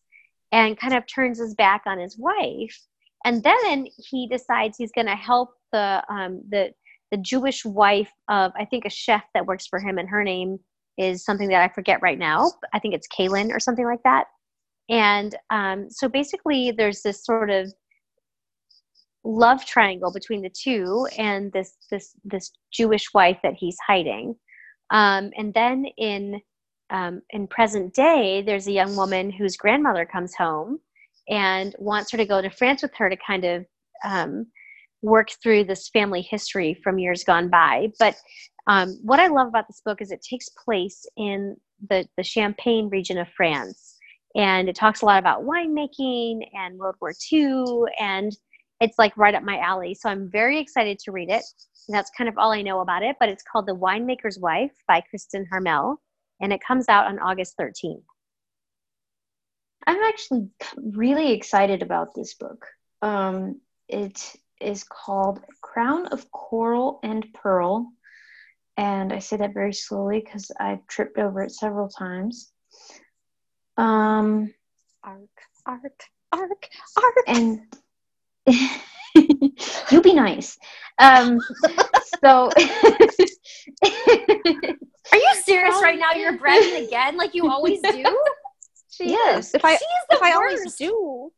and 0.52 0.80
kind 0.80 0.94
of 0.94 1.04
turns 1.08 1.40
his 1.40 1.56
back 1.56 1.82
on 1.86 2.00
his 2.00 2.18
wife. 2.18 2.80
And 3.26 3.44
then 3.44 3.88
he 3.98 4.28
decides 4.28 4.78
he's 4.78 4.92
going 4.92 5.08
to 5.08 5.16
help 5.16 5.50
the 5.72 6.04
um, 6.10 6.42
the 6.50 6.72
the 7.12 7.18
Jewish 7.18 7.66
wife 7.66 8.12
of 8.30 8.52
I 8.58 8.66
think 8.66 8.86
a 8.86 8.90
chef 8.90 9.24
that 9.34 9.46
works 9.46 9.68
for 9.68 9.80
him, 9.80 9.98
and 9.98 10.10
her 10.10 10.24
name 10.24 10.60
is 10.98 11.26
something 11.26 11.50
that 11.50 11.62
I 11.62 11.74
forget 11.74 12.02
right 12.02 12.18
now. 12.18 12.52
I 12.74 12.80
think 12.80 12.94
it's 12.94 13.08
Kaylin 13.08 13.52
or 13.52 13.60
something 13.60 13.86
like 13.86 14.04
that. 14.04 14.26
And 14.90 15.36
um, 15.50 15.90
so 15.90 16.08
basically, 16.08 16.72
there's 16.72 17.02
this 17.02 17.26
sort 17.26 17.50
of 17.50 17.74
love 19.24 19.66
triangle 19.66 20.12
between 20.12 20.42
the 20.42 20.50
two 20.50 21.08
and 21.18 21.52
this 21.52 21.76
this 21.92 22.14
this 22.24 22.52
Jewish 22.72 23.14
wife 23.14 23.38
that 23.44 23.56
he's 23.58 23.78
hiding. 23.86 24.36
Um, 24.90 25.32
and 25.38 25.54
then 25.54 25.86
in 25.98 26.42
um, 26.90 27.22
in 27.32 27.48
present 27.48 27.94
day, 27.94 28.42
there's 28.46 28.68
a 28.68 28.72
young 28.72 28.96
woman 28.96 29.30
whose 29.30 29.58
grandmother 29.58 30.06
comes 30.06 30.34
home 30.36 30.80
and 31.28 31.76
wants 31.80 32.12
her 32.12 32.18
to 32.18 32.26
go 32.26 32.42
to 32.42 32.50
France 32.50 32.82
with 32.82 32.96
her 32.96 33.10
to 33.10 33.18
kind 33.18 33.44
of 33.44 33.66
um, 34.06 34.46
work 35.02 35.30
through 35.44 35.66
this 35.66 35.90
family 35.90 36.22
history 36.22 36.80
from 36.84 36.98
years 36.98 37.24
gone 37.24 37.50
by. 37.50 37.90
But 38.00 38.16
um, 38.68 38.98
what 39.02 39.20
I 39.20 39.28
love 39.28 39.48
about 39.48 39.68
this 39.68 39.82
book 39.84 40.02
is 40.02 40.12
it 40.12 40.26
takes 40.28 40.50
place 40.64 41.06
in 41.18 41.58
the, 41.90 42.08
the 42.18 42.24
Champagne 42.24 42.90
region 42.90 43.18
of 43.18 43.28
France. 43.36 43.96
And 44.36 44.70
it 44.70 44.76
talks 44.76 45.02
a 45.02 45.06
lot 45.06 45.20
about 45.20 45.44
winemaking 45.44 46.42
and 46.54 46.78
World 46.78 46.96
War 47.02 47.14
II. 47.32 47.64
And 48.00 48.32
it's 48.80 49.00
like 49.00 49.16
right 49.18 49.36
up 49.36 49.44
my 49.44 49.60
alley. 49.60 49.94
So 49.94 50.10
I'm 50.10 50.30
very 50.30 50.60
excited 50.60 51.00
to 51.00 51.12
read 51.12 51.30
it. 51.30 51.44
And 51.88 51.96
that's 51.96 52.12
kind 52.18 52.28
of 52.28 52.38
all 52.38 52.52
I 52.52 52.62
know 52.62 52.82
about 52.82 53.04
it. 53.04 53.16
But 53.20 53.30
it's 53.30 53.44
called 53.44 53.66
The 53.66 53.76
Winemaker's 53.76 54.40
Wife 54.40 54.72
by 54.88 55.02
Kristen 55.02 55.48
Harmel. 55.52 55.98
And 56.40 56.54
it 56.54 56.62
comes 56.66 56.88
out 56.90 57.08
on 57.08 57.20
August 57.20 57.56
13th. 57.60 58.04
I'm 59.88 60.04
actually 60.04 60.50
really 60.76 61.32
excited 61.32 61.82
about 61.82 62.14
this 62.14 62.34
book. 62.34 62.66
Um, 63.02 63.62
it 63.88 64.36
is 64.60 64.84
called 64.84 65.40
Crown 65.62 66.08
of 66.08 66.30
Coral 66.32 67.00
and 67.04 67.26
Pearl. 67.34 67.88
And 68.76 69.12
I 69.12 69.20
say 69.20 69.38
that 69.38 69.54
very 69.54 69.74
slowly 69.74 70.22
because 70.24 70.52
I've 70.60 70.86
tripped 70.88 71.18
over 71.18 71.42
it 71.42 71.52
several 71.52 71.88
times. 71.88 72.52
Um, 73.78 74.54
Arc, 75.04 75.22
arc, 75.66 76.04
arc, 76.34 76.70
arc. 76.98 77.16
and 77.28 77.62
you 79.92 80.02
be 80.02 80.14
nice. 80.14 80.58
Um, 81.00 81.40
so, 82.24 82.50
Are 83.84 85.18
you 85.18 85.30
serious 85.44 85.76
right 85.82 86.00
now? 86.00 86.14
You're 86.14 86.38
bragging 86.38 86.86
again 86.86 87.18
like 87.18 87.34
you 87.36 87.50
always 87.50 87.82
do? 87.82 88.04
She 88.90 89.12
Yes. 89.12 89.50
is. 89.50 89.54
If 89.54 89.64
I 89.64 89.74
She's 89.74 89.82
the 90.10 90.16
if 90.16 90.24
I 90.24 90.32
always 90.32 90.76
do, 90.76 91.32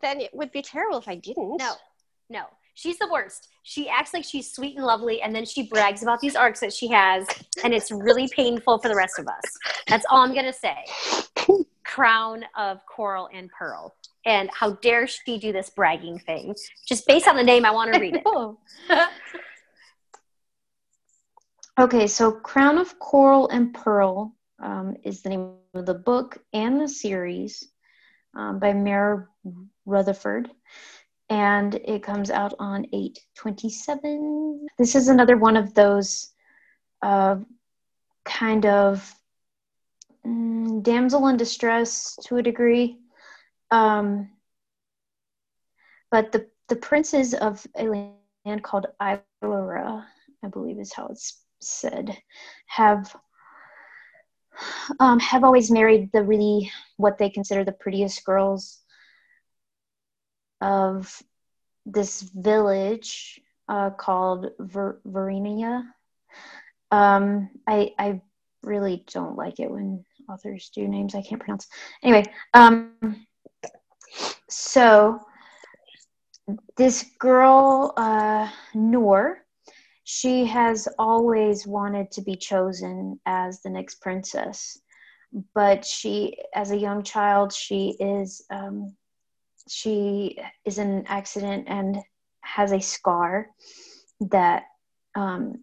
then 0.00 0.22
it 0.22 0.30
would 0.32 0.50
be 0.52 0.62
terrible 0.62 0.96
if 0.96 1.06
I 1.06 1.16
didn't. 1.16 1.58
No, 1.58 1.74
no. 2.30 2.44
She's 2.72 2.96
the 2.98 3.08
worst. 3.12 3.48
She 3.62 3.90
acts 3.90 4.14
like 4.14 4.24
she's 4.24 4.50
sweet 4.50 4.76
and 4.76 4.86
lovely, 4.86 5.20
and 5.20 5.34
then 5.34 5.44
she 5.44 5.64
brags 5.68 6.02
about 6.02 6.20
these 6.20 6.34
arcs 6.34 6.60
that 6.60 6.72
she 6.72 6.88
has, 6.88 7.26
and 7.62 7.74
it's 7.74 7.90
really 7.90 8.26
painful 8.34 8.78
for 8.78 8.88
the 8.88 8.94
rest 8.96 9.18
of 9.18 9.26
us. 9.26 9.42
That's 9.86 10.06
all 10.08 10.22
I'm 10.22 10.34
gonna 10.34 10.52
say. 10.52 10.76
Crown 11.84 12.44
of 12.56 12.80
coral 12.86 13.28
and 13.34 13.50
pearl. 13.50 13.94
And 14.28 14.50
how 14.52 14.72
dare 14.72 15.06
she 15.06 15.38
do 15.38 15.52
this 15.52 15.70
bragging 15.70 16.18
thing? 16.18 16.54
Just 16.86 17.06
based 17.06 17.26
on 17.26 17.34
the 17.34 17.42
name, 17.42 17.64
I 17.64 17.70
want 17.70 17.94
to 17.94 17.98
read 17.98 18.22
it. 18.22 18.98
Okay, 21.80 22.08
so 22.08 22.32
Crown 22.32 22.76
of 22.76 22.98
Coral 22.98 23.46
and 23.50 23.72
Pearl 23.72 24.34
um, 24.60 24.96
is 25.04 25.22
the 25.22 25.28
name 25.28 25.52
of 25.74 25.86
the 25.86 25.94
book 25.94 26.36
and 26.52 26.80
the 26.80 26.88
series 26.88 27.68
um, 28.34 28.58
by 28.58 28.72
Mara 28.72 29.28
Rutherford. 29.86 30.50
And 31.30 31.76
it 31.76 32.02
comes 32.02 32.32
out 32.32 32.52
on 32.58 32.86
827. 32.92 34.66
This 34.76 34.96
is 34.96 35.06
another 35.06 35.36
one 35.36 35.56
of 35.56 35.72
those 35.74 36.32
uh, 37.00 37.36
kind 38.24 38.66
of 38.66 39.14
mm, 40.26 40.82
damsel 40.82 41.28
in 41.28 41.36
distress 41.36 42.18
to 42.24 42.38
a 42.38 42.42
degree. 42.42 42.98
Um, 43.70 44.30
but 46.10 46.32
the, 46.32 46.46
the 46.68 46.76
princes 46.76 47.34
of 47.34 47.66
a 47.78 47.88
land 47.88 48.62
called 48.62 48.86
Ilara, 49.00 50.04
I 50.44 50.48
believe 50.48 50.78
is 50.78 50.92
how 50.92 51.08
it's 51.08 51.42
said, 51.60 52.16
have 52.66 53.14
um, 55.00 55.20
have 55.20 55.44
always 55.44 55.70
married 55.70 56.10
the 56.12 56.22
really 56.22 56.70
what 56.96 57.18
they 57.18 57.30
consider 57.30 57.64
the 57.64 57.72
prettiest 57.72 58.24
girls 58.24 58.80
of 60.60 61.22
this 61.86 62.22
village 62.22 63.40
uh, 63.68 63.90
called 63.90 64.50
Ver- 64.58 65.00
Varenia. 65.06 65.84
Um, 66.90 67.50
I 67.66 67.94
I 67.98 68.20
really 68.62 69.04
don't 69.12 69.36
like 69.36 69.60
it 69.60 69.70
when 69.70 70.04
authors 70.28 70.70
do 70.74 70.88
names 70.88 71.14
I 71.14 71.22
can't 71.22 71.40
pronounce. 71.40 71.68
Anyway, 72.02 72.24
um, 72.54 73.26
so 74.48 75.20
this 76.76 77.04
girl 77.18 77.92
uh, 77.96 78.48
Noor, 78.74 79.44
she 80.04 80.46
has 80.46 80.88
always 80.98 81.66
wanted 81.66 82.10
to 82.12 82.22
be 82.22 82.36
chosen 82.36 83.20
as 83.26 83.60
the 83.60 83.70
next 83.70 84.00
princess, 84.00 84.78
but 85.54 85.84
she, 85.84 86.38
as 86.54 86.70
a 86.70 86.76
young 86.76 87.02
child, 87.02 87.52
she 87.52 87.96
is 88.00 88.42
um, 88.50 88.96
she 89.68 90.38
is 90.64 90.78
in 90.78 90.88
an 90.88 91.04
accident 91.08 91.66
and 91.68 91.98
has 92.40 92.72
a 92.72 92.80
scar 92.80 93.50
that 94.20 94.64
um, 95.14 95.58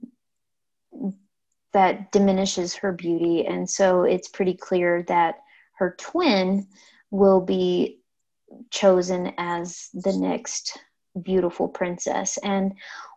that 1.73 2.11
diminishes 2.11 2.75
her 2.75 2.91
beauty, 2.91 3.45
and 3.47 3.67
so 3.67 4.03
it's 4.03 4.29
pretty 4.29 4.53
clear 4.53 5.03
that 5.03 5.39
her 5.77 5.95
twin 5.97 6.67
will 7.09 7.41
be 7.41 7.99
chosen 8.71 9.33
as 9.37 9.89
the 9.93 10.15
next 10.17 10.77
beautiful 11.21 11.67
princess. 11.67 12.37
And 12.43 12.73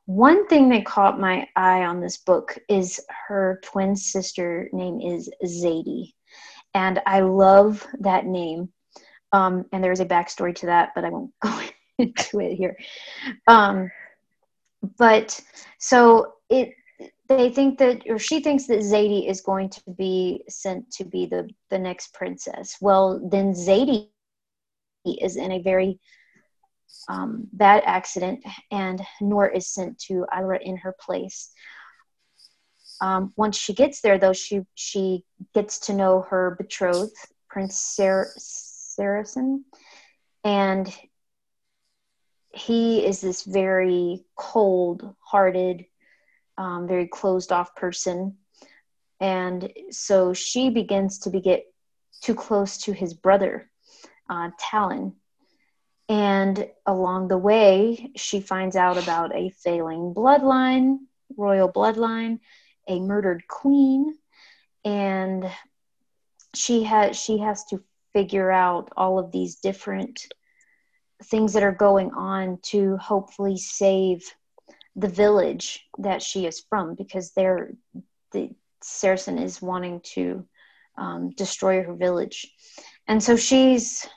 one 0.07 0.47
thing 0.49 0.69
that 0.71 0.87
caught 0.87 1.21
my 1.21 1.47
eye 1.57 1.85
on 1.85 2.01
this 2.01 2.19
book 2.19 2.59
is 2.69 3.01
her 3.29 3.61
twin 3.65 3.97
sister 3.97 4.69
name 4.73 5.01
is 5.01 5.31
Zadie. 5.45 6.13
And 6.75 7.01
I 7.07 7.21
love 7.21 7.87
that 8.01 8.27
name. 8.27 8.71
Um, 9.33 9.67
and 9.73 9.85
there's 9.85 10.01
a 10.01 10.07
backstory 10.07 10.55
to 10.57 10.67
that, 10.67 10.91
but 10.95 11.05
I 11.05 11.11
won't 11.11 11.33
go 11.43 11.61
into 11.99 12.41
it 12.41 12.55
here. 12.55 12.77
Um, 13.47 13.91
but 14.97 15.39
so 15.79 16.35
it 16.49 16.73
they 17.29 17.51
think 17.51 17.79
that 17.79 18.03
or 18.09 18.19
she 18.19 18.41
thinks 18.41 18.67
that 18.67 18.79
Zadie 18.79 19.29
is 19.29 19.41
going 19.41 19.69
to 19.71 19.83
be 19.97 20.45
sent 20.49 20.91
to 20.93 21.05
be 21.05 21.27
the 21.27 21.49
the 21.69 21.79
next 21.79 22.15
princess. 22.15 22.77
Well, 22.81 23.21
then 23.31 23.53
Zadie 23.53 24.09
is 25.05 25.37
in 25.37 25.53
a 25.53 25.63
very 25.63 26.01
um, 27.09 27.47
bad 27.53 27.83
accident, 27.87 28.45
and 28.71 29.01
Noor 29.21 29.47
is 29.47 29.67
sent 29.67 29.99
to 30.01 30.27
Ira 30.31 30.59
in 30.61 30.77
her 30.79 30.95
place. 31.01 31.51
Um, 33.01 33.33
once 33.37 33.57
she 33.57 33.75
gets 33.75 34.01
there, 34.01 34.19
though, 34.19 34.33
she 34.33 34.63
she 34.75 35.25
gets 35.55 35.79
to 35.87 35.95
know 35.95 36.23
her 36.31 36.57
betrothed, 36.59 37.17
Prince 37.49 37.79
Sar- 37.79 38.33
Saracen, 38.37 39.65
and 40.45 40.93
he 42.53 43.05
is 43.07 43.21
this 43.21 43.45
very 43.45 44.25
cold-hearted, 44.37 45.85
um, 46.57 46.89
very 46.89 47.07
closed-off 47.07 47.75
person. 47.77 48.39
and 49.21 49.73
so 49.91 50.33
she 50.33 50.71
begins 50.71 51.19
to 51.21 51.31
be 51.31 51.41
get 51.41 51.65
too 52.21 52.35
close 52.35 52.79
to 52.79 52.93
his 52.93 53.15
brother, 53.15 53.71
uh, 54.29 54.51
Talon. 54.59 55.15
And 56.09 56.69
along 56.87 57.29
the 57.29 57.39
way, 57.39 58.11
she 58.17 58.41
finds 58.41 58.77
out 58.77 58.97
about 58.97 59.35
a 59.35 59.51
failing 59.51 60.15
bloodline, 60.15 60.99
royal 61.37 61.71
bloodline, 61.71 62.41
a 62.89 62.99
murdered 63.01 63.47
queen, 63.47 64.17
and 64.85 65.45
she 66.55 66.85
has 66.85 67.17
she 67.17 67.39
has 67.39 67.65
to 67.67 67.83
figure 68.15 68.51
out 68.51 68.91
all 68.97 69.19
of 69.19 69.33
these 69.33 69.57
different 69.57 70.27
things 71.25 71.53
that 71.53 71.63
are 71.63 71.73
going 71.73 72.11
on 72.13 72.59
to 72.63 72.97
hopefully 72.97 73.59
save 73.59 74.23
the 74.97 75.09
village 75.09 75.87
that 75.99 76.23
she 76.23 76.47
is 76.47 76.65
from 76.69 76.95
because 76.95 77.33
they're 77.33 77.73
the 78.33 78.51
Saracen 78.83 79.39
is 79.39 79.61
wanting 79.61 80.01
to 80.15 80.47
um, 80.97 81.31
destroy 81.31 81.83
her 81.83 81.95
village, 81.95 82.51
and 83.07 83.23
so 83.23 83.37
she's 83.37 84.09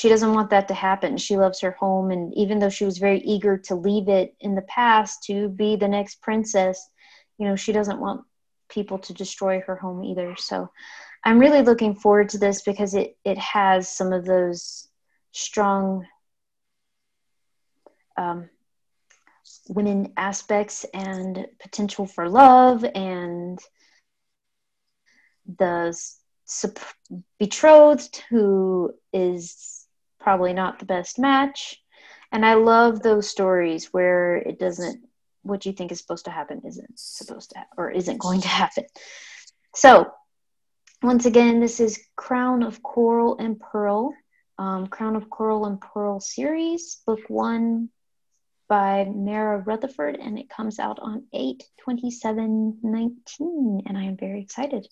she 0.00 0.08
doesn't 0.08 0.32
want 0.32 0.48
that 0.48 0.66
to 0.68 0.72
happen. 0.72 1.18
She 1.18 1.36
loves 1.36 1.60
her 1.60 1.72
home, 1.72 2.10
and 2.10 2.32
even 2.34 2.58
though 2.58 2.70
she 2.70 2.86
was 2.86 2.96
very 2.96 3.20
eager 3.20 3.58
to 3.58 3.74
leave 3.74 4.08
it 4.08 4.34
in 4.40 4.54
the 4.54 4.62
past 4.62 5.24
to 5.24 5.50
be 5.50 5.76
the 5.76 5.88
next 5.88 6.22
princess, 6.22 6.88
you 7.36 7.46
know, 7.46 7.54
she 7.54 7.70
doesn't 7.70 8.00
want 8.00 8.22
people 8.70 8.98
to 8.98 9.12
destroy 9.12 9.60
her 9.60 9.76
home 9.76 10.02
either. 10.02 10.34
So, 10.38 10.70
I'm 11.22 11.38
really 11.38 11.60
looking 11.60 11.94
forward 11.94 12.30
to 12.30 12.38
this 12.38 12.62
because 12.62 12.94
it 12.94 13.18
it 13.26 13.36
has 13.36 13.94
some 13.94 14.14
of 14.14 14.24
those 14.24 14.88
strong 15.32 16.06
um, 18.16 18.48
women 19.68 20.14
aspects 20.16 20.86
and 20.94 21.46
potential 21.60 22.06
for 22.06 22.26
love 22.26 22.86
and 22.94 23.58
the 25.58 25.94
betrothed 27.38 28.22
who 28.30 28.94
is 29.12 29.79
probably 30.20 30.52
not 30.52 30.78
the 30.78 30.84
best 30.84 31.18
match 31.18 31.82
and 32.32 32.44
i 32.44 32.54
love 32.54 33.02
those 33.02 33.28
stories 33.28 33.92
where 33.92 34.36
it 34.36 34.58
doesn't 34.58 35.02
what 35.42 35.64
you 35.64 35.72
think 35.72 35.90
is 35.90 35.98
supposed 35.98 36.26
to 36.26 36.30
happen 36.30 36.60
isn't 36.66 36.98
supposed 36.98 37.50
to 37.50 37.56
or 37.76 37.90
isn't 37.90 38.18
going 38.18 38.40
to 38.40 38.48
happen 38.48 38.84
so 39.74 40.10
once 41.02 41.26
again 41.26 41.60
this 41.60 41.80
is 41.80 42.00
crown 42.16 42.62
of 42.62 42.82
coral 42.82 43.38
and 43.38 43.58
pearl 43.58 44.14
um, 44.58 44.86
crown 44.86 45.16
of 45.16 45.30
coral 45.30 45.66
and 45.66 45.80
pearl 45.80 46.20
series 46.20 47.00
book 47.06 47.20
one 47.28 47.88
by 48.70 49.04
Mara 49.12 49.58
Rutherford, 49.58 50.16
and 50.16 50.38
it 50.38 50.48
comes 50.48 50.78
out 50.78 51.00
on 51.00 51.24
8 51.34 51.62
27 51.82 52.78
19. 52.82 53.82
And 53.84 53.98
I 53.98 54.04
am 54.04 54.16
very 54.16 54.40
excited. 54.40 54.86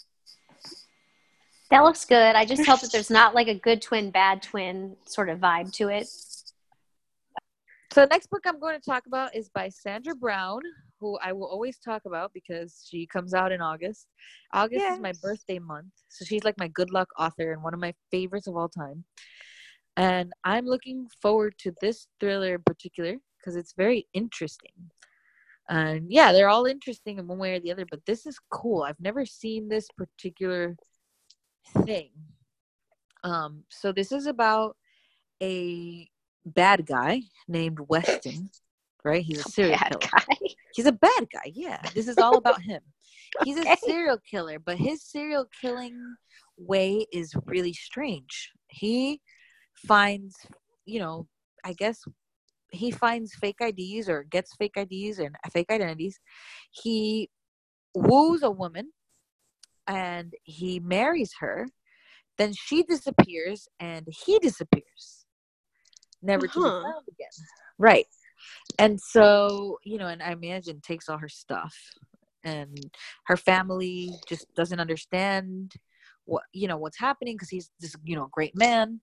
That 1.70 1.84
looks 1.84 2.04
good. 2.04 2.34
I 2.34 2.44
just 2.44 2.64
hope 2.66 2.80
that 2.80 2.92
there's 2.92 3.10
not 3.10 3.34
like 3.34 3.48
a 3.48 3.54
good 3.54 3.82
twin, 3.82 4.10
bad 4.10 4.42
twin 4.42 4.96
sort 5.04 5.28
of 5.28 5.38
vibe 5.38 5.72
to 5.74 5.88
it. 5.88 6.08
So 7.92 8.02
the 8.02 8.06
next 8.06 8.30
book 8.30 8.42
I'm 8.46 8.60
going 8.60 8.78
to 8.78 8.84
talk 8.84 9.06
about 9.06 9.34
is 9.34 9.48
by 9.48 9.68
Sandra 9.68 10.14
Brown, 10.14 10.60
who 11.00 11.18
I 11.22 11.32
will 11.32 11.46
always 11.46 11.78
talk 11.78 12.02
about 12.06 12.32
because 12.32 12.86
she 12.88 13.06
comes 13.06 13.34
out 13.34 13.52
in 13.52 13.60
August. 13.60 14.06
August 14.52 14.80
yes. 14.80 14.94
is 14.94 15.00
my 15.00 15.12
birthday 15.22 15.58
month, 15.58 15.92
so 16.08 16.24
she's 16.24 16.44
like 16.44 16.58
my 16.58 16.68
good 16.68 16.90
luck 16.90 17.08
author 17.18 17.52
and 17.52 17.62
one 17.62 17.74
of 17.74 17.80
my 17.80 17.94
favorites 18.10 18.46
of 18.46 18.56
all 18.56 18.68
time. 18.68 19.04
And 19.96 20.32
I'm 20.44 20.64
looking 20.64 21.08
forward 21.20 21.54
to 21.58 21.74
this 21.80 22.06
thriller 22.20 22.54
in 22.54 22.62
particular 22.62 23.16
because 23.38 23.56
it's 23.56 23.74
very 23.76 24.06
interesting. 24.14 24.90
And 25.68 26.06
yeah, 26.08 26.32
they're 26.32 26.48
all 26.48 26.66
interesting 26.66 27.18
in 27.18 27.26
one 27.26 27.38
way 27.38 27.54
or 27.54 27.60
the 27.60 27.72
other, 27.72 27.86
but 27.90 28.04
this 28.06 28.26
is 28.26 28.38
cool. 28.50 28.82
I've 28.82 29.00
never 29.00 29.26
seen 29.26 29.68
this 29.68 29.88
particular 29.96 30.76
thing. 31.84 32.10
Um, 33.24 33.64
so 33.68 33.92
this 33.92 34.12
is 34.12 34.26
about 34.26 34.76
a 35.42 36.08
bad 36.44 36.86
guy 36.86 37.22
named 37.46 37.78
Weston, 37.88 38.50
right? 39.04 39.22
He's 39.22 39.44
a 39.44 39.48
serial 39.50 39.78
bad 39.78 40.00
killer. 40.00 40.10
Guy. 40.28 40.36
He's 40.74 40.86
a 40.86 40.92
bad 40.92 41.26
guy. 41.32 41.52
Yeah, 41.52 41.80
this 41.94 42.08
is 42.08 42.18
all 42.18 42.36
about 42.36 42.62
him. 42.62 42.80
He's 43.44 43.58
okay. 43.58 43.72
a 43.72 43.76
serial 43.76 44.18
killer, 44.18 44.58
but 44.58 44.78
his 44.78 45.02
serial 45.02 45.46
killing 45.60 45.98
way 46.56 47.06
is 47.12 47.34
really 47.44 47.74
strange. 47.74 48.52
He 48.68 49.20
finds, 49.74 50.34
you 50.86 50.98
know, 50.98 51.26
I 51.64 51.74
guess 51.74 52.02
he 52.70 52.90
finds 52.90 53.34
fake 53.34 53.60
IDs 53.60 54.08
or 54.08 54.24
gets 54.24 54.54
fake 54.56 54.76
IDs 54.76 55.18
and 55.18 55.36
fake 55.52 55.70
identities. 55.70 56.18
He 56.70 57.30
woos 57.94 58.42
a 58.42 58.50
woman 58.50 58.92
and 59.88 60.32
he 60.44 60.80
marries 60.80 61.32
her. 61.40 61.66
Then 62.36 62.52
she 62.52 62.84
disappears 62.84 63.66
and 63.80 64.06
he 64.24 64.38
disappears, 64.38 65.26
never 66.22 66.46
uh-huh. 66.46 66.54
to 66.54 66.60
be 66.60 66.68
uh-huh. 66.68 66.82
found 66.82 67.04
again. 67.08 67.46
Right. 67.78 68.06
And 68.78 69.00
so, 69.00 69.78
you 69.84 69.98
know, 69.98 70.06
and 70.06 70.22
I 70.22 70.32
imagine 70.32 70.80
takes 70.80 71.08
all 71.08 71.18
her 71.18 71.28
stuff 71.28 71.74
and 72.44 72.78
her 73.26 73.36
family 73.36 74.12
just 74.28 74.46
doesn't 74.54 74.78
understand 74.78 75.74
what, 76.26 76.44
you 76.52 76.68
know, 76.68 76.76
what's 76.76 76.98
happening 76.98 77.34
because 77.34 77.48
he's 77.48 77.70
this, 77.80 77.96
you 78.04 78.14
know, 78.14 78.28
great 78.30 78.56
man 78.56 79.00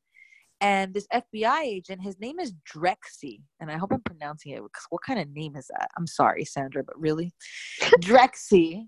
and 0.61 0.93
this 0.93 1.07
FBI 1.13 1.61
agent, 1.63 2.01
his 2.01 2.19
name 2.19 2.39
is 2.39 2.53
Drexy, 2.65 3.41
and 3.59 3.69
I 3.69 3.77
hope 3.77 3.91
I'm 3.91 4.01
pronouncing 4.01 4.53
it 4.53 4.63
because 4.63 4.85
what 4.89 5.01
kind 5.05 5.19
of 5.19 5.29
name 5.29 5.55
is 5.55 5.67
that? 5.67 5.89
I'm 5.97 6.07
sorry, 6.07 6.45
Sandra, 6.45 6.83
but 6.83 6.99
really, 6.99 7.33
Drexy, 7.99 8.87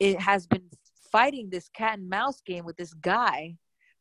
it 0.00 0.20
has 0.20 0.46
been 0.46 0.68
fighting 1.14 1.48
this 1.48 1.68
cat 1.68 1.96
and 2.00 2.10
mouse 2.10 2.40
game 2.44 2.64
with 2.64 2.76
this 2.76 2.92
guy 2.94 3.54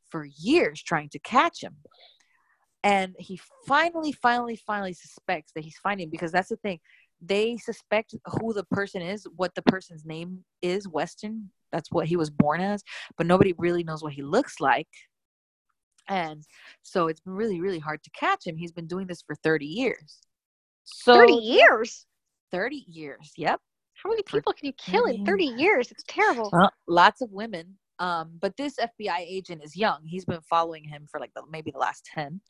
for 0.10 0.26
years, 0.26 0.82
trying 0.82 1.10
to 1.10 1.20
catch 1.20 1.62
him, 1.62 1.76
and 2.84 3.16
he 3.20 3.40
finally, 3.68 4.12
finally, 4.12 4.56
finally 4.56 4.94
suspects 4.94 5.52
that 5.54 5.64
he's 5.64 5.78
finding 5.78 6.10
because 6.10 6.32
that's 6.32 6.50
the 6.50 6.58
thing. 6.58 6.80
They 7.22 7.58
suspect 7.58 8.16
who 8.26 8.52
the 8.52 8.64
person 8.66 9.04
is, 9.04 9.28
what 9.36 9.54
the 9.54 9.62
person's 9.62 10.06
name 10.06 10.44
is, 10.64 10.88
Weston. 10.88 11.52
That's 11.72 11.92
what 11.92 12.08
he 12.08 12.18
was 12.18 12.32
born 12.32 12.62
as, 12.62 12.84
but 13.16 13.28
nobody 13.28 13.54
really 13.60 13.84
knows 13.84 14.02
what 14.02 14.14
he 14.14 14.24
looks 14.24 14.60
like. 14.60 14.90
And 16.10 16.44
so 16.82 17.08
it's 17.10 17.22
been 17.22 17.34
really 17.34 17.62
really 17.62 17.80
hard 17.80 18.04
to 18.04 18.10
catch 18.20 18.48
him. 18.48 18.58
He's 18.58 18.74
been 18.74 18.88
doing 18.88 19.06
this 19.06 19.22
for 19.22 19.36
30 19.36 19.68
years. 19.68 20.18
So 20.84 21.14
30 21.14 21.34
years? 21.34 22.08
30 22.52 22.86
years 22.88 23.32
yep 23.38 23.60
how 24.04 24.10
many 24.10 24.24
people 24.24 24.54
can 24.54 24.66
you 24.66 24.74
kill 24.74 25.06
in 25.06 25.26
30 25.26 25.46
years? 25.46 25.90
It's 25.92 26.04
terrible. 26.08 26.50
Well, 26.52 26.72
lots 26.88 27.22
of 27.22 27.32
women 27.32 27.78
um, 28.00 28.32
but 28.42 28.58
this 28.58 28.76
fbi 28.78 29.20
agent 29.20 29.62
is 29.64 29.76
young. 29.76 30.02
He's 30.04 30.26
been 30.26 30.42
following 30.42 30.84
him 30.84 31.08
for 31.10 31.20
like 31.20 31.34
the, 31.36 31.44
maybe 31.50 31.72
the 31.72 31.80
last 31.80 32.06
10 32.14 32.42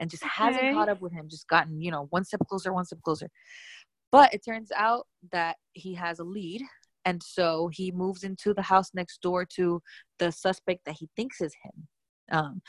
and 0.00 0.10
just 0.10 0.22
okay. 0.22 0.30
hasn't 0.34 0.74
caught 0.74 0.88
up 0.88 1.00
with 1.00 1.12
him. 1.12 1.28
Just 1.28 1.48
gotten 1.48 1.80
you 1.80 1.90
know 1.90 2.06
one 2.10 2.24
step 2.24 2.40
closer 2.48 2.72
one 2.72 2.84
step 2.84 3.00
closer. 3.02 3.30
But 4.10 4.34
it 4.34 4.44
turns 4.44 4.70
out 4.74 5.06
that 5.32 5.56
he 5.72 5.94
has 5.94 6.18
a 6.18 6.24
lead 6.24 6.62
and 7.04 7.22
so 7.22 7.68
he 7.72 7.92
moves 7.92 8.24
into 8.24 8.52
the 8.52 8.62
house 8.62 8.90
next 8.92 9.22
door 9.22 9.44
to 9.56 9.80
the 10.18 10.32
suspect 10.32 10.84
that 10.84 10.96
he 10.98 11.08
thinks 11.16 11.40
is 11.40 11.54
him 11.62 11.88
um, 12.30 12.62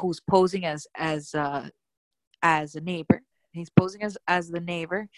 who's 0.00 0.20
posing 0.28 0.66
as 0.66 0.86
as 0.96 1.34
uh, 1.34 1.68
as 2.42 2.74
a 2.74 2.80
neighbor. 2.80 3.22
He's 3.52 3.70
posing 3.70 4.02
as 4.02 4.18
as 4.26 4.48
the 4.48 4.60
neighbor, 4.60 5.08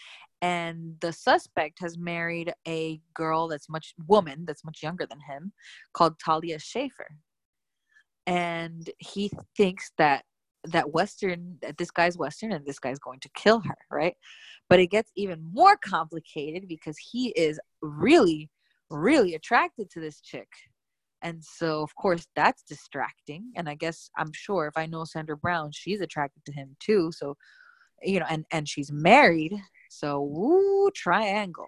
and 0.45 0.95
the 1.01 1.11
suspect 1.11 1.79
has 1.79 1.97
married 1.97 2.53
a 2.67 3.01
girl 3.15 3.47
that's 3.47 3.67
much 3.67 3.95
woman 4.07 4.45
that's 4.45 4.63
much 4.63 4.83
younger 4.83 5.07
than 5.07 5.19
him, 5.21 5.51
called 5.93 6.19
Talia 6.23 6.59
Schaefer, 6.59 7.07
and 8.27 8.89
he 8.99 9.31
thinks 9.57 9.91
that 9.97 10.23
that 10.65 10.91
Weston 10.91 11.57
that 11.61 11.77
this 11.77 11.91
guy's 11.91 12.17
Weston 12.17 12.51
and 12.51 12.65
this 12.65 12.79
guy's 12.79 12.99
going 12.99 13.19
to 13.21 13.29
kill 13.35 13.59
her, 13.61 13.77
right? 13.91 14.15
But 14.69 14.79
it 14.79 14.87
gets 14.87 15.11
even 15.15 15.41
more 15.53 15.77
complicated 15.77 16.67
because 16.67 16.97
he 16.97 17.29
is 17.29 17.59
really, 17.81 18.49
really 18.89 19.35
attracted 19.35 19.89
to 19.91 19.99
this 19.99 20.21
chick 20.21 20.49
and 21.25 21.43
so, 21.43 21.81
of 21.81 21.95
course, 21.95 22.27
that's 22.35 22.61
distracting. 22.61 23.51
And 23.55 23.67
I 23.67 23.73
guess 23.73 24.11
I'm 24.15 24.31
sure 24.31 24.67
if 24.67 24.77
I 24.77 24.85
know 24.85 25.05
Sandra 25.05 25.35
Brown, 25.35 25.71
she's 25.73 25.99
attracted 26.01 26.45
to 26.45 26.51
him 26.51 26.75
too. 26.79 27.11
So, 27.11 27.35
you 28.03 28.19
know, 28.19 28.27
and 28.29 28.45
and 28.51 28.69
she's 28.69 28.91
married. 28.91 29.53
So, 29.97 30.21
woo, 30.21 30.91
triangle. 30.91 31.67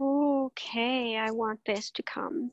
Okay, 0.00 1.16
I 1.16 1.30
want 1.30 1.60
this 1.66 1.90
to 1.92 2.02
come. 2.02 2.52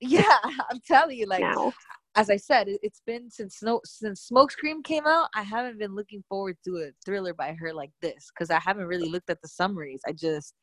Yeah, 0.00 0.38
I'm 0.70 0.80
telling 0.86 1.18
you, 1.18 1.26
like 1.26 1.40
now. 1.40 1.72
as 2.16 2.30
I 2.30 2.36
said, 2.36 2.68
it's 2.68 3.02
been 3.06 3.30
since 3.30 3.56
Snow 3.56 3.80
since 3.84 4.30
Smokescreen 4.32 4.82
came 4.82 5.06
out. 5.06 5.28
I 5.34 5.42
haven't 5.42 5.78
been 5.78 5.94
looking 5.94 6.24
forward 6.28 6.56
to 6.64 6.76
a 6.78 6.90
thriller 7.04 7.34
by 7.34 7.54
her 7.60 7.74
like 7.74 7.92
this 8.00 8.30
because 8.34 8.50
I 8.50 8.58
haven't 8.58 8.86
really 8.86 9.08
looked 9.08 9.30
at 9.30 9.42
the 9.42 9.48
summaries. 9.48 10.00
I 10.06 10.12
just 10.12 10.54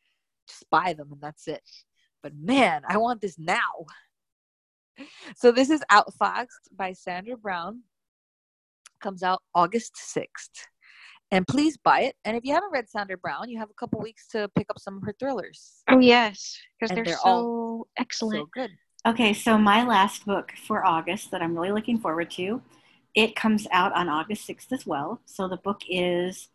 just 0.48 0.66
buy 0.72 0.94
them 0.94 1.12
and 1.12 1.22
that's 1.22 1.48
it. 1.48 1.62
But 2.24 2.34
man, 2.36 2.82
I 2.88 2.98
want 2.98 3.22
this 3.22 3.38
now 3.38 3.86
so 5.36 5.52
this 5.52 5.70
is 5.70 5.84
Outfoxed 5.92 6.70
by 6.76 6.94
Sandra 6.94 7.38
Brown. 7.38 7.84
Comes 9.02 9.24
out 9.24 9.42
August 9.56 9.96
6th. 9.96 10.66
And 11.32 11.48
please 11.48 11.78
buy 11.78 12.02
it. 12.02 12.16
And 12.26 12.36
if 12.36 12.44
you 12.44 12.54
haven't 12.54 12.72
read 12.72 12.90
Sandra 12.90 13.18
Brown, 13.18 13.50
you 13.50 13.60
have 13.60 13.70
a 13.70 13.74
couple 13.74 14.00
weeks 14.02 14.28
to 14.30 14.50
pick 14.56 14.68
up 14.70 14.80
some 14.80 14.98
of 14.98 15.04
her 15.04 15.14
thrillers. 15.20 15.84
Oh 15.88 16.00
yes, 16.00 16.58
because 16.80 16.94
they're, 16.96 17.06
they're, 17.06 17.18
so 17.18 17.88
excellent. 17.98 18.42
So 18.42 18.50
good. 18.54 18.72
Okay, 19.06 19.34
so 19.34 19.58
my 19.58 19.86
last 19.86 20.26
book 20.26 20.52
for 20.68 20.86
August 20.86 21.32
that 21.32 21.42
I'm 21.42 21.56
really 21.56 21.72
looking 21.72 22.00
forward 22.00 22.32
to, 22.32 22.62
it 23.16 23.36
comes 23.36 23.68
out 23.72 23.94
on 23.94 24.10
August 24.10 24.48
6th 24.48 24.72
as 24.72 24.86
well. 24.86 25.22
So 25.26 25.48
the 25.48 25.58
book 25.58 25.82
is 25.88 26.50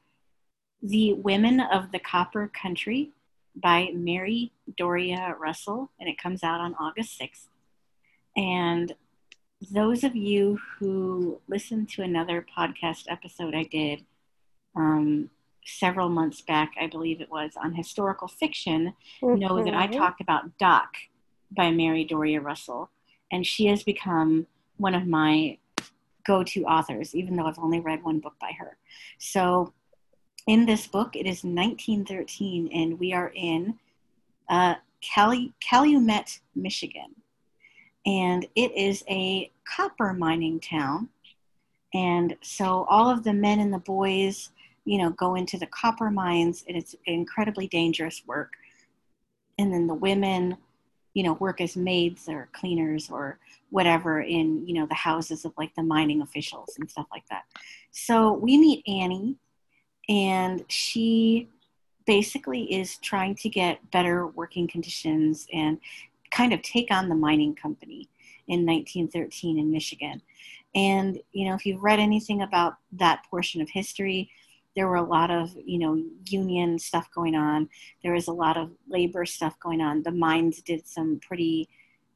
The 0.82 1.14
Women 1.14 1.60
of 1.60 1.90
the 1.90 1.98
Copper 1.98 2.48
Country 2.48 3.12
by 3.56 3.90
Mary 3.94 4.52
Doria 4.76 5.34
Russell, 5.38 5.90
and 5.98 6.08
it 6.08 6.18
comes 6.18 6.42
out 6.42 6.60
on 6.60 6.74
August 6.78 7.18
6th. 7.18 7.46
And 8.36 8.94
those 9.70 10.04
of 10.04 10.14
you 10.14 10.58
who 10.78 11.40
listened 11.48 11.88
to 11.90 12.02
another 12.02 12.44
podcast 12.56 13.04
episode 13.08 13.54
I 13.54 13.62
did 13.64 14.04
um, 14.76 15.30
several 15.64 16.08
months 16.08 16.40
back, 16.42 16.72
I 16.80 16.86
believe 16.86 17.20
it 17.20 17.30
was, 17.30 17.52
on 17.56 17.74
historical 17.74 18.28
fiction, 18.28 18.94
mm-hmm. 19.22 19.38
know 19.38 19.64
that 19.64 19.74
I 19.74 19.86
mm-hmm. 19.86 19.98
talked 19.98 20.20
about 20.20 20.56
Doc 20.58 20.94
by 21.50 21.70
Mary 21.70 22.04
Doria 22.04 22.40
Russell. 22.40 22.90
And 23.32 23.46
she 23.46 23.66
has 23.66 23.82
become 23.82 24.46
one 24.76 24.94
of 24.94 25.06
my 25.06 25.58
go 26.26 26.42
to 26.42 26.64
authors, 26.64 27.14
even 27.14 27.36
though 27.36 27.46
I've 27.46 27.58
only 27.58 27.80
read 27.80 28.02
one 28.02 28.18
book 28.18 28.34
by 28.40 28.52
her. 28.58 28.76
So 29.18 29.72
in 30.46 30.66
this 30.66 30.86
book, 30.86 31.16
it 31.16 31.26
is 31.26 31.44
1913, 31.44 32.70
and 32.72 32.98
we 32.98 33.12
are 33.12 33.32
in 33.34 33.78
uh, 34.48 34.74
Calumet, 35.60 36.40
Michigan. 36.54 37.14
And 38.06 38.46
it 38.54 38.76
is 38.76 39.02
a 39.08 39.50
copper 39.64 40.12
mining 40.12 40.60
town. 40.60 41.08
And 41.94 42.36
so 42.42 42.84
all 42.90 43.08
of 43.08 43.24
the 43.24 43.32
men 43.32 43.60
and 43.60 43.72
the 43.72 43.78
boys, 43.78 44.50
you 44.84 44.98
know, 44.98 45.10
go 45.10 45.34
into 45.34 45.58
the 45.58 45.66
copper 45.66 46.10
mines, 46.10 46.64
and 46.68 46.76
it's 46.76 46.94
incredibly 47.06 47.66
dangerous 47.66 48.22
work. 48.26 48.52
And 49.58 49.72
then 49.72 49.86
the 49.86 49.94
women, 49.94 50.56
you 51.14 51.22
know, 51.22 51.34
work 51.34 51.60
as 51.60 51.76
maids 51.76 52.28
or 52.28 52.48
cleaners 52.52 53.08
or 53.10 53.38
whatever 53.70 54.20
in, 54.20 54.66
you 54.66 54.74
know, 54.74 54.86
the 54.86 54.94
houses 54.94 55.44
of 55.44 55.52
like 55.56 55.74
the 55.74 55.82
mining 55.82 56.22
officials 56.22 56.74
and 56.78 56.90
stuff 56.90 57.06
like 57.12 57.26
that. 57.30 57.44
So 57.92 58.32
we 58.32 58.58
meet 58.58 58.82
Annie, 58.86 59.36
and 60.08 60.64
she 60.68 61.48
basically 62.06 62.72
is 62.72 62.98
trying 62.98 63.34
to 63.36 63.48
get 63.48 63.90
better 63.90 64.26
working 64.26 64.68
conditions 64.68 65.46
and 65.52 65.78
kind 66.30 66.52
of 66.52 66.60
take 66.62 66.90
on 66.90 67.08
the 67.08 67.14
mining 67.14 67.54
company 67.54 68.08
in 68.48 68.66
1913 68.66 69.58
in 69.58 69.70
Michigan. 69.70 70.20
And, 70.74 71.18
you 71.32 71.48
know, 71.48 71.54
if 71.54 71.64
you've 71.64 71.82
read 71.82 72.00
anything 72.00 72.42
about 72.42 72.74
that 72.92 73.24
portion 73.30 73.62
of 73.62 73.70
history, 73.70 74.30
there 74.76 74.88
were 74.88 74.96
a 74.96 75.02
lot 75.02 75.30
of, 75.30 75.54
you 75.64 75.78
know, 75.78 76.02
union 76.26 76.78
stuff 76.78 77.08
going 77.14 77.34
on. 77.34 77.68
There 78.02 78.12
was 78.12 78.28
a 78.28 78.32
lot 78.32 78.56
of 78.56 78.70
labor 78.88 79.24
stuff 79.24 79.58
going 79.60 79.80
on. 79.80 80.02
The 80.02 80.10
mines 80.10 80.62
did 80.62 80.86
some 80.86 81.20
pretty 81.26 81.68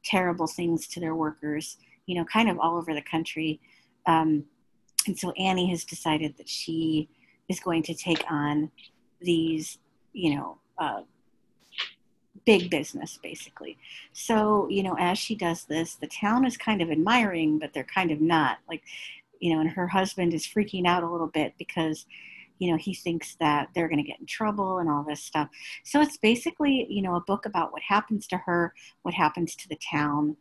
terrible 0.03 0.47
things 0.47 0.87
to 0.87 0.99
their 0.99 1.15
workers, 1.15 1.77
you 2.05 2.15
know, 2.15 2.25
kind 2.25 2.49
of 2.49 2.59
all 2.59 2.77
over 2.77 2.93
the 2.93 3.01
country. 3.01 3.59
Um, 4.05 4.45
and 5.07 5.17
so 5.17 5.31
Annie 5.31 5.69
has 5.69 5.85
decided 5.85 6.37
that 6.37 6.49
she 6.49 7.09
is 7.47 7.59
going 7.59 7.83
to 7.83 7.93
take 7.93 8.23
on 8.29 8.71
these, 9.21 9.79
you 10.13 10.35
know, 10.35 10.57
uh, 10.77 11.01
big 12.45 12.69
business 12.69 13.19
basically. 13.21 13.77
So, 14.13 14.67
you 14.69 14.83
know, 14.83 14.95
as 14.99 15.17
she 15.17 15.35
does 15.35 15.65
this, 15.65 15.95
the 15.95 16.07
town 16.07 16.45
is 16.45 16.57
kind 16.57 16.81
of 16.81 16.89
admiring, 16.89 17.59
but 17.59 17.73
they're 17.73 17.83
kind 17.83 18.11
of 18.11 18.21
not. 18.21 18.57
Like, 18.67 18.83
you 19.39 19.53
know, 19.53 19.61
and 19.61 19.69
her 19.69 19.87
husband 19.87 20.33
is 20.33 20.45
freaking 20.47 20.85
out 20.85 21.03
a 21.03 21.09
little 21.09 21.27
bit 21.27 21.53
because, 21.57 22.05
you 22.59 22.69
know, 22.69 22.77
he 22.77 22.93
thinks 22.93 23.35
that 23.39 23.69
they're 23.73 23.87
going 23.87 24.03
to 24.03 24.07
get 24.07 24.19
in 24.19 24.25
trouble 24.25 24.77
and 24.77 24.89
all 24.89 25.03
this 25.03 25.23
stuff. 25.23 25.49
So 25.83 26.01
it's 26.01 26.17
basically, 26.17 26.85
you 26.89 27.01
know, 27.01 27.15
a 27.15 27.21
book 27.21 27.45
about 27.45 27.71
what 27.71 27.81
happens 27.81 28.27
to 28.27 28.37
her, 28.37 28.73
what 29.01 29.13
happens 29.13 29.55
to 29.55 29.69
the 29.69 29.79
town, 29.89 30.35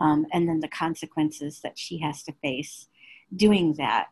um, 0.00 0.26
and 0.32 0.48
then 0.48 0.60
the 0.60 0.68
consequences 0.68 1.60
that 1.62 1.78
she 1.78 1.98
has 1.98 2.22
to 2.24 2.32
face 2.42 2.88
doing 3.36 3.74
that. 3.74 4.06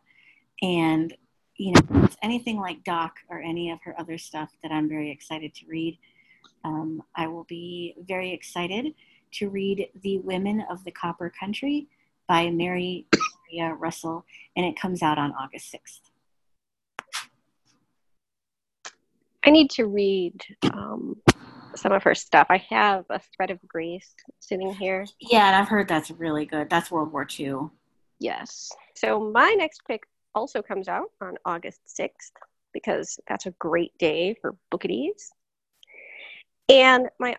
And, 0.61 1.15
you 1.55 1.73
know, 1.73 2.03
it's 2.03 2.17
anything 2.21 2.59
like 2.59 2.83
Doc 2.83 3.15
or 3.29 3.39
any 3.39 3.71
of 3.71 3.79
her 3.83 3.97
other 3.97 4.17
stuff 4.17 4.49
that 4.61 4.71
I'm 4.71 4.89
very 4.89 5.09
excited 5.09 5.55
to 5.55 5.65
read. 5.67 5.97
Um, 6.65 7.01
I 7.15 7.27
will 7.27 7.45
be 7.45 7.95
very 8.05 8.31
excited 8.31 8.93
to 9.33 9.49
read 9.49 9.87
The 10.01 10.19
Women 10.19 10.63
of 10.69 10.83
the 10.83 10.91
Copper 10.91 11.31
Country 11.37 11.87
by 12.27 12.49
Mary 12.49 13.05
Doria 13.11 13.73
Russell, 13.73 14.25
and 14.55 14.65
it 14.65 14.79
comes 14.79 15.01
out 15.01 15.17
on 15.17 15.33
August 15.33 15.73
6th. 15.73 16.12
I 19.45 19.49
need 19.49 19.69
to 19.71 19.85
read 19.85 20.41
um, 20.63 21.17
some 21.75 21.91
of 21.91 22.03
her 22.03 22.15
stuff. 22.15 22.47
I 22.49 22.57
have 22.69 23.05
A 23.09 23.19
Thread 23.35 23.51
of 23.51 23.59
Grace 23.67 24.13
sitting 24.39 24.73
here. 24.73 25.05
Yeah, 25.19 25.47
and 25.47 25.55
I've 25.55 25.67
heard 25.67 25.87
that's 25.87 26.11
really 26.11 26.45
good. 26.45 26.69
That's 26.69 26.91
World 26.91 27.11
War 27.11 27.27
II. 27.39 27.69
Yes. 28.19 28.71
So 28.95 29.19
my 29.19 29.53
next 29.57 29.81
pick 29.87 30.03
also 30.33 30.61
comes 30.61 30.87
out 30.87 31.09
on 31.21 31.35
August 31.45 31.81
6th 31.99 32.31
because 32.73 33.19
that's 33.27 33.45
a 33.45 33.51
great 33.51 33.97
day 33.97 34.35
for 34.41 34.55
Bookadies. 34.71 35.29
And 36.69 37.09
my 37.19 37.35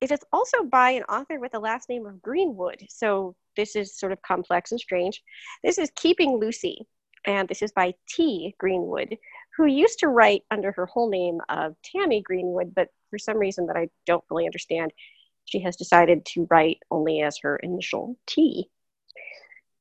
it 0.00 0.10
is 0.10 0.20
also 0.32 0.64
by 0.64 0.90
an 0.90 1.04
author 1.04 1.40
with 1.40 1.52
the 1.52 1.58
last 1.58 1.88
name 1.88 2.04
of 2.04 2.20
Greenwood. 2.20 2.84
So 2.90 3.34
this 3.56 3.76
is 3.76 3.98
sort 3.98 4.12
of 4.12 4.20
complex 4.20 4.70
and 4.72 4.80
strange. 4.80 5.22
This 5.64 5.78
is 5.78 5.90
Keeping 5.96 6.38
Lucy, 6.38 6.86
and 7.24 7.48
this 7.48 7.62
is 7.62 7.72
by 7.72 7.94
T. 8.08 8.54
Greenwood, 8.58 9.16
who 9.56 9.66
used 9.66 10.00
to 10.00 10.08
write 10.08 10.42
under 10.50 10.72
her 10.72 10.86
whole 10.86 11.08
name 11.08 11.40
of 11.48 11.76
Tammy 11.82 12.20
Greenwood, 12.20 12.74
but 12.74 12.88
for 13.10 13.18
some 13.18 13.38
reason 13.38 13.66
that 13.66 13.76
I 13.76 13.88
don't 14.04 14.24
really 14.30 14.46
understand, 14.46 14.92
she 15.44 15.60
has 15.60 15.76
decided 15.76 16.24
to 16.26 16.46
write 16.50 16.78
only 16.90 17.22
as 17.22 17.38
her 17.38 17.56
initial 17.56 18.16
T. 18.26 18.68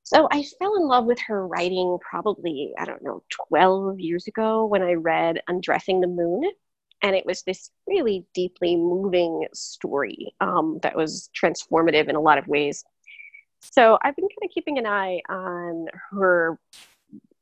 So 0.04 0.28
I 0.32 0.44
fell 0.60 0.76
in 0.76 0.88
love 0.88 1.06
with 1.06 1.20
her 1.28 1.48
writing 1.48 1.98
probably, 2.00 2.74
I 2.78 2.86
don't 2.86 3.04
know, 3.04 3.24
12 3.50 4.00
years 4.00 4.28
ago 4.28 4.66
when 4.66 4.84
I 4.84 4.94
read 4.94 5.42
Undressing 5.48 6.00
the 6.00 6.08
Moon. 6.08 6.44
And 7.02 7.16
it 7.16 7.26
was 7.26 7.42
this 7.42 7.72
really 7.88 8.26
deeply 8.34 8.76
moving 8.78 9.48
story 9.54 10.34
um, 10.40 10.80
that 10.84 10.96
was 10.96 11.30
transformative 11.36 12.08
in 12.08 12.16
a 12.16 12.22
lot 12.22 12.38
of 12.38 12.48
ways. 12.48 12.84
So 13.62 13.98
I've 14.02 14.16
been 14.16 14.28
kind 14.28 14.50
of 14.50 14.54
keeping 14.54 14.78
an 14.78 14.86
eye 14.86 15.22
on 15.28 15.88
her 16.12 16.60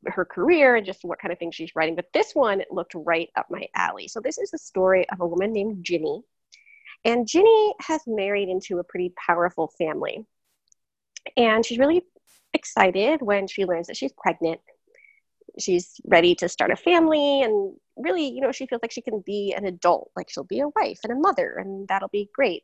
her 0.07 0.25
career 0.25 0.75
and 0.75 0.85
just 0.85 1.03
what 1.03 1.19
kind 1.19 1.31
of 1.31 1.39
things 1.39 1.55
she's 1.55 1.75
writing. 1.75 1.95
But 1.95 2.11
this 2.13 2.33
one 2.33 2.63
looked 2.71 2.93
right 2.95 3.29
up 3.35 3.47
my 3.49 3.67
alley. 3.75 4.07
So 4.07 4.19
this 4.19 4.37
is 4.37 4.51
the 4.51 4.57
story 4.57 5.07
of 5.09 5.21
a 5.21 5.27
woman 5.27 5.53
named 5.53 5.83
Ginny. 5.83 6.21
And 7.05 7.27
Ginny 7.27 7.73
has 7.81 8.01
married 8.07 8.49
into 8.49 8.79
a 8.79 8.83
pretty 8.83 9.13
powerful 9.17 9.67
family. 9.77 10.25
And 11.37 11.65
she's 11.65 11.79
really 11.79 12.03
excited 12.53 13.21
when 13.21 13.47
she 13.47 13.65
learns 13.65 13.87
that 13.87 13.97
she's 13.97 14.13
pregnant. 14.13 14.61
She's 15.59 15.99
ready 16.05 16.35
to 16.35 16.49
start 16.49 16.71
a 16.71 16.75
family 16.75 17.41
and 17.41 17.75
really, 17.95 18.27
you 18.27 18.41
know, 18.41 18.51
she 18.51 18.65
feels 18.65 18.81
like 18.81 18.91
she 18.91 19.01
can 19.01 19.21
be 19.25 19.53
an 19.55 19.65
adult, 19.65 20.11
like 20.15 20.29
she'll 20.29 20.43
be 20.43 20.61
a 20.61 20.69
wife 20.69 20.99
and 21.03 21.13
a 21.13 21.15
mother, 21.15 21.55
and 21.57 21.87
that'll 21.87 22.09
be 22.09 22.29
great. 22.33 22.63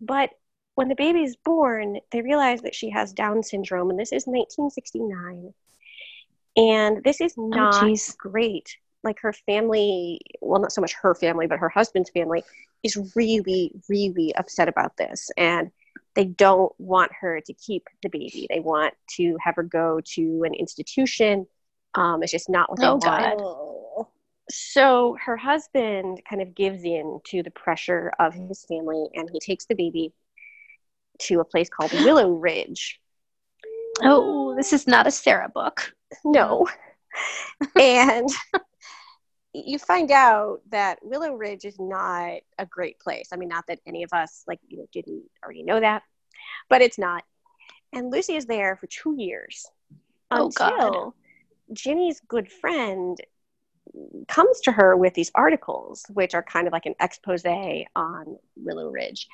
But 0.00 0.30
when 0.76 0.88
the 0.88 0.94
baby's 0.94 1.34
born, 1.34 1.98
they 2.12 2.22
realize 2.22 2.62
that 2.62 2.74
she 2.74 2.90
has 2.90 3.12
Down 3.12 3.42
syndrome, 3.42 3.90
and 3.90 3.98
this 3.98 4.12
is 4.12 4.26
1969. 4.26 5.52
And 6.58 7.02
this 7.04 7.20
is 7.20 7.34
oh, 7.38 7.48
not 7.48 7.84
oh, 7.84 7.96
great. 8.18 8.76
Like 9.04 9.20
her 9.20 9.32
family, 9.32 10.20
well, 10.40 10.60
not 10.60 10.72
so 10.72 10.80
much 10.80 10.92
her 10.94 11.14
family, 11.14 11.46
but 11.46 11.60
her 11.60 11.68
husband's 11.68 12.10
family 12.10 12.42
is 12.82 13.12
really, 13.14 13.72
really 13.88 14.34
upset 14.34 14.68
about 14.68 14.96
this. 14.96 15.30
And 15.36 15.70
they 16.16 16.24
don't 16.24 16.72
want 16.78 17.12
her 17.20 17.40
to 17.40 17.52
keep 17.54 17.86
the 18.02 18.08
baby. 18.08 18.48
They 18.50 18.58
want 18.58 18.92
to 19.16 19.36
have 19.40 19.54
her 19.54 19.62
go 19.62 20.00
to 20.14 20.42
an 20.44 20.52
institution. 20.52 21.46
Um, 21.94 22.24
it's 22.24 22.32
just 22.32 22.50
not 22.50 22.68
what 22.70 22.80
they 22.80 22.86
oh, 22.86 22.96
want. 22.96 23.38
God. 23.38 24.06
So 24.50 25.16
her 25.24 25.36
husband 25.36 26.22
kind 26.28 26.42
of 26.42 26.54
gives 26.54 26.82
in 26.82 27.20
to 27.26 27.42
the 27.42 27.50
pressure 27.50 28.12
of 28.18 28.34
his 28.34 28.64
family 28.64 29.04
and 29.14 29.28
he 29.32 29.38
takes 29.38 29.66
the 29.66 29.74
baby 29.74 30.12
to 31.20 31.40
a 31.40 31.44
place 31.44 31.68
called 31.68 31.92
Willow 32.04 32.32
Ridge. 32.32 33.00
Oh, 34.02 34.54
this 34.56 34.72
is 34.72 34.86
not 34.86 35.06
a 35.06 35.10
Sarah 35.10 35.48
book. 35.48 35.92
No. 36.24 36.66
and 37.80 38.28
you 39.52 39.78
find 39.78 40.10
out 40.10 40.60
that 40.70 40.98
Willow 41.02 41.34
Ridge 41.34 41.64
is 41.64 41.78
not 41.78 42.40
a 42.58 42.66
great 42.66 42.98
place. 43.00 43.28
I 43.32 43.36
mean, 43.36 43.48
not 43.48 43.66
that 43.68 43.80
any 43.86 44.02
of 44.02 44.12
us 44.12 44.44
like 44.46 44.60
you 44.68 44.78
know 44.78 44.86
didn't 44.92 45.24
already 45.42 45.62
know 45.62 45.80
that, 45.80 46.02
but 46.68 46.82
it's 46.82 46.98
not. 46.98 47.24
And 47.92 48.10
Lucy 48.10 48.36
is 48.36 48.46
there 48.46 48.76
for 48.76 48.86
two 48.86 49.14
years 49.18 49.66
oh, 50.30 50.46
until 50.46 50.90
God. 50.90 51.12
Ginny's 51.72 52.20
good 52.28 52.50
friend 52.50 53.18
comes 54.28 54.60
to 54.60 54.72
her 54.72 54.96
with 54.96 55.14
these 55.14 55.30
articles, 55.34 56.04
which 56.12 56.34
are 56.34 56.42
kind 56.42 56.66
of 56.66 56.72
like 56.72 56.86
an 56.86 56.94
expose 57.00 57.44
on 57.96 58.36
Willow 58.56 58.90
Ridge. 58.90 59.26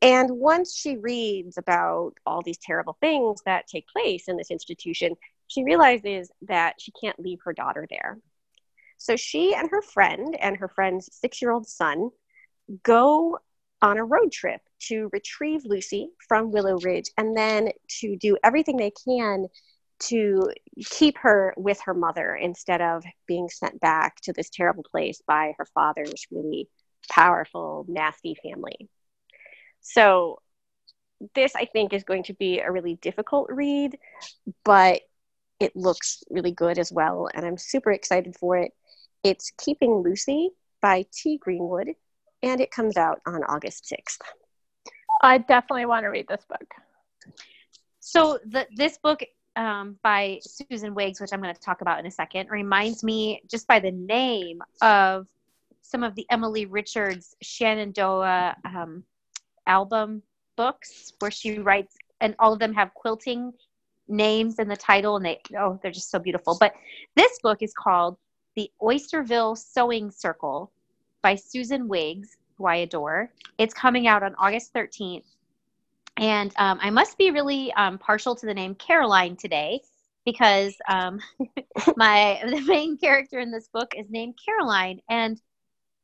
And 0.00 0.30
once 0.30 0.76
she 0.76 0.96
reads 0.96 1.58
about 1.58 2.12
all 2.24 2.42
these 2.42 2.58
terrible 2.58 2.96
things 3.00 3.42
that 3.46 3.66
take 3.66 3.88
place 3.88 4.28
in 4.28 4.36
this 4.36 4.50
institution, 4.50 5.16
she 5.48 5.64
realizes 5.64 6.30
that 6.42 6.74
she 6.78 6.92
can't 6.92 7.18
leave 7.18 7.40
her 7.44 7.52
daughter 7.52 7.86
there. 7.90 8.18
So 8.98 9.16
she 9.16 9.54
and 9.54 9.68
her 9.70 9.82
friend 9.82 10.36
and 10.40 10.56
her 10.58 10.68
friend's 10.68 11.08
six 11.12 11.40
year 11.42 11.50
old 11.50 11.66
son 11.66 12.10
go 12.82 13.38
on 13.80 13.96
a 13.96 14.04
road 14.04 14.32
trip 14.32 14.60
to 14.80 15.08
retrieve 15.12 15.64
Lucy 15.64 16.10
from 16.26 16.50
Willow 16.50 16.78
Ridge 16.78 17.10
and 17.16 17.36
then 17.36 17.70
to 18.00 18.16
do 18.16 18.36
everything 18.42 18.76
they 18.76 18.92
can 19.04 19.46
to 20.00 20.50
keep 20.90 21.18
her 21.18 21.54
with 21.56 21.80
her 21.84 21.94
mother 21.94 22.34
instead 22.34 22.80
of 22.80 23.04
being 23.26 23.48
sent 23.48 23.80
back 23.80 24.20
to 24.22 24.32
this 24.32 24.50
terrible 24.50 24.84
place 24.88 25.20
by 25.26 25.54
her 25.58 25.66
father's 25.74 26.26
really 26.30 26.68
powerful, 27.10 27.84
nasty 27.88 28.36
family. 28.42 28.88
So, 29.80 30.40
this 31.34 31.56
I 31.56 31.64
think 31.64 31.92
is 31.92 32.04
going 32.04 32.24
to 32.24 32.34
be 32.34 32.60
a 32.60 32.70
really 32.70 32.94
difficult 32.94 33.48
read, 33.50 33.98
but 34.64 35.00
it 35.60 35.74
looks 35.74 36.22
really 36.30 36.52
good 36.52 36.78
as 36.78 36.92
well, 36.92 37.28
and 37.34 37.44
I'm 37.44 37.58
super 37.58 37.92
excited 37.92 38.36
for 38.36 38.56
it. 38.56 38.72
It's 39.24 39.52
Keeping 39.58 39.96
Lucy 39.96 40.50
by 40.80 41.06
T. 41.12 41.38
Greenwood, 41.38 41.88
and 42.42 42.60
it 42.60 42.70
comes 42.70 42.96
out 42.96 43.20
on 43.26 43.42
August 43.44 43.92
6th. 43.92 44.20
I 45.22 45.38
definitely 45.38 45.86
want 45.86 46.04
to 46.04 46.08
read 46.08 46.28
this 46.28 46.44
book. 46.48 46.74
So 48.00 48.38
the 48.46 48.66
this 48.74 48.98
book 48.98 49.20
um, 49.56 49.98
by 50.02 50.40
Susan 50.42 50.94
Wiggs, 50.94 51.20
which 51.20 51.30
I'm 51.32 51.42
going 51.42 51.54
to 51.54 51.60
talk 51.60 51.80
about 51.80 51.98
in 51.98 52.06
a 52.06 52.10
second, 52.10 52.48
reminds 52.50 53.02
me 53.02 53.42
just 53.50 53.66
by 53.66 53.80
the 53.80 53.90
name 53.90 54.62
of 54.80 55.26
some 55.82 56.04
of 56.04 56.14
the 56.14 56.26
Emilie 56.30 56.66
Richards 56.66 57.34
Shenandoah 57.42 58.56
um, 58.64 59.02
album 59.66 60.22
books, 60.56 61.12
where 61.18 61.30
she 61.30 61.58
writes, 61.58 61.96
and 62.20 62.34
all 62.38 62.52
of 62.52 62.60
them 62.60 62.74
have 62.74 62.94
quilting 62.94 63.52
names 64.08 64.58
in 64.58 64.68
the 64.68 64.76
title, 64.76 65.16
and 65.16 65.24
they 65.24 65.40
oh 65.58 65.78
they're 65.82 65.92
just 65.92 66.10
so 66.10 66.18
beautiful. 66.18 66.56
But 66.58 66.74
this 67.16 67.38
book 67.42 67.58
is 67.62 67.72
called 67.72 68.16
The 68.56 68.70
Oysterville 68.82 69.56
Sewing 69.56 70.10
Circle 70.10 70.72
by 71.22 71.34
Susan 71.34 71.88
Wiggs, 71.88 72.36
who 72.56 72.66
I 72.66 72.76
adore. 72.76 73.32
It's 73.58 73.74
coming 73.74 74.06
out 74.06 74.22
on 74.22 74.34
August 74.36 74.72
13th. 74.74 75.24
And 76.16 76.52
um, 76.56 76.78
I 76.82 76.90
must 76.90 77.16
be 77.16 77.30
really 77.30 77.72
um, 77.74 77.96
partial 77.96 78.34
to 78.34 78.46
the 78.46 78.54
name 78.54 78.74
Caroline 78.74 79.36
today 79.36 79.80
because 80.24 80.76
um, 80.88 81.20
my 81.96 82.40
the 82.46 82.60
main 82.62 82.98
character 82.98 83.38
in 83.38 83.50
this 83.50 83.68
book 83.68 83.94
is 83.96 84.10
named 84.10 84.34
Caroline. 84.44 85.00
And 85.08 85.40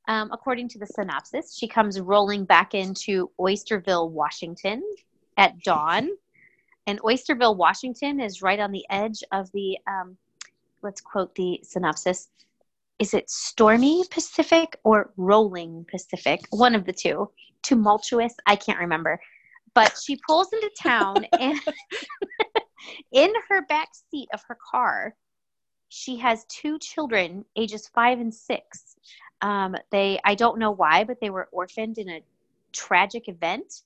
um, 0.07 0.31
according 0.33 0.69
to 0.71 0.79
the 0.79 0.87
synopsis, 0.87 1.57
she 1.57 1.67
comes 1.67 1.99
rolling 2.01 2.45
back 2.45 2.75
into 2.75 3.31
Oysterville, 3.41 4.11
Washington 4.11 4.83
at 5.37 5.61
dawn. 5.61 6.11
And 6.87 7.01
Oysterville, 7.01 7.57
Washington 7.57 8.21
is 8.21 8.43
right 8.43 8.61
on 8.61 8.73
the 8.73 8.85
edge 8.91 9.23
of 9.33 9.51
the, 9.53 9.79
um, 9.87 10.17
let's 10.83 11.01
quote 11.01 11.35
the 11.35 11.61
synopsis 11.63 12.29
is 12.99 13.15
it 13.15 13.29
stormy 13.29 14.05
Pacific 14.11 14.79
or 14.85 15.13
rolling 15.17 15.85
Pacific? 15.91 16.41
One 16.51 16.75
of 16.75 16.85
the 16.85 16.93
two. 16.93 17.31
Tumultuous, 17.63 18.35
I 18.47 18.57
can't 18.57 18.79
remember. 18.79 19.21
But 19.75 19.99
she 20.03 20.19
pulls 20.27 20.53
into 20.53 20.71
town 20.81 21.27
and 21.41 21.59
in 23.13 23.33
her 23.49 23.67
back 23.67 23.89
seat 24.11 24.29
of 24.33 24.43
her 24.47 24.57
car, 24.71 25.15
she 25.89 26.17
has 26.19 26.45
two 26.47 26.79
children, 26.79 27.45
ages 27.57 27.89
five 27.89 28.21
and 28.21 28.33
six. 28.33 28.97
Um, 29.43 29.75
they, 29.91 30.21
I 30.25 30.35
don't 30.35 30.59
know 30.59 30.71
why, 30.71 31.05
but 31.05 31.21
they 31.21 31.31
were 31.31 31.49
orphaned 31.53 31.99
in 31.99 32.09
a 32.09 32.23
tragic 32.73 33.29
event, 33.29 33.83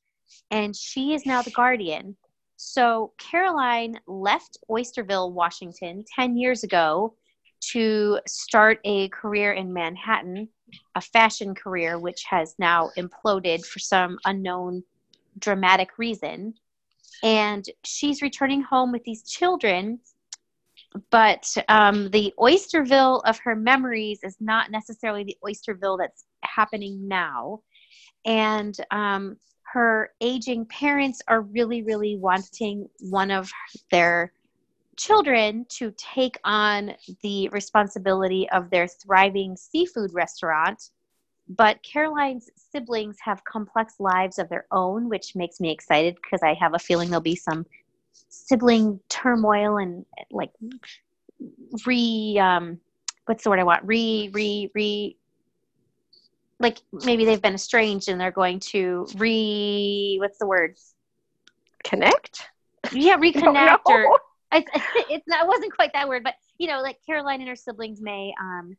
and 0.51 0.77
she 0.77 1.15
is 1.15 1.27
now 1.27 1.43
the 1.43 1.51
guardian. 1.51 2.17
So 2.61 3.13
Caroline 3.19 4.01
left 4.09 4.59
Oysterville, 4.69 5.31
Washington, 5.31 6.05
10 6.13 6.37
years 6.37 6.65
ago 6.65 7.15
to 7.71 8.19
start 8.27 8.81
a 8.83 9.09
career 9.11 9.53
in 9.53 9.73
Manhattan, 9.73 10.49
a 10.97 11.01
fashion 11.01 11.55
career, 11.55 12.01
which 12.01 12.25
has 12.29 12.57
now 12.59 12.91
imploded 12.99 13.65
for 13.65 13.79
some 13.79 14.19
unknown 14.25 14.83
dramatic 15.39 15.99
reason. 15.99 16.53
And 17.23 17.65
she's 17.85 18.23
returning 18.23 18.63
home 18.63 18.91
with 18.91 19.05
these 19.05 19.23
children, 19.23 20.01
but 21.11 21.57
um, 21.69 22.11
the 22.11 22.35
Oysterville 22.41 23.23
of 23.25 23.39
her 23.39 23.55
memories 23.55 24.25
is 24.25 24.37
not 24.41 24.73
necessarily 24.73 25.23
the 25.23 25.39
Oysterville 25.45 25.99
that's 25.99 26.25
happening 26.43 27.07
now. 27.07 27.61
And 28.25 28.77
um, 28.91 29.37
her 29.73 30.11
aging 30.21 30.67
parents 30.67 31.21
are 31.29 31.43
really, 31.43 31.83
really 31.83 32.17
wanting 32.17 32.89
one 33.01 33.31
of 33.31 33.51
their 33.91 34.33
children 34.97 35.67
to 35.69 35.93
take 35.97 36.39
on 36.45 36.95
the 37.23 37.49
responsibility 37.51 38.49
of 38.51 38.71
their 38.71 38.89
thriving 38.89 39.57
seafood 39.57 40.13
restaurant. 40.15 40.91
But 41.49 41.83
Caroline's 41.83 42.51
siblings 42.57 43.17
have 43.23 43.45
complex 43.45 43.95
lives 43.99 44.39
of 44.39 44.49
their 44.49 44.67
own, 44.71 45.09
which 45.09 45.35
makes 45.35 45.61
me 45.61 45.71
excited 45.71 46.17
because 46.17 46.43
I 46.43 46.55
have 46.55 46.75
a 46.75 46.79
feeling 46.79 47.09
there'll 47.09 47.23
be 47.23 47.37
some 47.37 47.65
sibling 48.29 49.01
turmoil 49.09 49.79
and 49.79 50.05
like 50.31 50.51
re 51.87 52.39
um 52.41 52.81
what's 53.27 53.45
the 53.45 53.51
word 53.51 53.61
I 53.61 53.65
want? 53.65 53.85
Re 53.85 54.31
re 54.33 54.71
re 54.75 55.17
like 56.61 56.79
maybe 56.93 57.25
they've 57.25 57.43
been 57.43 57.55
estranged 57.55 58.09
and 58.09 58.21
they're 58.21 58.31
going 58.31 58.61
to 58.61 59.07
re 59.17 60.17
what's 60.21 60.39
the 60.39 60.47
word? 60.47 60.77
Connect? 61.85 62.49
Yeah, 62.93 63.17
reconnect 63.19 63.81
or 63.87 64.19
I, 64.53 64.65
it's 65.11 65.27
not, 65.27 65.45
it 65.45 65.49
wasn't 65.49 65.75
quite 65.75 65.93
that 65.93 66.09
word, 66.09 66.25
but 66.25 66.35
you 66.59 66.69
know, 66.69 66.81
like 66.81 66.99
Caroline 67.07 67.41
and 67.41 67.49
her 67.49 67.57
siblings 67.57 68.01
may 68.01 68.33
um, 68.41 68.77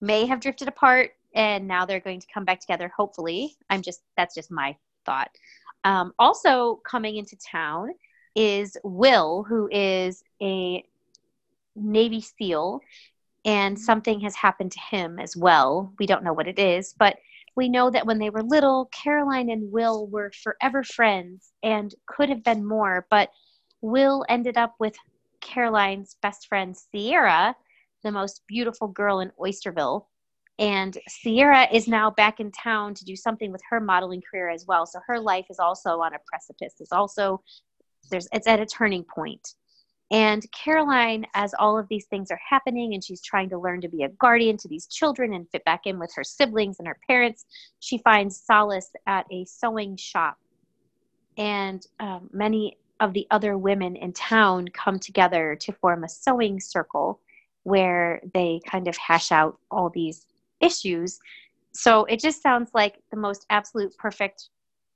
may 0.00 0.26
have 0.26 0.40
drifted 0.40 0.68
apart, 0.68 1.12
and 1.34 1.66
now 1.66 1.84
they're 1.84 2.00
going 2.00 2.20
to 2.20 2.26
come 2.32 2.44
back 2.44 2.60
together. 2.60 2.90
Hopefully, 2.96 3.56
I'm 3.70 3.82
just 3.82 4.02
that's 4.16 4.34
just 4.34 4.50
my 4.50 4.76
thought. 5.04 5.30
Um, 5.84 6.12
also 6.18 6.80
coming 6.84 7.16
into 7.16 7.36
town 7.36 7.90
is 8.34 8.76
Will, 8.82 9.44
who 9.44 9.68
is 9.70 10.24
a 10.42 10.84
Navy 11.76 12.20
SEAL, 12.20 12.80
and 13.44 13.78
something 13.78 14.20
has 14.20 14.34
happened 14.34 14.72
to 14.72 14.80
him 14.80 15.18
as 15.18 15.36
well. 15.36 15.92
We 15.98 16.06
don't 16.06 16.24
know 16.24 16.32
what 16.32 16.48
it 16.48 16.58
is, 16.58 16.94
but 16.98 17.16
we 17.56 17.68
know 17.68 17.90
that 17.90 18.06
when 18.06 18.18
they 18.18 18.30
were 18.30 18.42
little, 18.42 18.86
Caroline 18.86 19.50
and 19.50 19.70
Will 19.70 20.06
were 20.08 20.32
forever 20.42 20.82
friends 20.82 21.52
and 21.62 21.94
could 22.06 22.28
have 22.28 22.42
been 22.42 22.64
more, 22.64 23.06
but 23.10 23.30
Will 23.80 24.24
ended 24.28 24.56
up 24.56 24.74
with 24.80 24.96
Caroline's 25.40 26.16
best 26.22 26.48
friend, 26.48 26.76
Sierra, 26.76 27.54
the 28.02 28.10
most 28.10 28.42
beautiful 28.48 28.88
girl 28.88 29.20
in 29.20 29.30
Oysterville. 29.38 30.06
And 30.58 30.96
Sierra 31.08 31.68
is 31.72 31.88
now 31.88 32.10
back 32.10 32.40
in 32.40 32.50
town 32.50 32.94
to 32.94 33.04
do 33.04 33.16
something 33.16 33.52
with 33.52 33.60
her 33.70 33.80
modeling 33.80 34.22
career 34.28 34.48
as 34.48 34.66
well. 34.66 34.86
So 34.86 35.00
her 35.06 35.20
life 35.20 35.46
is 35.50 35.58
also 35.58 36.00
on 36.00 36.14
a 36.14 36.18
precipice. 36.26 36.74
It's 36.80 36.92
also 36.92 37.42
there's 38.10 38.28
it's 38.32 38.46
at 38.46 38.60
a 38.60 38.66
turning 38.66 39.04
point. 39.04 39.54
And 40.14 40.46
Caroline, 40.52 41.26
as 41.34 41.54
all 41.58 41.76
of 41.76 41.88
these 41.88 42.06
things 42.06 42.30
are 42.30 42.38
happening, 42.48 42.94
and 42.94 43.02
she's 43.02 43.20
trying 43.20 43.48
to 43.48 43.58
learn 43.58 43.80
to 43.80 43.88
be 43.88 44.04
a 44.04 44.08
guardian 44.10 44.56
to 44.58 44.68
these 44.68 44.86
children 44.86 45.34
and 45.34 45.50
fit 45.50 45.64
back 45.64 45.86
in 45.86 45.98
with 45.98 46.14
her 46.14 46.22
siblings 46.22 46.78
and 46.78 46.86
her 46.86 46.98
parents, 47.08 47.46
she 47.80 47.98
finds 47.98 48.40
solace 48.40 48.92
at 49.08 49.26
a 49.32 49.44
sewing 49.44 49.96
shop. 49.96 50.38
And 51.36 51.84
um, 51.98 52.30
many 52.32 52.78
of 53.00 53.12
the 53.12 53.26
other 53.32 53.58
women 53.58 53.96
in 53.96 54.12
town 54.12 54.68
come 54.68 55.00
together 55.00 55.56
to 55.56 55.72
form 55.72 56.04
a 56.04 56.08
sewing 56.08 56.60
circle 56.60 57.18
where 57.64 58.20
they 58.34 58.60
kind 58.70 58.86
of 58.86 58.96
hash 58.96 59.32
out 59.32 59.58
all 59.68 59.90
these 59.90 60.26
issues. 60.60 61.18
So 61.72 62.04
it 62.04 62.20
just 62.20 62.40
sounds 62.40 62.70
like 62.72 63.02
the 63.10 63.16
most 63.16 63.46
absolute 63.50 63.92
perfect, 63.98 64.50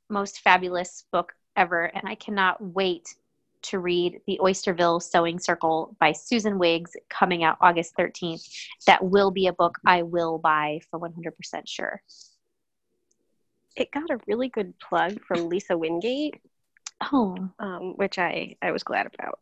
most 0.08 0.42
fabulous 0.42 1.06
book 1.10 1.32
ever. 1.56 1.86
And 1.86 2.08
I 2.08 2.14
cannot 2.14 2.62
wait 2.62 3.16
to 3.62 3.78
read 3.78 4.20
The 4.26 4.38
Oysterville 4.42 5.02
Sewing 5.02 5.38
Circle 5.38 5.96
by 6.00 6.12
Susan 6.12 6.58
Wiggs 6.58 6.92
coming 7.08 7.44
out 7.44 7.58
August 7.60 7.94
13th. 7.98 8.48
That 8.86 9.04
will 9.04 9.30
be 9.30 9.46
a 9.46 9.52
book 9.52 9.76
I 9.86 10.02
will 10.02 10.38
buy 10.38 10.80
for 10.90 10.98
100% 11.00 11.32
sure. 11.66 12.02
It 13.76 13.90
got 13.92 14.10
a 14.10 14.18
really 14.26 14.48
good 14.48 14.74
plug 14.80 15.20
from 15.26 15.48
Lisa 15.48 15.76
Wingate 15.76 16.40
Oh, 17.12 17.36
um, 17.58 17.94
which 17.96 18.18
I, 18.18 18.56
I 18.60 18.72
was 18.72 18.82
glad 18.82 19.06
about. 19.06 19.40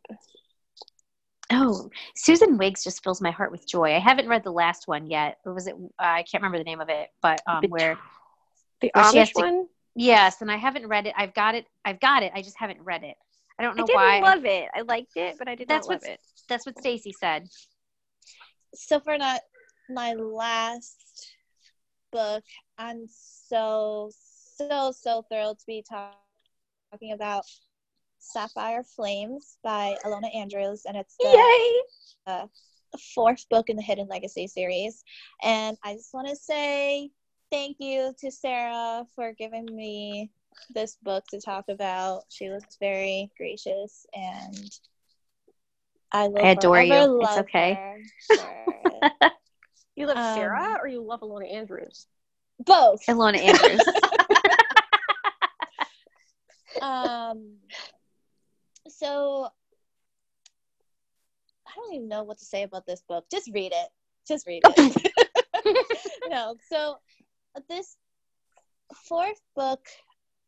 Oh, 1.51 1.89
Susan 2.15 2.57
Wiggs 2.57 2.83
just 2.83 3.03
fills 3.03 3.21
my 3.21 3.31
heart 3.31 3.51
with 3.51 3.67
joy. 3.67 3.95
I 3.95 3.99
haven't 3.99 4.27
read 4.27 4.43
the 4.43 4.51
last 4.51 4.87
one 4.87 5.09
yet. 5.09 5.37
Or 5.45 5.53
was 5.53 5.67
it? 5.67 5.75
Uh, 5.75 5.87
I 5.97 6.23
can't 6.23 6.43
remember 6.43 6.57
the 6.57 6.65
name 6.65 6.81
of 6.81 6.89
it, 6.89 7.09
but 7.21 7.41
um, 7.47 7.63
where 7.69 7.97
the 8.81 8.91
where 8.93 9.05
Amish 9.05 9.33
to, 9.33 9.41
one. 9.41 9.67
Yes, 9.95 10.41
and 10.41 10.51
I 10.51 10.57
haven't 10.57 10.87
read 10.87 11.07
it. 11.07 11.13
I've 11.17 11.33
got 11.33 11.55
it. 11.55 11.65
I've 11.83 11.99
got 11.99 12.21
it. 12.21 12.31
I 12.35 12.41
just 12.41 12.57
haven't 12.59 12.81
read 12.81 13.03
it. 13.03 13.15
I 13.59 13.63
don't 13.63 13.75
know 13.75 13.83
I 13.83 13.85
didn't 13.85 13.95
why. 13.95 14.19
love 14.19 14.45
it. 14.45 14.69
I 14.75 14.81
liked 14.81 15.15
it, 15.15 15.35
but 15.39 15.47
I 15.47 15.55
did 15.55 15.67
that's 15.67 15.87
not 15.87 15.93
love 15.95 16.01
what, 16.03 16.11
it. 16.11 16.19
That's 16.47 16.65
what 16.65 16.77
Stacy 16.77 17.13
said. 17.19 17.47
So 18.73 18.99
for 18.99 19.17
not 19.17 19.41
my 19.89 20.13
last 20.13 21.35
book, 22.11 22.43
I'm 22.77 23.05
so 23.07 24.11
so 24.57 24.91
so 24.91 25.23
thrilled 25.29 25.59
to 25.59 25.65
be 25.65 25.83
talking 25.87 26.17
talking 26.91 27.13
about 27.13 27.43
Sapphire 28.19 28.83
Flames 28.83 29.57
by 29.63 29.95
Ilona 30.05 30.33
Andrews, 30.35 30.83
and 30.85 30.97
it's 30.97 31.15
the 31.19 31.27
Yay! 31.27 32.33
Uh, 32.33 32.47
fourth 33.13 33.47
book 33.49 33.69
in 33.69 33.75
the 33.75 33.81
Hidden 33.81 34.07
Legacy 34.07 34.47
series. 34.47 35.03
And 35.43 35.77
I 35.83 35.93
just 35.93 36.13
want 36.13 36.27
to 36.27 36.35
say 36.35 37.11
thank 37.51 37.77
you 37.79 38.13
to 38.19 38.31
Sarah 38.31 39.05
for 39.15 39.33
giving 39.33 39.65
me 39.65 40.31
this 40.69 40.97
book 41.01 41.25
to 41.29 41.39
talk 41.39 41.65
about. 41.69 42.23
She 42.29 42.49
was 42.49 42.63
very 42.79 43.31
gracious 43.37 44.05
and 44.13 44.69
I, 46.11 46.27
will 46.27 46.39
I 46.43 46.49
adore 46.49 46.81
you. 46.81 46.93
forever 46.93 47.17
It's 47.21 47.37
okay. 47.37 47.79
her. 48.37 49.09
You 49.95 50.07
love 50.07 50.17
Um, 50.17 50.23
Sarah 50.23 50.77
or 50.81 50.87
you 50.87 51.01
love 51.03 51.21
Ilona 51.21 51.51
Andrews? 51.51 52.07
Both. 52.59 53.07
Ilona 53.07 53.37
Andrews. 53.37 53.83
um 56.81 57.57
so 58.87 59.49
i 61.67 61.71
don't 61.75 61.93
even 61.93 62.07
know 62.07 62.23
what 62.23 62.37
to 62.37 62.45
say 62.45 62.63
about 62.63 62.85
this 62.85 63.01
book 63.07 63.25
just 63.31 63.49
read 63.53 63.71
it 63.73 63.89
just 64.27 64.47
read 64.47 64.61
it 64.65 65.13
no 66.29 66.55
so 66.69 66.97
this 67.69 67.97
fourth 69.07 69.41
book 69.55 69.85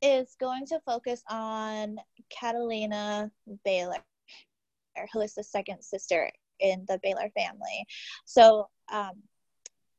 is 0.01 0.35
going 0.39 0.65
to 0.65 0.79
focus 0.85 1.23
on 1.29 1.97
catalina 2.29 3.31
baylor 3.65 4.03
who 5.13 5.21
is 5.21 5.33
the 5.33 5.43
second 5.43 5.81
sister 5.81 6.31
in 6.59 6.85
the 6.87 6.99
baylor 7.03 7.29
family 7.35 7.85
so 8.25 8.67
um 8.91 9.11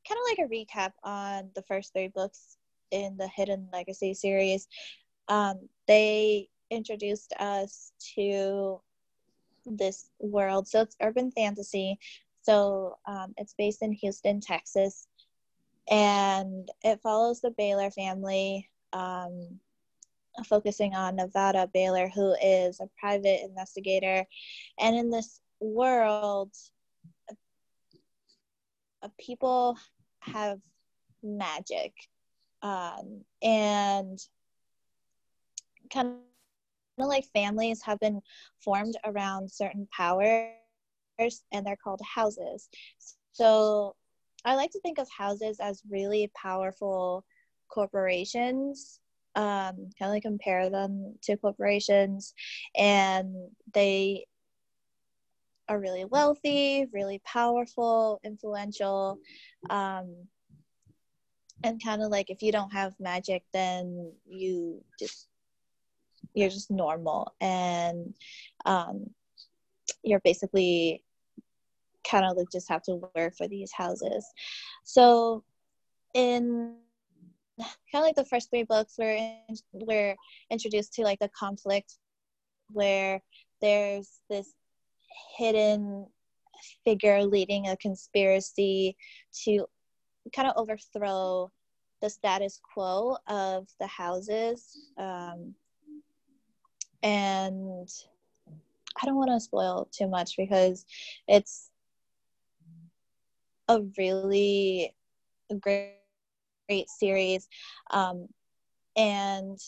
kind 0.09 0.19
of 0.19 0.39
like 0.39 0.39
a 0.39 0.53
recap 0.53 0.93
on 1.05 1.51
the 1.55 1.63
first 1.63 1.93
three 1.93 2.09
books 2.09 2.57
in 2.91 3.17
the 3.17 3.29
hidden 3.29 3.69
legacy 3.73 4.13
series 4.15 4.67
um, 5.31 5.69
they 5.87 6.49
introduced 6.71 7.33
us 7.39 7.93
to 8.17 8.81
this 9.65 10.11
world. 10.19 10.69
So 10.69 10.83
it's 10.83 10.97
urban 11.01 11.31
fantasy. 11.31 11.99
So 12.43 12.97
um, 13.07 13.35
it's 13.37 13.55
based 13.57 13.83
in 13.83 13.93
Houston, 13.93 14.41
Texas, 14.41 15.07
and 15.89 16.69
it 16.83 17.01
follows 17.03 17.41
the 17.41 17.53
Baylor 17.53 17.91
family, 17.91 18.69
um, 18.93 19.61
focusing 20.47 20.95
on 20.95 21.17
Nevada 21.17 21.69
Baylor, 21.73 22.09
who 22.09 22.35
is 22.43 22.81
a 22.81 22.89
private 22.99 23.43
investigator. 23.43 24.25
And 24.79 24.97
in 24.97 25.11
this 25.11 25.41
world, 25.61 26.53
uh, 29.03 29.09
people 29.19 29.77
have 30.21 30.59
magic. 31.23 31.93
Um, 32.63 33.25
and 33.43 34.19
kind 35.93 36.19
of 36.99 37.09
like 37.09 37.25
families 37.33 37.83
have 37.83 37.99
been 38.01 38.21
formed 38.63 38.97
around 39.05 39.51
certain 39.51 39.89
powers 39.91 40.53
and 41.53 41.67
they're 41.67 41.77
called 41.83 42.01
houses. 42.03 42.69
So 43.33 43.97
I 44.45 44.55
like 44.55 44.71
to 44.73 44.81
think 44.81 44.99
of 44.99 45.09
houses 45.11 45.59
as 45.61 45.83
really 45.91 46.31
powerful 46.35 47.25
corporations. 47.69 49.00
Um, 49.37 49.91
kind 49.99 50.09
of 50.09 50.11
like 50.11 50.23
compare 50.23 50.71
them 50.71 51.15
to 51.23 51.37
corporations, 51.37 52.35
and 52.77 53.35
they 53.73 54.27
are 55.69 55.79
really 55.79 56.05
wealthy, 56.05 56.87
really 56.93 57.21
powerful, 57.25 58.21
influential. 58.25 59.19
Um, 59.69 60.27
and 61.63 61.83
kind 61.83 62.03
of 62.03 62.11
like 62.11 62.31
if 62.31 62.43
you 62.43 62.51
don't 62.51 62.73
have 62.73 62.95
magic, 62.99 63.45
then 63.53 64.13
you 64.27 64.83
just 64.99 65.29
you're 66.35 66.49
just 66.49 66.71
normal 66.71 67.35
and 67.41 68.15
um, 68.67 69.11
you're 70.03 70.21
basically 70.21 71.03
kind 72.09 72.25
of 72.25 72.37
like 72.37 72.51
just 72.53 72.69
have 72.69 72.83
to 72.83 73.01
work 73.15 73.37
for 73.37 73.47
these 73.47 73.71
houses 73.73 74.25
so 74.85 75.45
in 76.15 76.77
kind 77.61 78.03
of 78.03 78.03
like 78.03 78.17
the 78.17 78.25
first 78.25 78.51
three 78.51 78.65
books 78.65 78.95
we're 78.99 79.13
in, 79.13 79.57
we're 79.73 80.17
introduced 80.51 80.95
to 80.95 81.03
like 81.03 81.19
the 81.19 81.31
conflict 81.39 81.95
where 82.73 83.21
there's 83.61 84.21
this 84.29 84.55
hidden 85.37 86.07
figure 86.85 87.23
leading 87.25 87.69
a 87.69 87.77
conspiracy 87.77 88.97
to 89.45 89.67
kind 90.35 90.49
of 90.49 90.55
overthrow 90.57 91.51
the 92.03 92.11
status 92.11 92.61
quo 92.73 93.17
of 93.27 93.67
the 93.79 93.87
houses 93.87 94.91
um, 94.99 95.55
and 97.03 97.89
I 99.03 99.07
don't 99.07 99.17
want 99.17 99.31
to 99.31 99.41
spoil 99.41 99.89
too 99.91 100.09
much 100.09 100.37
because 100.37 100.85
it's 101.27 101.71
a 103.69 103.81
really 103.97 104.95
great, 105.61 105.95
great 106.71 106.89
series. 106.89 107.49
Um, 107.91 108.29
and 108.97 109.59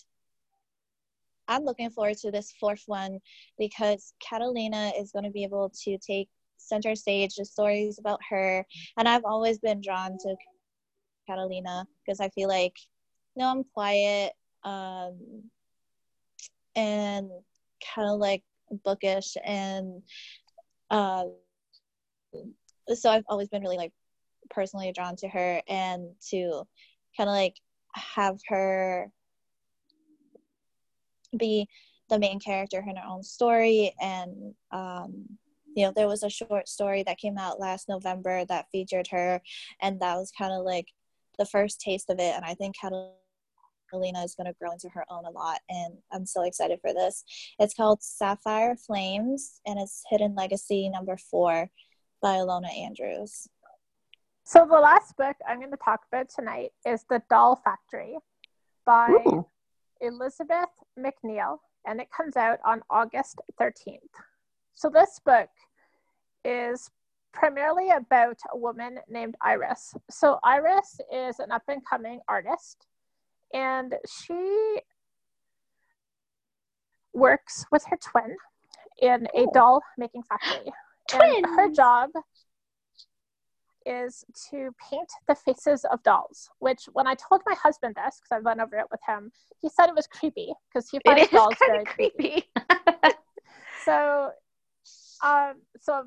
I'm 1.48 1.64
looking 1.64 1.90
forward 1.90 2.16
to 2.18 2.30
this 2.30 2.54
fourth 2.60 2.84
one 2.86 3.18
because 3.58 4.14
Catalina 4.20 4.92
is 4.96 5.10
going 5.10 5.24
to 5.24 5.30
be 5.30 5.42
able 5.42 5.72
to 5.82 5.98
take 5.98 6.28
center 6.58 6.94
stage 6.94 7.34
the 7.34 7.44
stories 7.44 7.98
about 7.98 8.20
her. 8.30 8.64
And 8.96 9.08
I've 9.08 9.24
always 9.24 9.58
been 9.58 9.80
drawn 9.80 10.12
to 10.12 10.36
Catalina 11.26 11.86
because 12.06 12.20
I 12.20 12.28
feel 12.28 12.48
like, 12.48 12.74
no, 13.34 13.48
I'm 13.48 13.64
quiet. 13.64 14.32
Um, 14.62 15.18
and 16.76 17.28
kind 17.94 18.08
of 18.08 18.20
like 18.20 18.44
bookish 18.84 19.36
and 19.44 20.02
uh, 20.90 21.24
so 22.94 23.10
I've 23.10 23.24
always 23.28 23.48
been 23.48 23.62
really 23.62 23.76
like 23.76 23.92
personally 24.50 24.92
drawn 24.92 25.16
to 25.16 25.28
her 25.28 25.60
and 25.68 26.08
to 26.30 26.62
kind 27.16 27.28
of 27.28 27.34
like 27.34 27.56
have 27.94 28.38
her 28.48 29.10
be 31.36 31.68
the 32.08 32.18
main 32.18 32.38
character 32.40 32.84
in 32.86 32.96
her 32.96 33.06
own 33.08 33.22
story. 33.22 33.94
And 34.00 34.54
um, 34.70 35.26
you 35.74 35.86
know 35.86 35.92
there 35.94 36.08
was 36.08 36.22
a 36.22 36.30
short 36.30 36.68
story 36.68 37.02
that 37.04 37.18
came 37.18 37.38
out 37.38 37.60
last 37.60 37.88
november 37.88 38.44
that 38.46 38.66
featured 38.70 39.08
her. 39.08 39.40
And 39.80 40.00
that 40.00 40.16
was 40.16 40.32
kind 40.36 40.52
of 40.52 40.64
like 40.64 40.88
the 41.38 41.46
first 41.46 41.80
taste 41.80 42.10
of 42.10 42.18
it. 42.18 42.34
And 42.34 42.44
i 42.44 42.54
think 42.54 42.76
catalina 42.78 44.24
is 44.24 44.34
going 44.34 44.46
to 44.46 44.56
grow 44.60 44.72
into 44.72 44.88
her 44.90 45.04
own 45.10 45.24
a 45.24 45.30
lot. 45.30 45.60
And 45.68 45.94
i'm 46.12 46.26
so 46.26 46.42
excited 46.42 46.78
for 46.80 46.92
this. 46.92 47.24
It's 47.58 47.74
called 47.74 48.02
sapphire 48.02 48.76
flames 48.76 49.60
and 49.66 49.78
it's 49.80 50.02
hidden 50.10 50.34
legacy 50.34 50.88
number 50.90 51.16
four 51.16 51.70
by 52.20 52.36
ilona 52.36 52.72
andrews 52.78 53.48
So 54.52 54.66
the 54.66 54.78
last 54.78 55.16
book 55.16 55.34
I'm 55.48 55.60
going 55.60 55.70
to 55.70 55.78
talk 55.78 56.00
about 56.12 56.28
tonight 56.28 56.72
is 56.84 57.06
The 57.08 57.22
Doll 57.30 57.58
Factory 57.64 58.18
by 58.84 59.08
Ooh. 59.08 59.46
Elizabeth 60.02 60.68
Macneal, 60.94 61.56
and 61.86 62.02
it 62.02 62.08
comes 62.14 62.36
out 62.36 62.58
on 62.62 62.82
August 62.90 63.40
13th. 63.58 63.96
So 64.74 64.90
this 64.90 65.18
book 65.24 65.48
is 66.44 66.90
primarily 67.32 67.92
about 67.92 68.36
a 68.52 68.58
woman 68.58 68.98
named 69.08 69.36
Iris. 69.40 69.94
So 70.10 70.38
Iris 70.44 71.00
is 71.10 71.38
an 71.38 71.50
up 71.50 71.62
and 71.68 71.80
coming 71.88 72.20
artist, 72.28 72.86
and 73.54 73.94
she 74.06 74.80
works 77.14 77.64
with 77.72 77.86
her 77.86 77.96
twin 77.96 78.36
in 79.00 79.28
a 79.34 79.46
doll 79.54 79.80
making 79.96 80.24
factory. 80.24 80.70
And 81.14 81.46
her 81.46 81.70
job 81.70 82.10
is 83.86 84.24
to 84.50 84.70
paint 84.90 85.08
the 85.28 85.34
faces 85.34 85.84
of 85.90 86.02
dolls, 86.02 86.50
which 86.58 86.84
when 86.92 87.06
I 87.06 87.14
told 87.14 87.42
my 87.46 87.54
husband 87.54 87.94
this, 87.96 88.20
because 88.20 88.32
I 88.32 88.40
went 88.40 88.60
over 88.60 88.76
it 88.76 88.86
with 88.90 89.00
him, 89.06 89.32
he 89.60 89.68
said 89.68 89.88
it 89.88 89.94
was 89.94 90.06
creepy 90.06 90.52
because 90.68 90.88
he 90.88 91.00
finds 91.06 91.28
dolls 91.30 91.54
very 91.66 91.84
creepy. 91.84 92.44
creepy. 92.58 93.12
So, 93.84 94.30
um, 95.24 95.54
so 95.80 96.04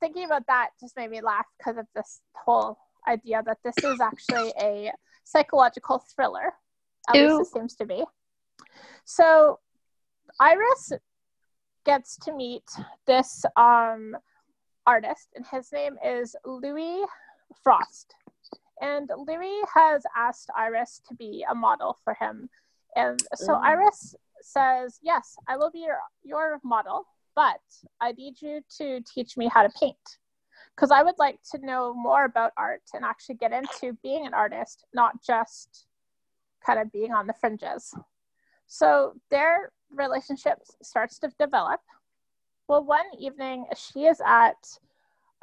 thinking 0.00 0.24
about 0.24 0.46
that 0.48 0.70
just 0.80 0.96
made 0.96 1.10
me 1.10 1.20
laugh 1.20 1.46
because 1.58 1.78
of 1.78 1.86
this 1.94 2.20
whole 2.34 2.78
idea 3.08 3.42
that 3.46 3.58
this 3.64 3.76
is 3.78 4.00
actually 4.00 4.52
a 4.60 4.92
psychological 5.24 6.02
thriller. 6.14 6.52
At 7.08 7.16
Ew. 7.16 7.38
least 7.38 7.40
it 7.40 7.52
seems 7.52 7.76
to 7.76 7.86
be. 7.86 8.04
So, 9.04 9.58
Iris 10.40 10.92
gets 11.84 12.16
to 12.18 12.32
meet 12.32 12.64
this 13.06 13.44
um, 13.56 14.16
artist, 14.86 15.28
and 15.34 15.44
his 15.46 15.72
name 15.72 15.96
is 16.04 16.36
Louis 16.44 17.04
Frost. 17.62 18.14
And 18.80 19.10
Louis 19.16 19.60
has 19.72 20.02
asked 20.16 20.50
Iris 20.56 21.00
to 21.08 21.14
be 21.14 21.44
a 21.48 21.54
model 21.54 21.98
for 22.04 22.14
him. 22.14 22.48
And 22.96 23.22
so 23.36 23.54
Ooh. 23.54 23.62
Iris 23.62 24.14
says, 24.40 24.98
Yes, 25.02 25.36
I 25.48 25.56
will 25.56 25.70
be 25.70 25.80
your, 25.80 25.98
your 26.24 26.60
model, 26.64 27.06
but 27.34 27.60
I 28.00 28.12
need 28.12 28.42
you 28.42 28.60
to 28.78 29.00
teach 29.02 29.36
me 29.36 29.48
how 29.48 29.62
to 29.62 29.72
paint. 29.78 29.96
Because 30.74 30.90
I 30.90 31.02
would 31.02 31.18
like 31.18 31.38
to 31.52 31.64
know 31.64 31.94
more 31.94 32.24
about 32.24 32.52
art 32.56 32.82
and 32.94 33.04
actually 33.04 33.36
get 33.36 33.52
into 33.52 33.96
being 34.02 34.26
an 34.26 34.34
artist, 34.34 34.84
not 34.94 35.22
just 35.22 35.86
kind 36.64 36.78
of 36.78 36.90
being 36.92 37.12
on 37.12 37.26
the 37.26 37.34
fringes. 37.34 37.94
So 38.66 39.14
their 39.30 39.70
relationship 39.94 40.58
starts 40.82 41.18
to 41.20 41.30
develop. 41.38 41.80
Well, 42.68 42.84
one 42.84 43.06
evening 43.18 43.66
she 43.76 44.04
is 44.06 44.20
at, 44.24 44.78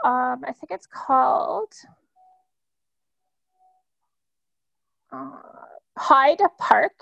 um, 0.03 0.43
I 0.47 0.53
think 0.53 0.71
it's 0.71 0.87
called 0.87 1.73
uh, 5.11 5.41
Hyde 5.97 6.41
Park, 6.57 6.93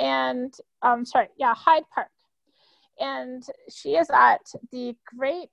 and 0.00 0.52
um, 0.82 1.04
sorry, 1.04 1.28
yeah, 1.38 1.54
Hyde 1.54 1.84
Park, 1.94 2.08
and 2.98 3.44
she 3.70 3.96
is 3.96 4.08
at 4.10 4.44
the 4.72 4.96
Great 5.16 5.50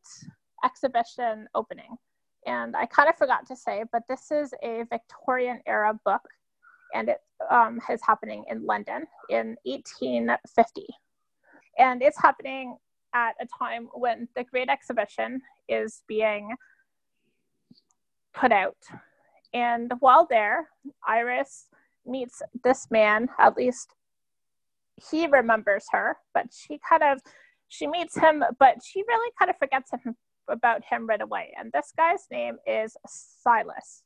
Exhibition 0.66 1.48
opening. 1.54 1.98
And 2.46 2.76
I 2.76 2.88
kind 2.88 3.08
of 3.08 3.18
forgot 3.18 3.46
to 3.48 3.56
say, 3.56 3.84
but 3.92 4.04
this 4.10 4.32
is 4.32 4.54
a 4.64 4.86
Victorian 4.90 5.62
era 5.68 5.98
book, 6.04 6.24
and 6.94 7.10
it 7.10 7.20
um, 7.50 7.80
is 7.90 8.02
happening 8.06 8.44
in 8.50 8.66
London 8.66 9.06
in 9.30 9.56
1850. 9.64 10.88
And 11.78 12.02
it's 12.02 12.22
happening 12.22 12.78
at 13.14 13.36
a 13.40 13.48
time 13.58 13.90
when 13.94 14.28
the 14.36 14.44
Great 14.44 14.70
Exhibition 14.70 15.42
is 15.68 16.04
being 16.08 16.56
put 18.34 18.52
out. 18.52 18.78
And 19.54 19.92
while 20.00 20.26
there, 20.30 20.70
Iris 21.08 21.68
meets 22.06 22.42
this 22.64 22.90
man, 22.90 23.30
at 23.40 23.56
least 23.56 23.96
he 25.10 25.28
remembers 25.28 25.86
her, 25.92 26.18
but 26.34 26.48
she 26.52 26.80
kind 26.88 27.04
of 27.04 27.20
she 27.68 27.88
meets 27.88 28.16
him, 28.16 28.44
but 28.60 28.78
she 28.84 29.04
really 29.08 29.32
kind 29.38 29.50
of 29.50 29.58
forgets 29.58 29.92
him 29.92 30.16
about 30.48 30.84
him 30.84 31.08
right 31.08 31.22
away. 31.22 31.54
And 31.58 31.72
this 31.72 31.92
guy's 31.96 32.28
name 32.32 32.58
is 32.68 32.96
Silas. 33.08 34.04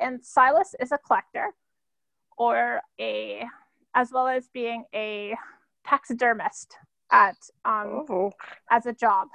And 0.00 0.24
Silas 0.24 0.74
is 0.78 0.92
a 0.92 0.98
collector 0.98 1.54
or 2.36 2.80
a 3.00 3.44
as 3.94 4.10
well 4.12 4.28
as 4.28 4.48
being 4.52 4.84
a 4.94 5.34
taxidermist 5.84 6.76
at 7.10 7.36
um 7.64 8.04
Oh. 8.08 8.32
as 8.70 8.86
a 8.86 8.92
job. 8.92 9.28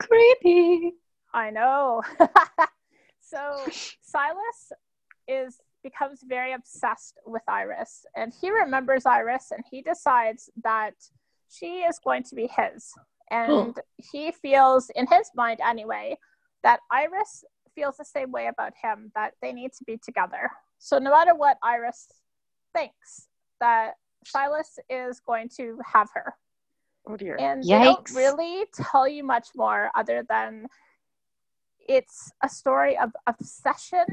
Creepy. 0.00 0.92
I 1.34 1.50
know. 1.50 2.02
so 3.20 3.56
Silas 4.02 4.72
is 5.28 5.60
becomes 5.82 6.20
very 6.28 6.52
obsessed 6.52 7.18
with 7.26 7.42
Iris 7.48 8.06
and 8.16 8.32
he 8.40 8.50
remembers 8.50 9.04
Iris 9.06 9.50
and 9.50 9.64
he 9.68 9.82
decides 9.82 10.48
that 10.62 10.94
she 11.48 11.80
is 11.80 11.98
going 12.04 12.22
to 12.24 12.34
be 12.34 12.48
his. 12.48 12.92
And 13.30 13.76
he 13.96 14.30
feels 14.32 14.90
in 14.94 15.06
his 15.06 15.30
mind 15.34 15.60
anyway 15.66 16.18
that 16.62 16.80
Iris 16.90 17.44
feels 17.74 17.96
the 17.96 18.04
same 18.04 18.30
way 18.30 18.46
about 18.48 18.72
him 18.80 19.10
that 19.14 19.32
they 19.40 19.52
need 19.52 19.72
to 19.78 19.84
be 19.84 19.98
together. 20.04 20.50
So 20.78 20.98
no 20.98 21.10
matter 21.10 21.34
what 21.34 21.56
Iris 21.62 22.08
thinks 22.74 23.28
that 23.60 23.94
Silas 24.26 24.78
is 24.90 25.20
going 25.20 25.48
to 25.56 25.78
have 25.84 26.08
her. 26.14 26.34
Oh 27.06 27.16
dear. 27.16 27.36
And 27.38 27.62
they 27.62 27.84
don't 27.84 28.10
really 28.14 28.66
tell 28.74 29.08
you 29.08 29.24
much 29.24 29.48
more 29.56 29.90
other 29.94 30.24
than 30.28 30.66
it's 31.88 32.30
a 32.42 32.48
story 32.48 32.96
of 32.96 33.10
obsession 33.26 34.04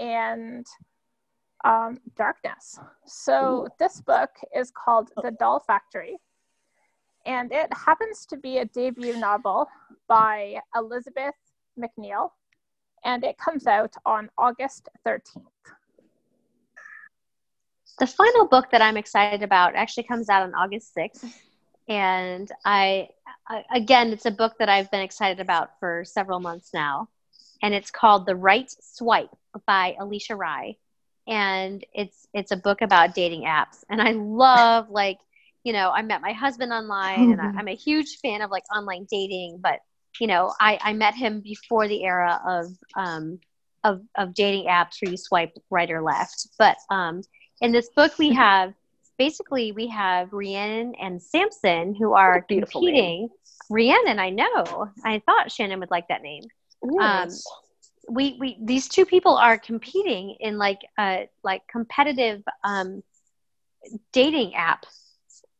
and 0.00 0.66
um, 1.64 1.98
darkness. 2.16 2.78
So 3.06 3.68
this 3.78 4.00
book 4.00 4.30
is 4.54 4.72
called 4.72 5.10
The 5.22 5.30
Doll 5.32 5.60
Factory. 5.60 6.18
And 7.26 7.52
it 7.52 7.72
happens 7.72 8.26
to 8.26 8.36
be 8.36 8.58
a 8.58 8.66
debut 8.66 9.16
novel 9.18 9.66
by 10.08 10.60
Elizabeth 10.76 11.34
Macneal. 11.78 12.30
And 13.04 13.24
it 13.24 13.38
comes 13.38 13.66
out 13.66 13.94
on 14.04 14.30
August 14.36 14.88
13th. 15.06 15.42
The 17.98 18.06
final 18.06 18.46
book 18.46 18.70
that 18.72 18.82
I'm 18.82 18.96
excited 18.96 19.42
about 19.42 19.74
actually 19.74 20.02
comes 20.02 20.28
out 20.28 20.42
on 20.42 20.54
August 20.54 20.92
6th. 20.96 21.32
And 21.88 22.50
I, 22.64 23.08
I, 23.48 23.64
again, 23.74 24.12
it's 24.12 24.26
a 24.26 24.30
book 24.30 24.54
that 24.58 24.68
I've 24.68 24.90
been 24.90 25.00
excited 25.00 25.40
about 25.40 25.78
for 25.80 26.04
several 26.04 26.40
months 26.40 26.70
now. 26.72 27.08
And 27.62 27.74
it's 27.74 27.90
called 27.90 28.26
The 28.26 28.36
Right 28.36 28.70
Swipe 28.80 29.30
by 29.66 29.96
Alisha 30.00 30.36
Rai. 30.36 30.78
And 31.26 31.84
it's 31.94 32.26
it's 32.34 32.50
a 32.50 32.56
book 32.56 32.82
about 32.82 33.14
dating 33.14 33.42
apps. 33.42 33.84
And 33.88 34.00
I 34.00 34.12
love 34.12 34.90
like, 34.90 35.18
you 35.62 35.72
know, 35.72 35.90
I 35.90 36.02
met 36.02 36.20
my 36.20 36.32
husband 36.32 36.72
online 36.72 37.30
and 37.30 37.40
I, 37.40 37.50
I'm 37.56 37.68
a 37.68 37.74
huge 37.74 38.18
fan 38.22 38.42
of 38.42 38.50
like 38.50 38.64
online 38.74 39.06
dating, 39.10 39.58
but 39.62 39.80
you 40.20 40.26
know, 40.26 40.52
I, 40.60 40.78
I 40.82 40.92
met 40.92 41.14
him 41.14 41.40
before 41.40 41.88
the 41.88 42.04
era 42.04 42.40
of 42.46 42.66
um 42.96 43.38
of, 43.84 44.00
of 44.16 44.34
dating 44.34 44.66
apps 44.66 45.00
where 45.00 45.10
you 45.10 45.16
swipe 45.16 45.54
right 45.70 45.90
or 45.90 46.02
left. 46.02 46.48
But 46.58 46.76
um 46.90 47.22
in 47.60 47.72
this 47.72 47.88
book 47.96 48.18
we 48.18 48.32
have 48.34 48.74
basically 49.18 49.72
we 49.72 49.88
have 49.88 50.32
Rhiannon 50.32 50.94
and 51.00 51.22
Samson 51.22 51.94
who 51.94 52.14
are 52.14 52.42
competing. 52.42 52.66
competing. 52.66 53.28
Rhiannon, 53.70 54.18
I 54.18 54.30
know. 54.30 54.90
I 55.04 55.22
thought 55.24 55.50
Shannon 55.50 55.80
would 55.80 55.90
like 55.90 56.08
that 56.08 56.22
name. 56.22 56.44
Yes. 56.82 57.42
We 58.08 58.36
we 58.38 58.58
these 58.62 58.88
two 58.88 59.06
people 59.06 59.36
are 59.36 59.56
competing 59.56 60.36
in 60.40 60.58
like 60.58 60.80
uh 60.98 61.20
like 61.42 61.62
competitive 61.68 62.42
um 62.62 63.02
dating 64.12 64.54
app. 64.54 64.86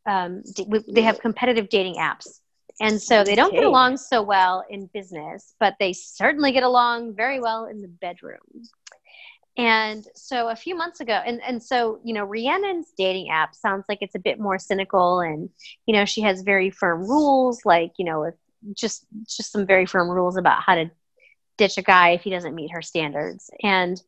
Um, 0.06 0.42
they 0.88 1.02
have 1.02 1.20
competitive 1.20 1.68
dating 1.70 1.94
apps. 1.94 2.40
And 2.80 3.00
so 3.00 3.22
they 3.22 3.36
don't 3.36 3.52
get 3.52 3.64
along 3.64 3.98
so 3.98 4.20
well 4.20 4.64
in 4.68 4.90
business, 4.92 5.54
but 5.60 5.76
they 5.78 5.92
certainly 5.92 6.50
get 6.52 6.64
along 6.64 7.14
very 7.14 7.40
well 7.40 7.66
in 7.66 7.80
the 7.80 7.88
bedroom. 7.88 8.40
And 9.56 10.04
so 10.16 10.48
a 10.48 10.56
few 10.56 10.74
months 10.74 11.00
ago, 11.00 11.12
and, 11.12 11.40
and 11.46 11.62
so, 11.62 12.00
you 12.04 12.12
know, 12.12 12.26
Rhiannon's 12.26 12.92
dating 12.98 13.30
app 13.30 13.54
sounds 13.54 13.84
like 13.88 13.98
it's 14.00 14.16
a 14.16 14.20
bit 14.20 14.40
more 14.40 14.58
cynical 14.58 15.20
and, 15.20 15.48
you 15.86 15.94
know, 15.94 16.04
she 16.04 16.22
has 16.22 16.42
very 16.42 16.70
firm 16.70 17.02
rules, 17.02 17.60
like, 17.64 17.92
you 17.96 18.04
know, 18.04 18.20
with 18.20 18.34
just 18.72 19.06
just 19.28 19.52
some 19.52 19.66
very 19.66 19.86
firm 19.86 20.08
rules 20.08 20.36
about 20.36 20.62
how 20.62 20.74
to 20.74 20.90
ditch 21.56 21.78
a 21.78 21.82
guy 21.82 22.10
if 22.10 22.22
he 22.22 22.30
doesn't 22.30 22.54
meet 22.54 22.72
her 22.72 22.82
standards. 22.82 23.50
And 23.62 24.02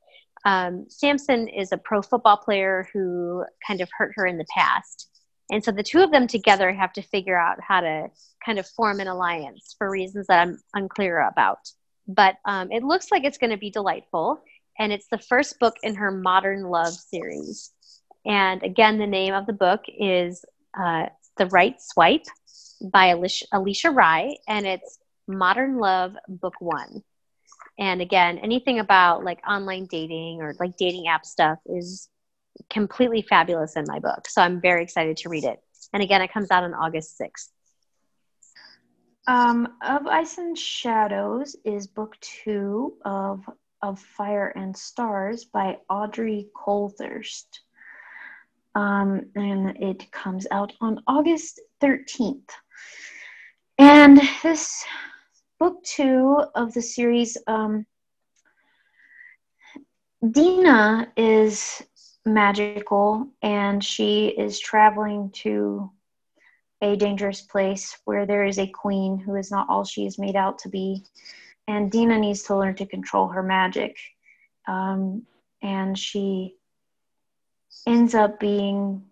um, 0.44 0.86
Samson 0.88 1.49
is 1.49 1.72
a 1.72 1.78
pro 1.78 2.03
football 2.03 2.36
player 2.36 2.88
who 2.92 3.44
kind 3.66 3.80
of 3.80 3.88
hurt 3.97 4.12
her 4.16 4.26
in 4.26 4.38
the 4.38 4.47
past. 4.57 5.09
And 5.51 5.62
so 5.62 5.70
the 5.70 5.82
two 5.82 6.01
of 6.01 6.11
them 6.11 6.26
together 6.26 6.72
have 6.72 6.92
to 6.94 7.03
figure 7.03 7.38
out 7.38 7.59
how 7.61 7.80
to 7.80 8.09
kind 8.44 8.59
of 8.59 8.66
form 8.66 8.99
an 8.99 9.07
alliance 9.07 9.74
for 9.78 9.88
reasons 9.88 10.27
that 10.27 10.40
I'm 10.40 10.59
unclear 10.74 11.20
about. 11.20 11.59
But 12.09 12.36
um, 12.44 12.70
it 12.73 12.82
looks 12.82 13.10
like 13.10 13.24
it's 13.24 13.39
going 13.39 13.51
to 13.51 13.56
be 13.56 13.70
delightful. 13.70 14.40
And 14.78 14.93
it's 14.93 15.09
the 15.11 15.19
first 15.19 15.59
book 15.59 15.77
in 15.82 15.94
her 15.97 16.11
Modern 16.11 16.65
Love 16.65 16.93
series. 16.93 17.73
And 18.24 18.62
again, 18.62 18.98
the 18.98 19.07
name 19.07 19.35
of 19.35 19.47
the 19.47 19.53
book 19.53 19.85
is 19.89 20.44
uh, 20.78 21.07
The 21.36 21.47
Right 21.47 21.77
Swipe 21.81 22.27
by 22.82 23.15
Alisha, 23.15 23.44
Alisha 23.55 23.94
Rai. 23.94 24.39
And 24.48 24.66
it's 24.66 24.98
Modern 25.27 25.78
Love 25.78 26.16
Book 26.28 26.55
One. 26.61 27.03
And 27.78 28.01
again, 28.01 28.39
anything 28.39 28.78
about 28.78 29.24
like 29.24 29.40
online 29.48 29.86
dating 29.86 30.40
or 30.40 30.55
like 30.59 30.77
dating 30.77 31.09
app 31.09 31.27
stuff 31.27 31.59
is 31.66 32.09
completely 32.70 33.23
fabulous 33.23 33.77
in 33.77 33.85
my 33.86 33.98
book. 33.98 34.28
So 34.28 34.40
I'm 34.40 34.61
very 34.61 34.82
excited 34.82 35.19
to 35.19 35.28
read 35.28 35.44
it. 35.44 35.61
And 35.93 36.03
again, 36.03 36.23
it 36.23 36.32
comes 36.32 36.51
out 36.51 36.65
on 36.65 36.74
August 36.74 37.20
6th. 37.20 37.48
Um, 39.28 39.74
of 39.82 40.07
Ice 40.07 40.39
and 40.39 40.57
Shadows 40.57 41.57
is 41.65 41.86
book 41.86 42.16
two 42.20 42.94
of 43.05 43.44
of 43.82 43.98
Fire 44.01 44.53
and 44.57 44.77
Stars 44.77 45.44
by 45.44 45.78
Audrey 45.89 46.48
Coulthurst. 46.55 47.61
Um, 48.74 49.27
and 49.35 49.77
it 49.82 50.11
comes 50.11 50.47
out 50.51 50.73
on 50.81 51.03
August 51.07 51.61
13th. 51.82 52.51
And 53.78 54.20
this 54.43 54.85
book 55.59 55.82
two 55.85 56.43
of 56.55 56.74
the 56.74 56.82
series, 56.82 57.36
um, 57.47 57.86
Dina 60.31 61.12
is 61.16 61.82
magical 62.24 63.28
and 63.43 63.82
she 63.82 64.28
is 64.28 64.59
traveling 64.59 65.31
to 65.31 65.90
a 66.82 66.97
dangerous 66.97 67.40
place 67.40 67.97
where 68.05 68.27
there 68.27 68.44
is 68.44 68.59
a 68.59 68.66
queen 68.66 69.19
who 69.19 69.35
is 69.36 69.51
not 69.51 69.66
all 69.70 69.85
she 69.85 70.05
is 70.07 70.19
made 70.19 70.36
out 70.36 70.59
to 70.59 70.69
be. 70.69 71.03
And 71.68 71.90
Dina 71.90 72.18
needs 72.18 72.44
to 72.44 72.56
learn 72.56 72.76
to 72.76 72.86
control 72.86 73.28
her 73.28 73.43
magic. 73.43 73.97
Um, 74.68 75.26
and 75.62 75.98
she 75.98 76.56
ends 77.86 78.14
up 78.14 78.38
being 78.38 79.02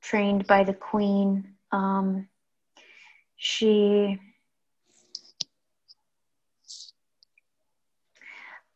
trained 0.00 0.46
by 0.46 0.64
the 0.64 0.74
queen. 0.74 1.54
Um, 1.72 2.28
she 3.36 4.18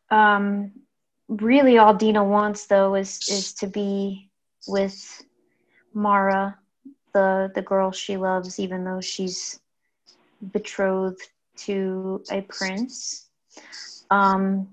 um, 0.09 0.71
really 1.27 1.77
all 1.77 1.93
Dina 1.93 2.23
wants 2.23 2.67
though 2.67 2.95
is 2.95 3.19
is 3.29 3.53
to 3.55 3.67
be 3.67 4.29
with 4.67 5.23
Mara, 5.93 6.57
the 7.13 7.51
the 7.53 7.61
girl 7.61 7.91
she 7.91 8.17
loves, 8.17 8.59
even 8.59 8.83
though 8.83 9.01
she's 9.01 9.59
betrothed 10.51 11.21
to 11.65 12.23
a 12.31 12.41
prince. 12.41 13.29
Um, 14.09 14.67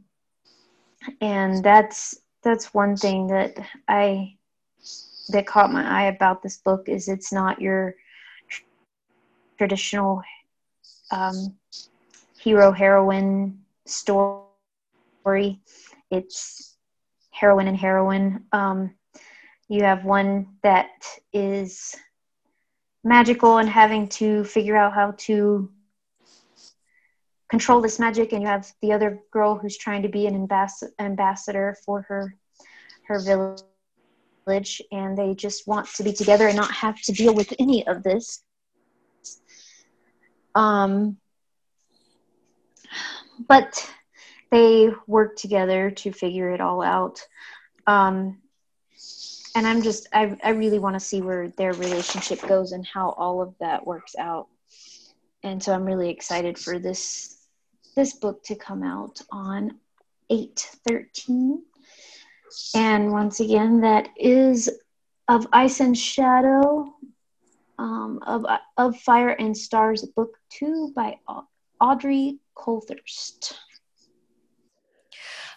and 1.21 1.63
that's 1.65 2.17
that's 2.43 2.73
one 2.75 2.97
thing 2.97 3.27
that 3.29 3.57
I 3.89 4.37
that 5.29 5.47
caught 5.47 5.73
my 5.73 5.85
eye 5.85 6.07
about 6.07 6.43
this 6.43 6.59
book 6.59 6.89
is 6.89 7.09
it's 7.09 7.33
not 7.33 7.61
your 7.61 7.95
traditional 9.59 10.23
um, 11.11 11.57
hero 12.39 12.73
heroine 12.73 13.59
story. 13.87 14.41
It's 16.11 16.77
heroine 17.31 17.69
and 17.69 17.77
heroine. 17.77 18.45
Um, 18.53 18.95
you 19.69 19.83
have 19.83 20.05
one 20.05 20.47
that 20.63 20.91
is 21.33 21.97
magical 23.05 23.59
and 23.59 23.69
having 23.69 24.09
to 24.09 24.45
figure 24.45 24.77
out 24.77 24.93
how 24.93 25.15
to 25.19 25.71
control 27.49 27.81
this 27.81 27.99
magic, 27.99 28.33
and 28.33 28.43
you 28.43 28.49
have 28.49 28.71
the 28.83 28.93
other 28.93 29.21
girl 29.31 29.57
who's 29.57 29.77
trying 29.77 30.03
to 30.03 30.09
be 30.09 30.27
an 30.27 30.35
ambas- 30.35 30.93
ambassador 30.99 31.77
for 31.85 32.03
her 32.03 32.35
her 33.07 33.21
village, 33.21 34.83
and 34.91 35.17
they 35.17 35.35
just 35.35 35.67
want 35.69 35.87
to 35.95 36.03
be 36.03 36.13
together 36.13 36.49
and 36.49 36.57
not 36.57 36.71
have 36.73 37.01
to 37.03 37.13
deal 37.13 37.35
with 37.35 37.53
any 37.59 37.87
of 37.87 38.03
this. 38.03 38.43
Um, 40.55 41.19
but 43.49 43.89
they 44.51 44.91
work 45.07 45.37
together 45.37 45.91
to 45.91 46.13
figure 46.13 46.51
it 46.51 46.61
all 46.61 46.83
out. 46.83 47.21
Um, 47.87 48.41
and 49.55 49.67
I'm 49.67 49.83
just, 49.83 50.09
I, 50.13 50.37
I 50.43 50.51
really 50.51 50.79
want 50.79 50.95
to 50.95 51.01
see 51.01 51.23
where 51.23 51.49
their 51.51 51.73
relationship 51.73 52.41
goes 52.47 52.73
and 52.73 52.87
how 52.87 53.11
all 53.11 53.41
of 53.41 53.55
that 53.61 53.87
works 53.87 54.15
out. 54.19 54.49
And 55.47 55.63
so 55.63 55.73
I'm 55.73 55.85
really 55.85 56.11
excited 56.11 56.59
for 56.59 56.81
this 56.81 57.47
this 57.95 58.15
book 58.15 58.43
to 58.43 58.57
come 58.57 58.83
out 58.83 59.21
on 59.31 59.79
813. 60.29 61.63
And 62.75 63.13
once 63.13 63.39
again, 63.39 63.81
that 63.83 64.09
is 64.17 64.69
of 65.29 65.47
Ice 65.53 65.79
and 65.79 65.97
Shadow, 65.97 66.93
um, 67.79 68.19
of, 68.27 68.45
of 68.77 68.97
Fire 68.99 69.31
and 69.31 69.57
Stars, 69.57 70.05
book 70.17 70.37
two 70.51 70.93
by 70.97 71.17
Audrey 71.81 72.41
Coulthurst. 72.59 73.55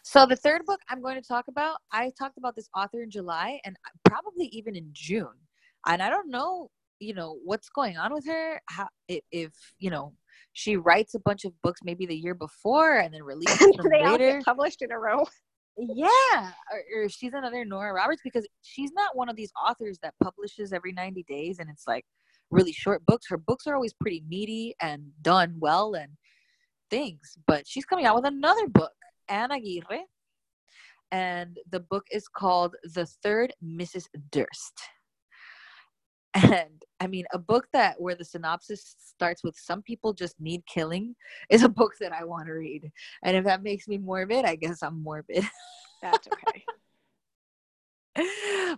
So 0.03 0.27
the 0.27 0.35
third 0.35 0.65
book 0.67 0.81
I'm 0.87 1.01
going 1.01 1.19
to 1.19 1.27
talk 1.27 1.47
about, 1.47 1.77
I 1.91 2.11
talked 2.17 2.37
about 2.37 2.55
this 2.55 2.69
author 2.75 3.01
in 3.01 3.09
July 3.09 3.59
and 3.65 3.75
probably 4.05 4.45
even 4.51 4.75
in 4.75 4.89
June. 4.93 5.35
And 5.87 6.01
I 6.01 6.09
don't 6.11 6.29
know, 6.29 6.69
you 6.99 7.13
know, 7.13 7.37
what's 7.43 7.69
going 7.69 7.97
on 7.97 8.13
with 8.13 8.25
her. 8.27 8.61
How 8.69 8.87
if, 9.07 9.21
if 9.31 9.51
you 9.79 9.89
know, 9.89 10.13
she 10.53 10.77
writes 10.77 11.15
a 11.15 11.19
bunch 11.19 11.45
of 11.45 11.53
books 11.61 11.81
maybe 11.83 12.05
the 12.05 12.15
year 12.15 12.35
before 12.35 12.97
and 12.99 13.13
then 13.13 13.23
releases 13.23 13.57
them 13.59 13.87
they 13.89 14.05
later. 14.05 14.09
all 14.09 14.17
get 14.17 14.45
published 14.45 14.81
in 14.81 14.91
a 14.91 14.99
row. 14.99 15.25
Yeah, 15.77 16.51
or, 16.73 17.03
or, 17.03 17.09
she's 17.09 17.33
another 17.33 17.63
Nora 17.63 17.93
Roberts 17.93 18.21
because 18.21 18.45
she's 18.61 18.91
not 18.91 19.15
one 19.15 19.29
of 19.29 19.37
these 19.37 19.51
authors 19.65 19.97
that 20.03 20.13
publishes 20.21 20.73
every 20.73 20.91
90 20.91 21.23
days 21.23 21.59
and 21.59 21.69
it's 21.69 21.87
like 21.87 22.03
really 22.51 22.73
short 22.73 23.05
books. 23.05 23.27
Her 23.29 23.37
books 23.37 23.65
are 23.65 23.75
always 23.75 23.93
pretty 23.93 24.23
meaty 24.27 24.75
and 24.81 25.03
done 25.21 25.55
well 25.57 25.93
and 25.93 26.11
things. 26.89 27.37
But 27.47 27.65
she's 27.65 27.85
coming 27.85 28.05
out 28.05 28.15
with 28.15 28.25
another 28.25 28.67
book, 28.67 28.91
Anna 29.29 29.55
Aguirre, 29.55 30.03
and 31.11 31.57
the 31.71 31.79
book 31.79 32.05
is 32.11 32.27
called 32.27 32.75
The 32.83 33.05
Third 33.23 33.53
Mrs. 33.63 34.05
Durst. 34.31 34.73
And 36.35 36.83
I 36.99 37.07
mean, 37.07 37.25
a 37.33 37.39
book 37.39 37.67
that 37.73 37.99
where 37.99 38.15
the 38.15 38.25
synopsis 38.25 38.95
starts 38.99 39.43
with 39.43 39.57
"Some 39.57 39.81
people 39.81 40.13
just 40.13 40.39
need 40.39 40.63
killing" 40.65 41.15
is 41.49 41.63
a 41.63 41.69
book 41.69 41.93
that 41.99 42.13
I 42.13 42.23
want 42.23 42.47
to 42.47 42.53
read. 42.53 42.91
And 43.23 43.35
if 43.35 43.45
that 43.45 43.63
makes 43.63 43.87
me 43.87 43.97
morbid, 43.97 44.45
I 44.45 44.55
guess 44.55 44.83
I'm 44.83 45.01
morbid. 45.01 45.43
That's 46.01 46.27
okay. 46.27 46.65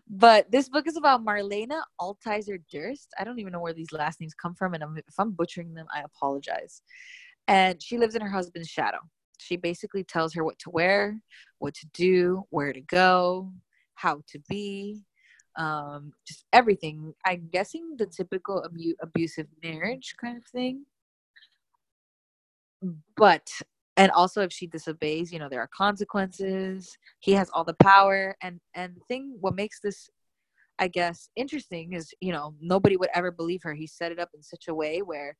but 0.09 0.51
this 0.51 0.69
book 0.69 0.87
is 0.87 0.97
about 0.97 1.25
Marlena 1.25 1.81
Altizer 1.99 2.59
Durst. 2.71 3.09
I 3.19 3.23
don't 3.23 3.39
even 3.39 3.53
know 3.53 3.59
where 3.59 3.73
these 3.73 3.91
last 3.91 4.19
names 4.21 4.33
come 4.33 4.55
from, 4.55 4.73
and 4.73 4.83
if 4.97 5.19
I'm 5.19 5.31
butchering 5.31 5.73
them, 5.73 5.87
I 5.93 6.01
apologize. 6.01 6.81
And 7.47 7.81
she 7.81 7.97
lives 7.97 8.15
in 8.15 8.21
her 8.21 8.29
husband's 8.29 8.69
shadow. 8.69 8.99
She 9.39 9.57
basically 9.57 10.03
tells 10.03 10.33
her 10.35 10.43
what 10.43 10.59
to 10.59 10.69
wear, 10.69 11.19
what 11.59 11.73
to 11.75 11.87
do, 11.93 12.43
where 12.49 12.71
to 12.71 12.81
go, 12.81 13.51
how 13.95 14.21
to 14.27 14.39
be, 14.47 15.01
um, 15.57 16.13
just 16.27 16.45
everything. 16.53 17.13
I'm 17.25 17.49
guessing 17.51 17.95
the 17.97 18.05
typical 18.05 18.63
abu- 18.65 18.95
abusive 19.01 19.47
marriage 19.63 20.15
kind 20.19 20.37
of 20.37 20.45
thing. 20.45 20.85
But 23.15 23.49
and 23.97 24.11
also 24.11 24.41
if 24.41 24.51
she 24.51 24.67
disobeys, 24.67 25.31
you 25.31 25.39
know, 25.39 25.49
there 25.49 25.61
are 25.61 25.69
consequences. 25.75 26.97
He 27.19 27.33
has 27.33 27.49
all 27.53 27.63
the 27.63 27.75
power, 27.75 28.35
and 28.41 28.59
and 28.73 28.95
the 28.95 29.01
thing 29.07 29.37
what 29.39 29.55
makes 29.55 29.79
this, 29.81 30.09
I 30.79 30.87
guess, 30.87 31.29
interesting 31.35 31.93
is 31.93 32.13
you 32.21 32.31
know 32.31 32.55
nobody 32.59 32.97
would 32.97 33.09
ever 33.13 33.31
believe 33.31 33.61
her. 33.63 33.73
He 33.73 33.87
set 33.87 34.11
it 34.11 34.19
up 34.19 34.29
in 34.33 34.41
such 34.41 34.67
a 34.67 34.73
way 34.73 35.01
where 35.01 35.35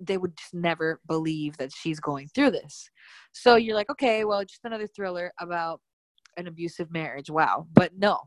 they 0.00 0.18
would 0.18 0.36
just 0.36 0.54
never 0.54 1.00
believe 1.06 1.56
that 1.56 1.72
she's 1.72 2.00
going 2.00 2.28
through 2.28 2.50
this. 2.50 2.90
So 3.32 3.56
you're 3.56 3.76
like, 3.76 3.90
okay, 3.90 4.24
well, 4.24 4.44
just 4.44 4.64
another 4.64 4.88
thriller 4.88 5.32
about 5.40 5.80
an 6.36 6.46
abusive 6.46 6.90
marriage. 6.92 7.30
Wow. 7.30 7.66
But 7.72 7.92
no, 7.96 8.20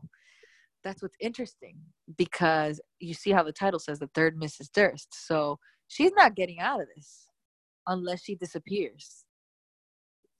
that's 0.88 1.02
what's 1.02 1.16
interesting 1.20 1.76
because 2.16 2.80
you 2.98 3.12
see 3.12 3.30
how 3.30 3.42
the 3.42 3.52
title 3.52 3.78
says 3.78 3.98
the 3.98 4.08
third 4.14 4.40
Mrs. 4.40 4.72
Durst. 4.72 5.08
So 5.12 5.58
she's 5.86 6.12
not 6.16 6.34
getting 6.34 6.60
out 6.60 6.80
of 6.80 6.86
this 6.96 7.26
unless 7.86 8.24
she 8.24 8.34
disappears. 8.34 9.24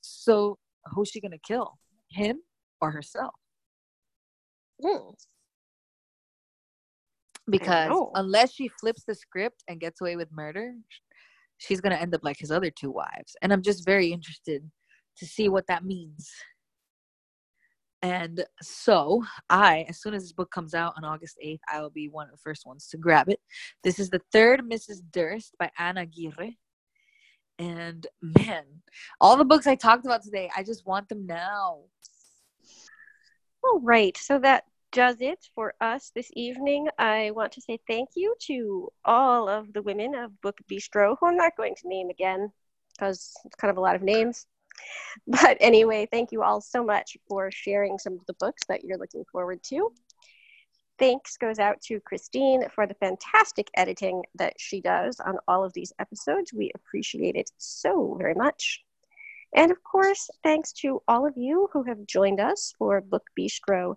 So 0.00 0.58
who's 0.86 1.08
she 1.08 1.20
gonna 1.20 1.36
kill? 1.46 1.78
Him 2.10 2.38
or 2.80 2.90
herself? 2.90 3.34
Mm. 4.82 5.12
Because 7.50 7.92
unless 8.14 8.52
she 8.52 8.68
flips 8.68 9.04
the 9.04 9.14
script 9.14 9.62
and 9.68 9.80
gets 9.80 10.00
away 10.00 10.16
with 10.16 10.32
murder, 10.32 10.72
she's 11.58 11.82
gonna 11.82 11.96
end 11.96 12.14
up 12.14 12.24
like 12.24 12.38
his 12.38 12.50
other 12.50 12.70
two 12.70 12.90
wives. 12.90 13.36
And 13.42 13.52
I'm 13.52 13.62
just 13.62 13.84
very 13.84 14.12
interested 14.12 14.62
to 15.18 15.26
see 15.26 15.50
what 15.50 15.66
that 15.68 15.84
means. 15.84 16.30
And 18.00 18.44
so, 18.62 19.24
I, 19.50 19.84
as 19.88 20.00
soon 20.00 20.14
as 20.14 20.22
this 20.22 20.32
book 20.32 20.50
comes 20.52 20.72
out 20.72 20.94
on 20.96 21.04
August 21.04 21.36
8th, 21.44 21.58
I 21.72 21.80
will 21.80 21.90
be 21.90 22.08
one 22.08 22.26
of 22.26 22.32
the 22.32 22.38
first 22.38 22.64
ones 22.64 22.86
to 22.88 22.96
grab 22.96 23.28
it. 23.28 23.40
This 23.82 23.98
is 23.98 24.08
the 24.08 24.20
third 24.32 24.60
Mrs. 24.60 25.02
Durst 25.10 25.56
by 25.58 25.70
Anna 25.78 26.02
Aguirre. 26.02 26.56
And 27.58 28.06
man, 28.22 28.64
all 29.20 29.36
the 29.36 29.44
books 29.44 29.66
I 29.66 29.74
talked 29.74 30.04
about 30.04 30.22
today, 30.22 30.48
I 30.56 30.62
just 30.62 30.86
want 30.86 31.08
them 31.08 31.26
now. 31.26 31.80
All 33.64 33.80
right. 33.80 34.16
So 34.16 34.38
that 34.38 34.64
does 34.92 35.16
it 35.20 35.44
for 35.56 35.74
us 35.80 36.12
this 36.14 36.30
evening. 36.34 36.88
I 36.98 37.32
want 37.32 37.52
to 37.52 37.60
say 37.60 37.80
thank 37.88 38.10
you 38.14 38.34
to 38.42 38.90
all 39.04 39.48
of 39.48 39.72
the 39.72 39.82
women 39.82 40.14
of 40.14 40.40
Book 40.40 40.58
Bistro, 40.70 41.16
who 41.18 41.26
I'm 41.26 41.36
not 41.36 41.56
going 41.56 41.74
to 41.74 41.88
name 41.88 42.10
again 42.10 42.52
because 42.92 43.34
it's 43.44 43.56
kind 43.56 43.70
of 43.70 43.76
a 43.76 43.80
lot 43.80 43.96
of 43.96 44.02
names. 44.02 44.46
But 45.26 45.56
anyway, 45.60 46.06
thank 46.10 46.32
you 46.32 46.42
all 46.42 46.60
so 46.60 46.84
much 46.84 47.16
for 47.28 47.50
sharing 47.50 47.98
some 47.98 48.14
of 48.14 48.26
the 48.26 48.34
books 48.34 48.62
that 48.68 48.84
you're 48.84 48.98
looking 48.98 49.24
forward 49.30 49.62
to. 49.64 49.92
Thanks 50.98 51.36
goes 51.36 51.58
out 51.58 51.80
to 51.82 52.00
Christine 52.00 52.68
for 52.74 52.86
the 52.86 52.94
fantastic 52.94 53.68
editing 53.76 54.22
that 54.34 54.54
she 54.58 54.80
does 54.80 55.20
on 55.20 55.38
all 55.46 55.64
of 55.64 55.72
these 55.72 55.92
episodes. 55.98 56.52
We 56.52 56.72
appreciate 56.74 57.36
it 57.36 57.50
so 57.58 58.16
very 58.18 58.34
much. 58.34 58.84
And 59.54 59.70
of 59.70 59.82
course, 59.82 60.28
thanks 60.42 60.72
to 60.74 61.02
all 61.08 61.26
of 61.26 61.36
you 61.36 61.68
who 61.72 61.84
have 61.84 62.06
joined 62.06 62.40
us 62.40 62.74
for 62.78 63.00
Book 63.00 63.28
Bistro 63.38 63.96